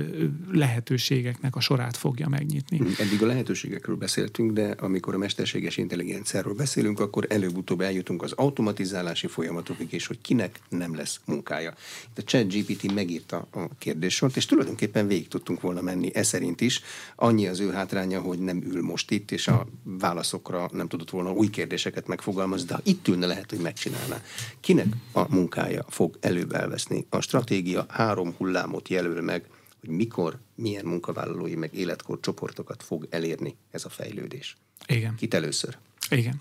lehetőségeknek 0.52 1.56
a 1.56 1.60
sorát 1.60 1.96
fogja 1.96 2.28
megnyitni. 2.28 2.76
Hmm. 2.76 2.94
Eddig 2.98 3.22
a 3.22 3.26
lehetőségekről 3.26 3.96
beszéltünk, 3.96 4.52
de 4.52 4.74
amikor 4.78 5.14
a 5.14 5.18
mesterséges 5.18 5.76
intelligenciáról 5.76 6.54
beszélünk, 6.54 7.00
akkor 7.00 7.26
előbb-utóbb 7.28 7.80
eljutunk 7.80 8.22
az 8.22 8.32
automatizálási 8.32 9.26
folyamatokig, 9.26 9.92
és 9.92 10.06
hogy 10.06 10.20
kinek 10.20 10.60
nem 10.68 10.94
lesz 10.94 11.20
munkája. 11.24 11.74
Itt 12.10 12.18
a 12.18 12.22
chat 12.22 12.52
GPT 12.52 12.94
megírta 12.94 13.46
a 13.50 13.68
kérdéssort, 13.78 14.36
és 14.36 14.46
tulajdonképpen 14.46 15.06
végig 15.06 15.28
tudtunk 15.28 15.60
volna 15.60 15.80
menni 15.80 16.10
e 16.14 16.30
szerint 16.32 16.60
is. 16.60 16.80
Annyi 17.16 17.46
az 17.46 17.60
ő 17.60 17.70
hátránya, 17.70 18.20
hogy 18.20 18.38
nem 18.38 18.62
ül 18.62 18.82
most 18.82 19.10
itt, 19.10 19.30
és 19.30 19.48
a 19.48 19.66
válaszokra 19.82 20.68
nem 20.72 20.88
tudott 20.88 21.10
volna 21.10 21.32
új 21.32 21.50
kérdéseket 21.50 22.06
megfogalmazni, 22.06 22.66
de 22.66 22.74
ha 22.74 22.80
itt 22.84 23.08
ülne, 23.08 23.26
lehet, 23.26 23.50
hogy 23.50 23.58
megcsinálná. 23.58 24.22
Kinek 24.60 24.86
a 25.12 25.34
munkája 25.34 25.84
fog 25.88 26.16
előbb 26.20 26.52
elveszni? 26.52 27.06
A 27.08 27.20
stratégia 27.20 27.86
három 27.88 28.34
hullámot 28.38 28.88
jelöl 28.88 29.22
meg, 29.22 29.44
hogy 29.80 29.88
mikor, 29.88 30.38
milyen 30.54 30.84
munkavállalói 30.84 31.54
meg 31.54 31.74
életkor 31.74 32.20
csoportokat 32.20 32.82
fog 32.82 33.06
elérni 33.10 33.56
ez 33.70 33.84
a 33.84 33.88
fejlődés. 33.88 34.56
Igen. 34.86 35.14
Kit 35.14 35.34
először? 35.34 35.76
Igen. 36.10 36.40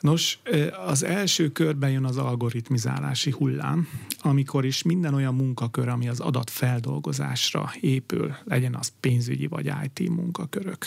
Nos, 0.00 0.38
az 0.86 1.02
első 1.02 1.48
körben 1.48 1.90
jön 1.90 2.04
az 2.04 2.16
algoritmizálási 2.16 3.30
hullám, 3.30 3.88
amikor 4.18 4.64
is 4.64 4.82
minden 4.82 5.14
olyan 5.14 5.34
munkakör, 5.34 5.88
ami 5.88 6.08
az 6.08 6.20
adatfeldolgozásra 6.20 7.72
épül, 7.80 8.36
legyen 8.44 8.74
az 8.74 8.92
pénzügyi 9.00 9.46
vagy 9.46 9.72
IT 9.84 10.08
munkakörök, 10.08 10.86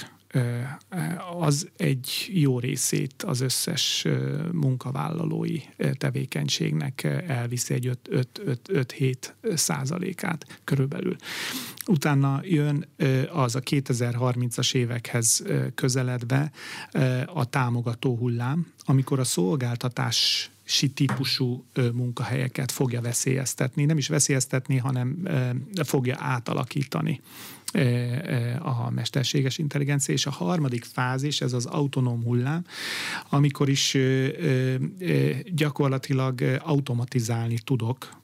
az 1.40 1.70
egy 1.78 2.30
jó 2.34 2.60
részét 2.60 3.24
az 3.24 3.42
összes 3.42 4.06
munkavállalói 4.52 5.60
tevékenységnek 5.94 7.04
elviszi 7.28 7.74
egy 7.74 7.92
5-7 8.10 9.16
százalékát 9.56 10.60
körülbelül. 10.64 11.16
Utána 11.88 12.42
jön 12.44 12.88
az 13.32 13.56
a 13.56 13.60
2030-as 13.60 14.76
évekhez 14.76 15.44
közeledve 15.76 16.52
a 17.26 17.46
támogató 17.46 18.18
hullám, 18.18 18.74
amikor 18.80 19.20
a 19.20 19.24
szolgáltatás 19.24 20.50
típusú 20.94 21.66
munkahelyeket 21.94 22.72
fogja 22.72 23.02
veszélyeztetni, 23.02 23.86
nem 23.86 23.98
is 23.98 24.08
veszélyeztetni, 24.08 24.78
hanem 24.78 25.28
fogja 25.84 26.16
átalakítani 26.20 27.22
a 28.60 28.90
mesterséges 28.90 29.58
intelligencia, 29.58 30.14
és 30.14 30.26
a 30.26 30.32
harmadik 30.32 30.84
fázis, 30.84 31.42
ez 31.42 31.54
az 31.54 31.66
autonóm 31.66 32.24
hullám, 32.24 32.66
amikor 33.30 33.70
is 33.70 33.98
gyakorlatilag 35.54 36.60
automatizálni 36.64 37.58
tudok 37.64 38.18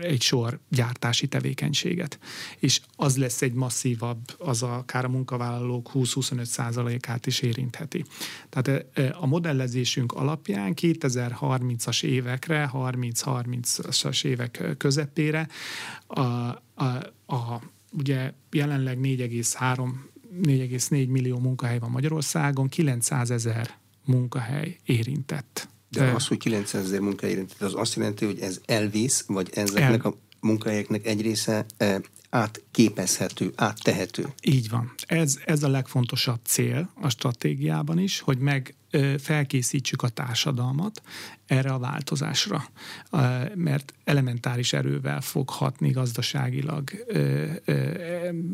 egy 0.00 0.22
sor 0.22 0.58
gyártási 0.68 1.26
tevékenységet. 1.26 2.18
És 2.58 2.80
az 2.96 3.16
lesz 3.16 3.42
egy 3.42 3.52
masszívabb, 3.52 4.18
az 4.38 4.62
akár 4.62 5.04
a 5.04 5.08
munkavállalók 5.08 5.90
20-25 5.94 6.44
százalékát 6.44 7.26
is 7.26 7.40
érintheti. 7.40 8.04
Tehát 8.48 8.86
a 9.20 9.26
modellezésünk 9.26 10.12
alapján 10.12 10.74
2030-as 10.80 12.02
évekre, 12.02 12.70
30-30-as 12.72 14.24
évek 14.24 14.74
közepére 14.78 15.48
a, 16.06 16.20
a, 16.20 16.60
a 17.26 17.60
ugye 17.92 18.32
jelenleg 18.50 18.98
4,3 19.02 19.88
4,4 20.42 21.08
millió 21.08 21.38
munkahely 21.38 21.78
van 21.78 21.90
Magyarországon, 21.90 22.68
900 22.68 23.30
ezer 23.30 23.78
munkahely 24.04 24.76
érintett. 24.84 25.68
De 25.90 26.10
az, 26.10 26.26
hogy 26.26 26.38
900 26.38 26.84
ezer 26.84 27.00
munkahely 27.00 27.34
érintett, 27.34 27.60
az 27.60 27.74
azt 27.74 27.94
jelenti, 27.94 28.24
hogy 28.24 28.40
ez 28.40 28.60
elvész, 28.66 29.24
vagy 29.26 29.50
ezeknek 29.54 30.04
El... 30.04 30.10
a 30.10 30.14
munkahelyeknek 30.40 31.06
egy 31.06 31.20
része 31.20 31.66
e, 31.76 32.00
átképezhető, 32.30 33.52
áttehető. 33.54 34.26
Így 34.42 34.68
van. 34.68 34.94
Ez, 35.06 35.38
ez 35.44 35.62
a 35.62 35.68
legfontosabb 35.68 36.40
cél 36.44 36.90
a 36.94 37.08
stratégiában 37.08 37.98
is, 37.98 38.20
hogy 38.20 38.38
meg 38.38 38.74
felkészítsük 39.18 40.02
a 40.02 40.08
társadalmat 40.08 41.02
erre 41.46 41.70
a 41.70 41.78
változásra, 41.78 42.64
mert 43.54 43.94
elementáris 44.04 44.72
erővel 44.72 45.20
fog 45.20 45.50
hatni 45.50 45.90
gazdaságilag 45.90 46.90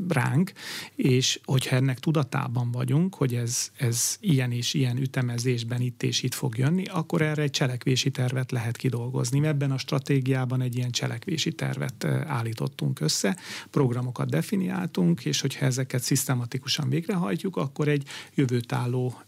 ránk, 0.09 0.53
és 0.95 1.41
hogyha 1.45 1.77
ennek 1.77 1.99
tudatában 1.99 2.71
vagyunk, 2.71 3.15
hogy 3.15 3.35
ez, 3.35 3.71
ez 3.77 4.17
ilyen 4.21 4.53
és 4.53 4.75
ilyen 4.75 4.97
ütemezésben 4.97 5.81
itt 5.81 6.03
és 6.03 6.23
itt 6.23 6.35
fog 6.35 6.59
jönni, 6.59 6.85
akkor 6.85 7.23
erre 7.23 7.43
egy 7.43 7.51
cselekvési 7.51 8.11
tervet 8.11 8.53
lehet 8.53 8.77
kidolgozni. 8.77 9.47
Ebben 9.47 9.71
a 9.71 9.79
stratégiában 9.79 10.61
egy 10.61 10.77
ilyen 10.77 10.91
cselekvési 10.91 11.53
tervet 11.53 12.05
állítottunk 12.27 13.01
össze, 13.01 13.37
programokat 13.71 14.31
definiáltunk, 14.31 15.25
és 15.25 15.41
hogyha 15.41 15.65
ezeket 15.65 16.03
szisztematikusan 16.03 16.89
végrehajtjuk, 16.89 17.57
akkor 17.57 17.89
egy 17.89 18.09
jövőtálló 18.35 19.21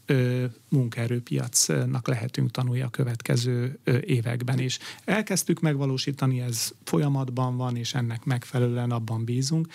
munkaerőpiacnak 0.96 2.08
lehetünk 2.08 2.50
tanulni 2.50 2.80
a 2.80 2.88
következő 2.88 3.78
években 4.04 4.58
is. 4.58 4.78
Elkezdtük 5.04 5.60
megvalósítani, 5.60 6.40
ez 6.40 6.72
folyamatban 6.84 7.56
van, 7.56 7.76
és 7.76 7.94
ennek 7.94 8.24
megfelelően 8.24 8.90
abban 8.90 9.24
bízunk, 9.24 9.68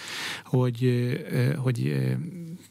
hogy, 0.46 1.10
hogy 1.58 2.06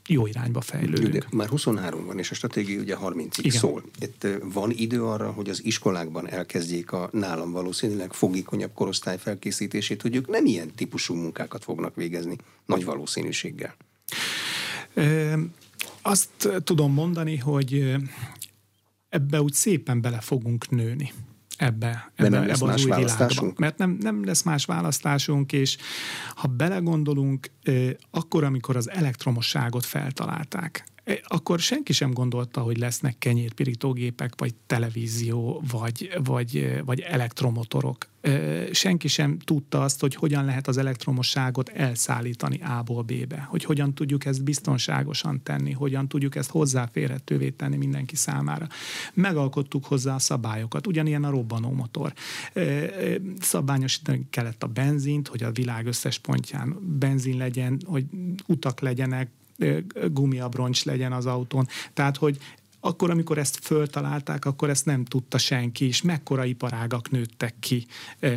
jó 0.06 0.26
irányba 0.26 0.60
fejlődünk. 0.60 1.12
De 1.12 1.26
már 1.30 1.48
23 1.48 2.06
van, 2.06 2.18
és 2.18 2.30
a 2.30 2.34
stratégia 2.34 2.80
ugye 2.80 2.96
30-ig 3.02 3.50
szól. 3.50 3.82
Itt 4.00 4.26
van 4.52 4.70
idő 4.70 5.04
arra, 5.04 5.30
hogy 5.30 5.48
az 5.48 5.64
iskolákban 5.64 6.28
elkezdjék 6.28 6.92
a 6.92 7.08
nálam 7.12 7.52
valószínűleg 7.52 8.12
fogékonyabb 8.12 8.72
korosztály 8.74 9.18
felkészítését, 9.18 10.02
hogy 10.02 10.16
ők 10.16 10.28
nem 10.28 10.46
ilyen 10.46 10.74
típusú 10.74 11.14
munkákat 11.14 11.64
fognak 11.64 11.94
végezni 11.94 12.36
nagy 12.66 12.84
valószínűséggel. 12.84 13.76
Azt 16.02 16.60
tudom 16.64 16.92
mondani, 16.92 17.36
hogy 17.36 17.96
ebbe 19.10 19.42
úgy 19.42 19.52
szépen 19.52 20.00
bele 20.00 20.20
fogunk 20.20 20.70
nőni 20.70 21.12
ebbe, 21.60 22.12
ebbe, 22.14 22.28
nem 22.28 22.42
ebbe 22.42 22.52
az 22.52 22.62
új 22.62 22.94
világba. 22.94 23.52
Mert 23.56 23.78
nem, 23.78 23.98
nem 24.00 24.24
lesz 24.24 24.42
más 24.42 24.64
választásunk, 24.64 25.52
és 25.52 25.76
ha 26.34 26.48
belegondolunk, 26.48 27.50
akkor, 28.10 28.44
amikor 28.44 28.76
az 28.76 28.90
elektromosságot 28.90 29.84
feltalálták, 29.84 30.84
akkor 31.26 31.58
senki 31.58 31.92
sem 31.92 32.12
gondolta, 32.12 32.60
hogy 32.60 32.78
lesznek 32.78 33.18
kenyérpirítógépek, 33.18 34.32
vagy 34.36 34.54
televízió, 34.66 35.62
vagy, 35.70 36.10
vagy, 36.24 36.80
vagy 36.84 37.00
elektromotorok. 37.00 38.08
Senki 38.72 39.08
sem 39.08 39.38
tudta 39.38 39.82
azt, 39.82 40.00
hogy 40.00 40.14
hogyan 40.14 40.44
lehet 40.44 40.68
az 40.68 40.76
elektromosságot 40.76 41.68
elszállítani 41.68 42.60
A-ból 42.62 43.02
B-be, 43.02 43.46
hogy 43.48 43.64
hogyan 43.64 43.94
tudjuk 43.94 44.24
ezt 44.24 44.44
biztonságosan 44.44 45.42
tenni, 45.42 45.72
hogyan 45.72 46.08
tudjuk 46.08 46.36
ezt 46.36 46.50
hozzáférhetővé 46.50 47.50
tenni 47.50 47.76
mindenki 47.76 48.16
számára. 48.16 48.66
Megalkottuk 49.14 49.84
hozzá 49.84 50.14
a 50.14 50.18
szabályokat, 50.18 50.86
ugyanilyen 50.86 51.24
a 51.24 51.30
robbanómotor. 51.30 52.12
Szabályosítani 53.40 54.26
kellett 54.30 54.62
a 54.62 54.66
benzint, 54.66 55.28
hogy 55.28 55.42
a 55.42 55.52
világ 55.52 55.86
összes 55.86 56.18
pontján 56.18 56.76
benzin 56.98 57.36
legyen, 57.36 57.80
hogy 57.84 58.04
utak 58.46 58.80
legyenek, 58.80 59.30
gumiabroncs 60.12 60.84
legyen 60.84 61.12
az 61.12 61.26
autón. 61.26 61.68
Tehát, 61.92 62.16
hogy 62.16 62.38
akkor, 62.80 63.10
amikor 63.10 63.38
ezt 63.38 63.58
föltalálták, 63.62 64.44
akkor 64.44 64.70
ezt 64.70 64.84
nem 64.84 65.04
tudta 65.04 65.38
senki, 65.38 65.84
és 65.86 66.02
mekkora 66.02 66.44
iparágak 66.44 67.10
nőttek 67.10 67.54
ki 67.60 67.86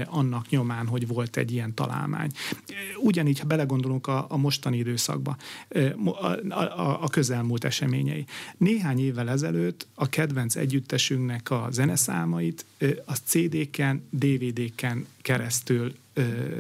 annak 0.06 0.50
nyomán, 0.50 0.88
hogy 0.88 1.08
volt 1.08 1.38
egy 1.38 1.52
ilyen 1.52 1.74
találmány. 1.74 2.32
Ugyanígy, 3.02 3.40
ha 3.40 3.46
belegondolunk 3.46 4.08
a, 4.08 4.26
a 4.30 4.38
mostani 4.38 4.78
időszakba, 4.78 5.38
a, 6.06 6.26
a, 6.50 7.04
a 7.04 7.08
közelmúlt 7.10 7.64
eseményei. 7.64 8.26
Néhány 8.58 9.00
évvel 9.00 9.30
ezelőtt 9.30 9.88
a 9.94 10.10
kedvenc 10.10 10.56
együttesünknek 10.56 11.50
a 11.50 11.68
zeneszámait 11.72 12.66
a 13.06 13.14
CD-ken, 13.14 14.08
DVD-ken 14.10 15.08
keresztül 15.22 15.94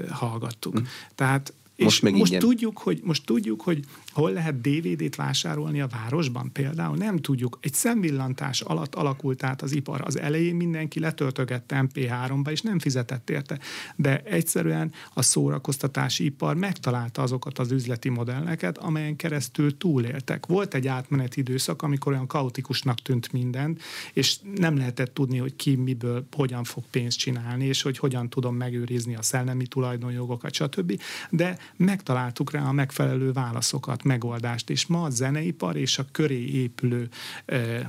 hallgattuk. 0.09 0.79
Mm. 0.79 0.83
Tehát 1.15 1.53
most, 1.77 2.03
és 2.03 2.17
most 2.17 2.37
tudjuk, 2.37 2.77
hogy, 2.77 2.99
most 3.03 3.25
tudjuk, 3.25 3.61
hogy 3.61 3.85
hol 4.13 4.31
lehet 4.31 4.61
DVD-t 4.61 5.15
vásárolni 5.15 5.81
a 5.81 5.87
városban 5.87 6.51
például. 6.51 6.97
Nem 6.97 7.17
tudjuk. 7.17 7.57
Egy 7.61 7.73
szemvillantás 7.73 8.61
alatt 8.61 8.95
alakult 8.95 9.43
át 9.43 9.61
az 9.61 9.71
ipar. 9.71 10.01
Az 10.05 10.19
elején 10.19 10.55
mindenki 10.55 10.99
letöltögette 10.99 11.85
MP3-ba, 11.87 12.49
és 12.49 12.61
nem 12.61 12.79
fizetett 12.79 13.29
érte. 13.29 13.59
De 13.95 14.21
egyszerűen 14.21 14.91
a 15.13 15.21
szórakoztatási 15.21 16.25
ipar 16.25 16.55
megtalálta 16.55 17.21
azokat 17.21 17.59
az 17.59 17.71
üzleti 17.71 18.09
modelleket, 18.09 18.77
amelyen 18.77 19.15
keresztül 19.15 19.77
túléltek. 19.77 20.45
Volt 20.45 20.73
egy 20.73 20.87
átmeneti 20.87 21.39
időszak, 21.39 21.81
amikor 21.81 22.11
olyan 22.11 22.27
kaotikusnak 22.27 23.01
tűnt 23.01 23.31
minden, 23.31 23.77
és 24.13 24.37
nem 24.55 24.77
lehetett 24.77 25.13
tudni, 25.13 25.37
hogy 25.37 25.55
ki 25.55 25.75
miből, 25.75 26.27
hogyan 26.31 26.63
fog 26.63 26.83
pénzt 26.91 27.17
csinálni, 27.17 27.65
és 27.65 27.81
hogy 27.81 27.97
hogyan 27.97 28.29
tudom 28.29 28.55
megőrizni 28.55 29.15
a 29.15 29.21
szellemi 29.21 29.67
tulajdonjogokat, 29.67 30.53
stb. 30.53 31.01
De 31.29 31.57
megtaláltuk 31.75 32.51
rá 32.51 32.67
a 32.67 32.71
megfelelő 32.71 33.31
válaszokat, 33.31 34.02
megoldást, 34.03 34.69
és 34.69 34.85
ma 34.85 35.03
a 35.03 35.09
zeneipar 35.09 35.75
és 35.75 35.97
a 35.97 36.05
köré 36.11 36.45
épülő 36.45 37.09
ö, 37.45 37.55
ö, 37.55 37.79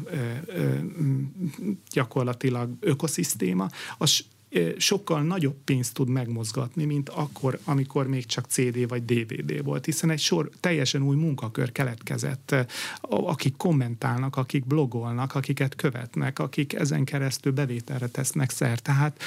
ö, 0.47 0.77
gyakorlatilag 1.91 2.71
ökoszisztéma, 2.81 3.69
az 3.99 4.25
sokkal 4.77 5.23
nagyobb 5.23 5.57
pénzt 5.65 5.95
tud 5.95 6.09
megmozgatni, 6.09 6.85
mint 6.85 7.09
akkor, 7.09 7.59
amikor 7.65 8.09
még 8.09 8.27
csak 8.27 8.45
CD 8.47 8.89
vagy 8.89 9.05
DVD 9.05 9.65
volt, 9.65 9.85
hiszen 9.85 10.11
egy 10.11 10.21
sor 10.21 10.51
teljesen 10.61 11.03
új 11.03 11.17
munkakör 11.17 11.73
keletkezett, 11.73 12.55
akik 13.01 13.57
kommentálnak, 13.57 14.37
akik 14.37 14.67
blogolnak, 14.67 15.35
akiket 15.35 15.75
követnek, 15.75 16.39
akik 16.39 16.73
ezen 16.73 17.05
keresztül 17.05 17.53
bevételre 17.53 18.07
tesznek 18.07 18.51
szert. 18.51 18.83
Tehát 18.83 19.23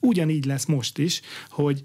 ugyanígy 0.00 0.44
lesz 0.44 0.64
most 0.64 0.98
is, 0.98 1.20
hogy 1.50 1.82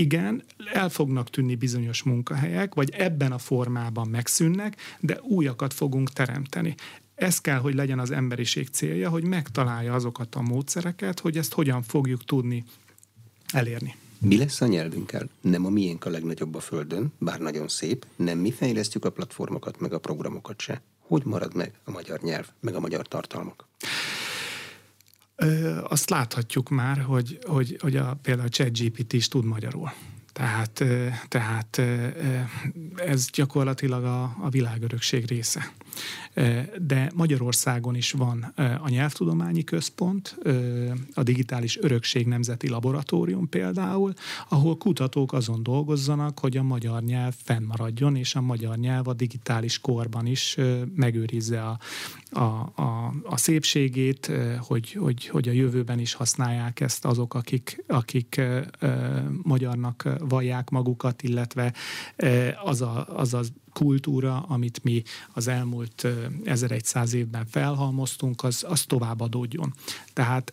igen, 0.00 0.42
el 0.72 0.88
fognak 0.88 1.30
tűnni 1.30 1.54
bizonyos 1.54 2.02
munkahelyek, 2.02 2.74
vagy 2.74 2.90
ebben 2.90 3.32
a 3.32 3.38
formában 3.38 4.08
megszűnnek, 4.08 4.76
de 5.00 5.20
újakat 5.22 5.74
fogunk 5.74 6.12
teremteni. 6.12 6.74
Ez 7.14 7.40
kell, 7.40 7.58
hogy 7.58 7.74
legyen 7.74 7.98
az 7.98 8.10
emberiség 8.10 8.68
célja, 8.68 9.08
hogy 9.08 9.24
megtalálja 9.24 9.94
azokat 9.94 10.34
a 10.34 10.40
módszereket, 10.40 11.20
hogy 11.20 11.36
ezt 11.36 11.52
hogyan 11.52 11.82
fogjuk 11.82 12.24
tudni 12.24 12.64
elérni. 13.52 13.94
Mi 14.18 14.36
lesz 14.36 14.60
a 14.60 14.66
nyelvünkkel? 14.66 15.28
Nem 15.40 15.66
a 15.66 15.70
miénk 15.70 16.04
a 16.04 16.10
legnagyobb 16.10 16.54
a 16.54 16.60
Földön, 16.60 17.12
bár 17.18 17.38
nagyon 17.38 17.68
szép, 17.68 18.06
nem 18.16 18.38
mi 18.38 18.50
fejlesztjük 18.50 19.04
a 19.04 19.10
platformokat, 19.10 19.80
meg 19.80 19.92
a 19.92 19.98
programokat 19.98 20.60
se. 20.60 20.82
Hogy 20.98 21.22
marad 21.24 21.54
meg 21.54 21.72
a 21.84 21.90
magyar 21.90 22.20
nyelv, 22.20 22.48
meg 22.60 22.74
a 22.74 22.80
magyar 22.80 23.08
tartalmak? 23.08 23.68
Ö, 25.40 25.78
azt 25.88 26.10
láthatjuk 26.10 26.68
már, 26.68 26.98
hogy, 26.98 27.38
hogy, 27.46 27.76
hogy 27.80 27.96
a, 27.96 28.18
például 28.22 28.46
a 28.46 28.50
ChatGPT 28.50 29.12
is 29.12 29.28
tud 29.28 29.44
magyarul. 29.44 29.90
Tehát, 30.32 30.84
tehát 31.28 31.82
ez 32.96 33.30
gyakorlatilag 33.30 34.04
a, 34.04 34.22
a 34.22 34.48
világörökség 34.48 35.26
része. 35.26 35.72
De 36.78 37.10
Magyarországon 37.14 37.94
is 37.94 38.12
van 38.12 38.52
a 38.82 38.88
Nyelvtudományi 38.88 39.64
Központ, 39.64 40.38
a 41.14 41.22
Digitális 41.22 41.78
Örökség 41.78 42.26
Nemzeti 42.26 42.68
Laboratórium 42.68 43.48
például, 43.48 44.12
ahol 44.48 44.76
kutatók 44.76 45.32
azon 45.32 45.62
dolgozzanak, 45.62 46.38
hogy 46.38 46.56
a 46.56 46.62
magyar 46.62 47.02
nyelv 47.02 47.34
fennmaradjon, 47.44 48.16
és 48.16 48.34
a 48.34 48.40
magyar 48.40 48.76
nyelv 48.76 49.08
a 49.08 49.14
digitális 49.14 49.78
korban 49.78 50.26
is 50.26 50.56
megőrizze 50.94 51.62
a, 51.62 51.78
a, 52.30 52.72
a, 52.74 53.14
a 53.24 53.36
szépségét, 53.36 54.30
hogy, 54.58 54.92
hogy, 54.92 55.26
hogy 55.26 55.48
a 55.48 55.52
jövőben 55.52 55.98
is 55.98 56.12
használják 56.12 56.80
ezt 56.80 57.04
azok, 57.04 57.34
akik, 57.34 57.84
akik 57.86 58.40
magyarnak 59.42 60.08
vallják 60.18 60.70
magukat, 60.70 61.22
illetve 61.22 61.72
az 62.64 62.82
a, 62.82 63.06
az 63.16 63.34
a 63.34 63.40
kultúra, 63.72 64.44
amit 64.48 64.84
mi 64.84 65.02
az 65.32 65.48
elmúlt 65.48 66.06
1100 66.44 67.12
évben 67.12 67.46
felhalmoztunk, 67.46 68.42
az, 68.44 68.64
az 68.68 68.82
tovább 68.82 69.20
adódjon. 69.20 69.74
Tehát 70.12 70.52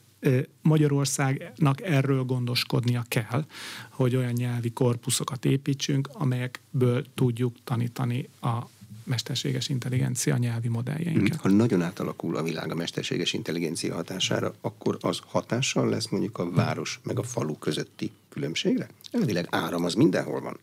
Magyarországnak 0.62 1.82
erről 1.82 2.24
gondoskodnia 2.24 3.04
kell, 3.08 3.46
hogy 3.90 4.16
olyan 4.16 4.34
nyelvi 4.34 4.72
korpuszokat 4.72 5.46
építsünk, 5.46 6.10
amelyekből 6.14 7.06
tudjuk 7.16 7.56
tanítani 7.64 8.30
a 8.42 8.60
mesterséges 9.04 9.70
intelligencia 9.70 10.38
nyelvi 10.38 10.68
modelljeinket. 10.68 11.42
Ha 11.42 11.50
nagyon 11.50 11.82
átalakul 11.82 12.36
a 12.36 12.44
világ 12.44 12.72
a 12.72 12.76
mesterséges 12.76 13.34
intelligencia 13.34 13.96
hatására, 13.96 14.54
akkor 14.62 14.98
az 15.02 15.20
hatással 15.26 15.90
lesz 15.90 16.08
mondjuk 16.08 16.38
a 16.38 16.52
város 16.52 17.00
meg 17.04 17.20
a 17.20 17.24
falu 17.24 17.58
közötti 17.58 18.12
különbségre? 18.30 18.88
Elvileg 19.12 19.48
áram 19.50 19.84
az 19.84 19.94
mindenhol 19.94 20.42
van. 20.42 20.60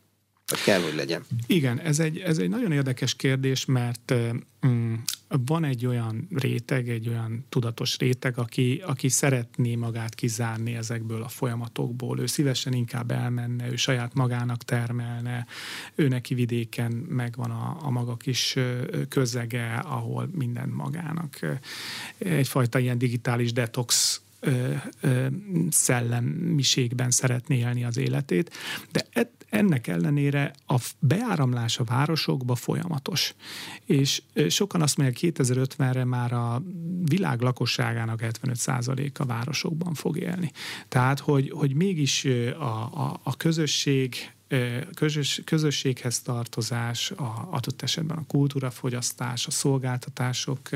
Vagy 0.47 0.63
kell, 0.63 0.81
hogy 0.83 0.95
legyen. 0.95 1.25
Igen, 1.47 1.81
ez 1.81 1.99
egy, 1.99 2.19
ez 2.19 2.39
egy 2.39 2.49
nagyon 2.49 2.73
érdekes 2.73 3.15
kérdés, 3.15 3.65
mert 3.65 4.15
mm, 4.67 4.95
van 5.29 5.65
egy 5.65 5.87
olyan 5.87 6.29
réteg, 6.31 6.89
egy 6.89 7.09
olyan 7.09 7.45
tudatos 7.49 7.99
réteg, 7.99 8.39
aki, 8.39 8.83
aki 8.87 9.09
szeretné 9.09 9.75
magát 9.75 10.15
kizárni 10.15 10.75
ezekből 10.75 11.23
a 11.23 11.29
folyamatokból. 11.29 12.21
Ő 12.21 12.27
szívesen 12.27 12.73
inkább 12.73 13.11
elmenne, 13.11 13.71
ő 13.71 13.77
saját 13.77 14.15
magának 14.15 14.63
termelne, 14.63 15.47
ő 15.95 16.09
neki 16.09 16.35
vidéken 16.35 16.93
megvan 16.93 17.51
a, 17.51 17.77
a 17.81 17.91
maga 17.91 18.17
kis 18.17 18.57
közege, 19.09 19.75
ahol 19.75 20.29
minden 20.33 20.69
magának. 20.69 21.59
Egyfajta 22.19 22.79
ilyen 22.79 22.99
digitális 22.99 23.53
detox 23.53 24.21
szellemiségben 25.71 27.11
szeretné 27.11 27.59
élni 27.59 27.85
az 27.85 27.97
életét, 27.97 28.51
de 28.93 29.07
ennek 29.55 29.87
ellenére 29.87 30.55
a 30.67 30.81
beáramlás 30.99 31.79
a 31.79 31.85
városokba 31.85 32.55
folyamatos. 32.55 33.35
És 33.85 34.23
sokan 34.49 34.83
azt 34.83 34.97
mondják, 34.97 35.35
2050-re 35.37 36.05
már 36.05 36.33
a 36.33 36.63
világ 37.05 37.41
lakosságának 37.41 38.21
75%-a 38.23 39.25
városokban 39.25 39.95
fog 39.95 40.19
élni. 40.19 40.51
Tehát, 40.89 41.21
hogy, 41.21 41.51
hogy 41.51 41.75
mégis 41.75 42.25
a, 42.59 42.65
a, 42.65 43.21
a 43.23 43.37
közösség 43.37 44.15
közös, 44.95 45.41
közösséghez 45.45 46.23
tartozás, 46.23 47.11
a, 47.11 47.49
adott 47.51 47.83
esetben 47.83 48.17
a 48.17 48.27
kultúrafogyasztás, 48.27 49.47
a 49.47 49.51
szolgáltatások 49.51 50.69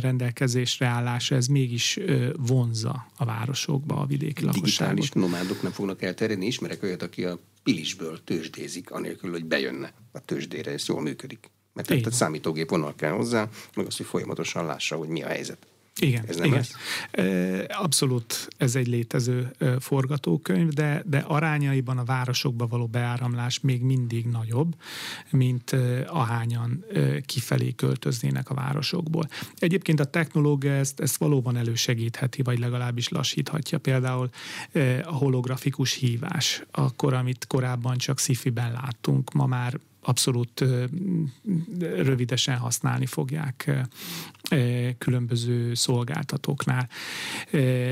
rendelkezésre 0.00 0.86
állása, 0.86 1.34
ez 1.34 1.46
mégis 1.46 1.98
vonza 2.36 3.06
a 3.16 3.24
városokba 3.24 3.96
a 3.96 4.06
vidéki 4.06 4.44
lakosságot. 4.44 4.94
Digitális 4.94 5.10
nomádok 5.10 5.62
nem 5.62 5.72
fognak 5.72 6.02
elterjedni. 6.02 6.46
Ismerek 6.46 6.82
olyat, 6.82 7.02
aki 7.02 7.24
a 7.24 7.38
Pilisből 7.62 8.24
tőzsdézik, 8.24 8.90
anélkül, 8.90 9.30
hogy 9.30 9.44
bejönne 9.44 9.92
a 10.12 10.20
tőzsdére, 10.20 10.70
ez 10.72 10.88
jól 10.88 11.02
működik. 11.02 11.50
Mert 11.72 12.06
a 12.06 12.10
számítógép 12.10 12.70
vonal 12.70 12.94
kell 12.94 13.12
hozzá, 13.12 13.48
meg 13.76 13.86
azt, 13.86 13.96
hogy 13.96 14.06
folyamatosan 14.06 14.66
lássa, 14.66 14.96
hogy 14.96 15.08
mi 15.08 15.22
a 15.22 15.26
helyzet. 15.26 15.66
Igen, 16.00 16.24
ez 16.28 16.36
nem 16.36 16.46
igen. 16.46 16.58
Ez? 16.58 17.66
Abszolút 17.68 18.48
ez 18.56 18.74
egy 18.74 18.86
létező 18.86 19.50
forgatókönyv, 19.80 20.68
de, 20.68 21.02
de 21.06 21.18
arányaiban 21.18 21.98
a 21.98 22.04
városokba 22.04 22.66
való 22.66 22.86
beáramlás 22.86 23.60
még 23.60 23.82
mindig 23.82 24.26
nagyobb, 24.26 24.74
mint 25.30 25.76
ahányan 26.06 26.84
kifelé 27.26 27.72
költöznének 27.72 28.50
a 28.50 28.54
városokból. 28.54 29.28
Egyébként 29.58 30.00
a 30.00 30.04
technológia 30.04 30.72
ezt, 30.72 31.00
ezt 31.00 31.16
valóban 31.16 31.56
elősegítheti, 31.56 32.42
vagy 32.42 32.58
legalábbis 32.58 33.08
lassíthatja. 33.08 33.78
Például 33.78 34.30
a 35.04 35.12
holografikus 35.12 35.92
hívás, 35.92 36.62
akkor, 36.70 37.14
amit 37.14 37.46
korábban 37.46 37.96
csak 37.96 38.18
sci-fi-ben 38.18 38.72
láttunk, 38.72 39.32
ma 39.32 39.46
már 39.46 39.78
abszolút 40.08 40.64
rövidesen 41.78 42.56
használni 42.56 43.06
fogják 43.06 43.70
különböző 44.98 45.74
szolgáltatóknál. 45.74 46.88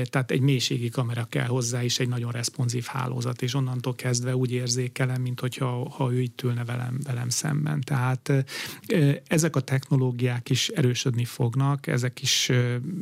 Tehát 0.03 0.31
egy 0.31 0.41
mélységi 0.41 0.89
kamera 0.89 1.25
kell 1.29 1.45
hozzá, 1.45 1.83
és 1.83 1.99
egy 1.99 2.07
nagyon 2.07 2.31
responsív 2.31 2.85
hálózat, 2.85 3.41
és 3.41 3.53
onnantól 3.53 3.95
kezdve 3.95 4.35
úgy 4.35 4.51
érzékelem, 4.51 5.21
mint 5.21 5.39
hogyha 5.39 5.89
ha 5.89 6.13
ő 6.13 6.21
itt 6.21 6.41
ülne 6.41 6.65
velem, 6.65 6.99
velem 7.03 7.29
szemben. 7.29 7.81
Tehát 7.81 8.33
ezek 9.27 9.55
a 9.55 9.59
technológiák 9.59 10.49
is 10.49 10.67
erősödni 10.67 11.25
fognak, 11.25 11.87
ezek 11.87 12.21
is 12.21 12.51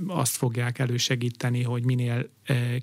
azt 0.07 0.36
fogják 0.36 0.80
elősegíteni, 0.80 1.63
hogy 1.63 1.84
minél 1.84 2.30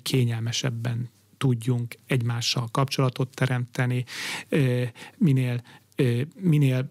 kényelmesebben 0.01 1.09
tudjunk 1.37 1.95
egymással 2.05 2.67
kapcsolatot 2.71 3.29
teremteni, 3.35 4.05
minél 5.17 5.63
minél 6.39 6.89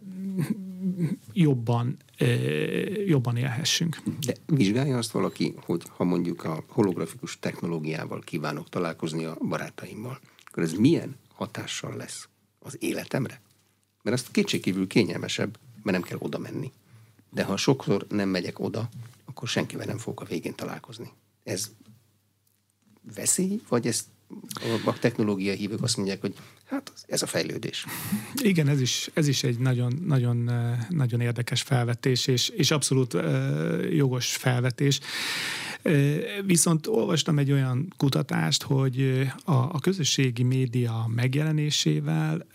jobban, 1.33 1.97
jobban 3.07 3.37
élhessünk. 3.37 4.03
De 4.27 4.35
vizsgálja 4.47 4.97
azt 4.97 5.11
valaki, 5.11 5.55
hogy 5.57 5.83
ha 5.97 6.05
mondjuk 6.05 6.45
a 6.45 6.65
holografikus 6.69 7.39
technológiával 7.39 8.21
kívánok 8.21 8.69
találkozni 8.69 9.25
a 9.25 9.37
barátaimmal, 9.49 10.21
akkor 10.45 10.63
ez 10.63 10.73
milyen 10.73 11.17
hatással 11.35 11.97
lesz 11.97 12.29
az 12.59 12.77
életemre? 12.81 13.41
Mert 14.03 14.17
azt 14.17 14.31
kétségkívül 14.31 14.87
kényelmesebb, 14.87 15.59
mert 15.83 15.99
nem 15.99 16.09
kell 16.09 16.19
oda 16.21 16.39
menni. 16.39 16.73
De 17.31 17.45
ha 17.45 17.57
sokszor 17.57 18.07
nem 18.09 18.29
megyek 18.29 18.59
oda, 18.59 18.89
akkor 19.25 19.49
senkivel 19.49 19.87
nem 19.87 19.99
fogok 19.99 20.21
a 20.21 20.25
végén 20.25 20.55
találkozni. 20.55 21.11
Ez 21.45 21.71
veszély, 23.15 23.61
vagy 23.69 23.87
ez 23.87 24.09
a 24.85 24.99
technológia 24.99 25.53
hívők 25.53 25.83
azt 25.83 25.97
mondják, 25.97 26.21
hogy 26.21 26.35
hát 26.73 26.93
ez 27.07 27.23
a 27.23 27.27
fejlődés. 27.27 27.87
Igen, 28.43 28.69
ez 28.69 28.81
is, 28.81 29.11
ez 29.15 29.29
is 29.29 29.43
egy 29.43 29.59
nagyon, 29.59 30.03
nagyon, 30.07 30.51
nagyon 30.89 31.21
érdekes 31.21 31.63
felvetés, 31.63 32.27
és, 32.27 32.49
és 32.49 32.71
abszolút 32.71 33.17
jogos 33.91 34.37
felvetés. 34.37 35.01
Viszont 36.45 36.87
olvastam 36.87 37.39
egy 37.39 37.53
olyan 37.53 37.93
kutatást, 37.97 38.63
hogy 38.63 39.27
a, 39.45 39.53
a 39.53 39.79
közösségi 39.81 40.43
média 40.43 41.11
megjelenésével, 41.15 42.47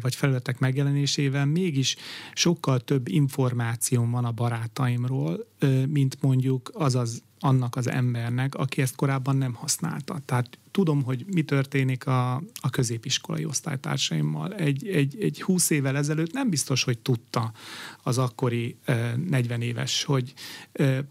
vagy 0.00 0.14
felületek 0.14 0.58
megjelenésével 0.58 1.46
mégis 1.46 1.96
sokkal 2.32 2.80
több 2.80 3.08
információm 3.08 4.10
van 4.10 4.24
a 4.24 4.32
barátaimról, 4.32 5.46
mint 5.88 6.16
mondjuk 6.20 6.70
az 6.74 6.94
az 6.94 7.22
annak 7.42 7.76
az 7.76 7.90
embernek, 7.90 8.54
aki 8.54 8.82
ezt 8.82 8.96
korábban 8.96 9.36
nem 9.36 9.54
használta. 9.54 10.20
Tehát 10.24 10.58
tudom, 10.70 11.02
hogy 11.02 11.24
mi 11.26 11.42
történik 11.42 12.06
a, 12.06 12.34
a 12.60 12.70
középiskolai 12.70 13.44
osztálytársaimmal. 13.44 14.54
Egy, 14.54 14.88
egy, 14.88 15.16
egy 15.20 15.42
20 15.42 15.70
évvel 15.70 15.96
ezelőtt 15.96 16.32
nem 16.32 16.50
biztos, 16.50 16.82
hogy 16.84 16.98
tudta 16.98 17.52
az 18.02 18.18
akkori 18.18 18.76
40 19.26 19.62
éves, 19.62 20.04
hogy 20.04 20.32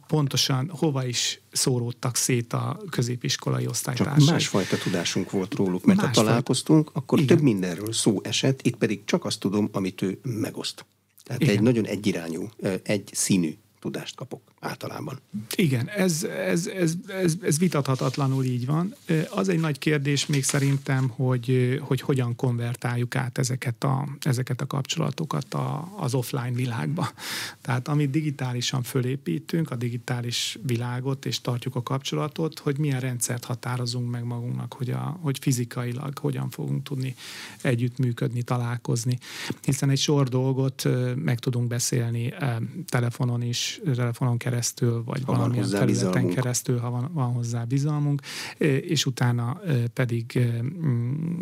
pontosan 0.08 0.72
hova 0.74 1.06
is 1.06 1.42
szóródtak 1.52 2.16
szét 2.16 2.54
a 2.54 2.82
középiskolai 2.90 3.68
osztálytársaim. 3.68 4.20
Csak 4.20 4.30
másfajta 4.30 4.78
tudásunk 4.78 5.32
volt 5.32 5.54
róluk, 5.54 5.86
mert 5.86 5.98
Másfajta. 5.98 6.20
ha 6.20 6.26
találkoztunk, 6.26 6.90
akkor 6.94 7.20
Igen. 7.20 7.36
több 7.36 7.46
mindenről 7.46 7.94
szó 7.94 8.20
esett, 8.24 8.62
itt 8.62 8.76
pedig 8.76 9.02
csak 9.06 9.26
azt 9.26 9.40
tudom, 9.40 9.70
amit 9.72 10.02
ő 10.02 10.20
megoszt. 10.24 10.86
Tehát 11.24 11.42
Igen. 11.42 11.56
egy 11.56 11.62
nagyon 11.62 11.86
egyirányú, 11.86 12.50
egy 12.84 13.10
színű 13.14 13.56
tudást 13.80 14.16
kapok 14.16 14.51
általában. 14.62 15.20
Igen, 15.56 15.90
ez, 15.90 16.24
ez, 16.24 16.68
ez, 16.68 16.94
ez, 17.08 17.36
ez 17.42 17.60
vitathatatlanul 17.60 18.44
így 18.44 18.66
van. 18.66 18.96
Az 19.30 19.50
egy 19.50 19.60
nagy 19.60 19.80
kérdés 19.80 20.26
még 20.26 20.44
szerintem, 20.44 21.10
hogy, 21.10 21.80
hogy 21.82 22.02
hogyan 22.02 22.36
konvertáljuk 22.36 23.16
át 23.16 23.38
ezeket 23.38 23.84
a, 23.84 24.08
ezeket 24.20 24.62
a 24.62 24.68
kapcsolatokat 24.68 25.54
a, 25.54 25.94
az 25.98 26.14
offline 26.14 26.52
világba. 26.52 27.12
Tehát 27.62 27.88
amit 27.88 28.10
digitálisan 28.10 28.84
fölépítünk, 28.84 29.72
a 29.72 29.76
digitális 29.76 30.58
világot, 30.66 31.26
és 31.26 31.42
tartjuk 31.42 31.76
a 31.76 31.84
kapcsolatot, 31.84 32.60
hogy 32.60 32.78
milyen 32.78 33.00
rendszert 33.00 33.46
határozunk 33.46 34.12
meg 34.12 34.24
magunknak, 34.24 34.74
hogy, 34.74 34.90
a, 34.90 35.20
hogy 35.22 35.38
fizikailag 35.42 36.18
hogyan 36.18 36.50
fogunk 36.50 36.84
tudni 36.84 37.16
együttműködni, 37.62 38.42
találkozni. 38.44 39.18
Hiszen 39.62 39.90
egy 39.90 39.98
sor 39.98 40.28
dolgot 40.28 40.88
meg 41.16 41.40
tudunk 41.40 41.68
beszélni 41.68 42.34
telefonon 42.86 43.42
is, 43.42 43.82
telefonon 43.96 44.38
keresztül, 44.38 44.50
vagy 45.06 45.22
ha 45.26 45.32
valamilyen 45.32 45.70
területen 45.70 45.88
bizalmunk. 45.88 46.34
keresztül, 46.34 46.80
ha 46.80 46.90
van, 46.90 47.10
van 47.14 47.34
hozzá 47.34 47.64
bizalmunk, 47.64 48.22
és 48.82 49.06
utána 49.06 49.62
pedig 49.94 50.50
mm, 50.62 51.40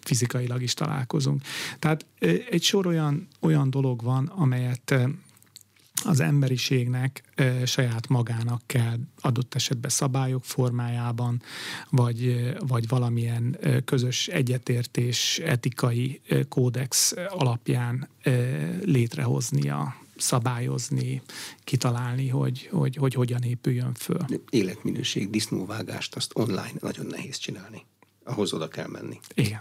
fizikailag 0.00 0.62
is 0.62 0.74
találkozunk. 0.74 1.42
Tehát 1.78 2.06
egy 2.50 2.62
sor 2.62 2.86
olyan, 2.86 3.28
olyan 3.40 3.70
dolog 3.70 4.02
van, 4.02 4.26
amelyet 4.26 4.94
az 6.04 6.20
emberiségnek 6.20 7.22
e, 7.34 7.66
saját 7.66 8.08
magának 8.08 8.62
kell 8.66 8.98
adott 9.20 9.54
esetben 9.54 9.90
szabályok 9.90 10.44
formájában, 10.44 11.42
vagy, 11.90 12.52
vagy 12.58 12.88
valamilyen 12.88 13.58
közös 13.84 14.28
egyetértés, 14.28 15.38
etikai 15.38 16.20
kódex 16.48 17.14
alapján 17.28 18.08
e, 18.22 18.30
létrehoznia 18.84 20.03
szabályozni, 20.16 21.22
kitalálni, 21.64 22.28
hogy, 22.28 22.68
hogy, 22.72 22.96
hogy 22.96 23.14
hogyan 23.14 23.42
épüljön 23.42 23.94
föl. 23.94 24.24
Életminőség, 24.50 25.30
disznóvágást 25.30 26.14
azt 26.14 26.30
online 26.34 26.72
nagyon 26.80 27.06
nehéz 27.06 27.36
csinálni. 27.36 27.84
Ahhoz 28.24 28.52
oda 28.52 28.68
kell 28.68 28.88
menni. 28.88 29.20
Igen. 29.34 29.60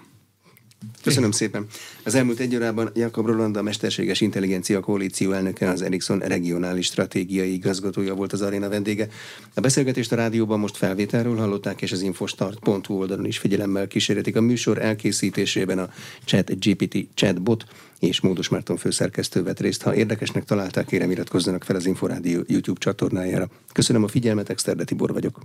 Köszönöm 1.02 1.32
szépen. 1.32 1.68
Az 2.04 2.16
elmúlt 2.16 2.40
egy 2.40 2.56
órában 2.56 2.92
Jakob 2.94 3.26
Roland, 3.26 3.58
a 3.58 3.62
Mesterséges 3.62 4.22
Intelligencia 4.22 4.80
Koalíció 4.80 5.32
elnöke, 5.32 5.70
az 5.70 5.82
Ericsson 5.82 6.20
regionális 6.20 6.86
stratégiai 6.86 7.54
igazgatója 7.54 8.14
volt 8.14 8.34
az 8.34 8.42
aréna 8.42 8.70
vendége. 8.70 9.08
A 9.54 9.60
beszélgetést 9.60 10.12
a 10.12 10.16
rádióban 10.16 10.60
most 10.60 10.78
felvételről 10.78 11.38
hallották, 11.38 11.82
és 11.82 11.92
az 11.92 12.02
infostart.hu 12.02 12.94
oldalon 12.94 13.26
is 13.26 13.38
figyelemmel 13.38 13.88
kísérletik 13.88 14.36
a 14.36 14.42
műsor 14.42 14.82
elkészítésében 14.82 15.80
a 15.80 15.90
Chat 16.26 16.60
GPT 16.60 17.08
chatbot 17.14 17.66
és 18.08 18.22
Módos 18.22 18.50
Márton 18.50 18.78
főszerkesztő 18.78 19.44
vett 19.44 19.60
részt. 19.60 19.82
Ha 19.82 19.96
érdekesnek 19.96 20.44
találták, 20.44 20.86
kérem 20.86 21.12
iratkozzanak 21.12 21.64
fel 21.64 21.76
az 21.76 21.86
Inforádió 21.86 22.44
YouTube 22.48 22.80
csatornájára. 22.80 23.48
Köszönöm 23.72 24.04
a 24.04 24.08
figyelmet, 24.08 24.50
Exterde 24.50 24.84
Tibor 24.84 25.14
vagyok. 25.14 25.40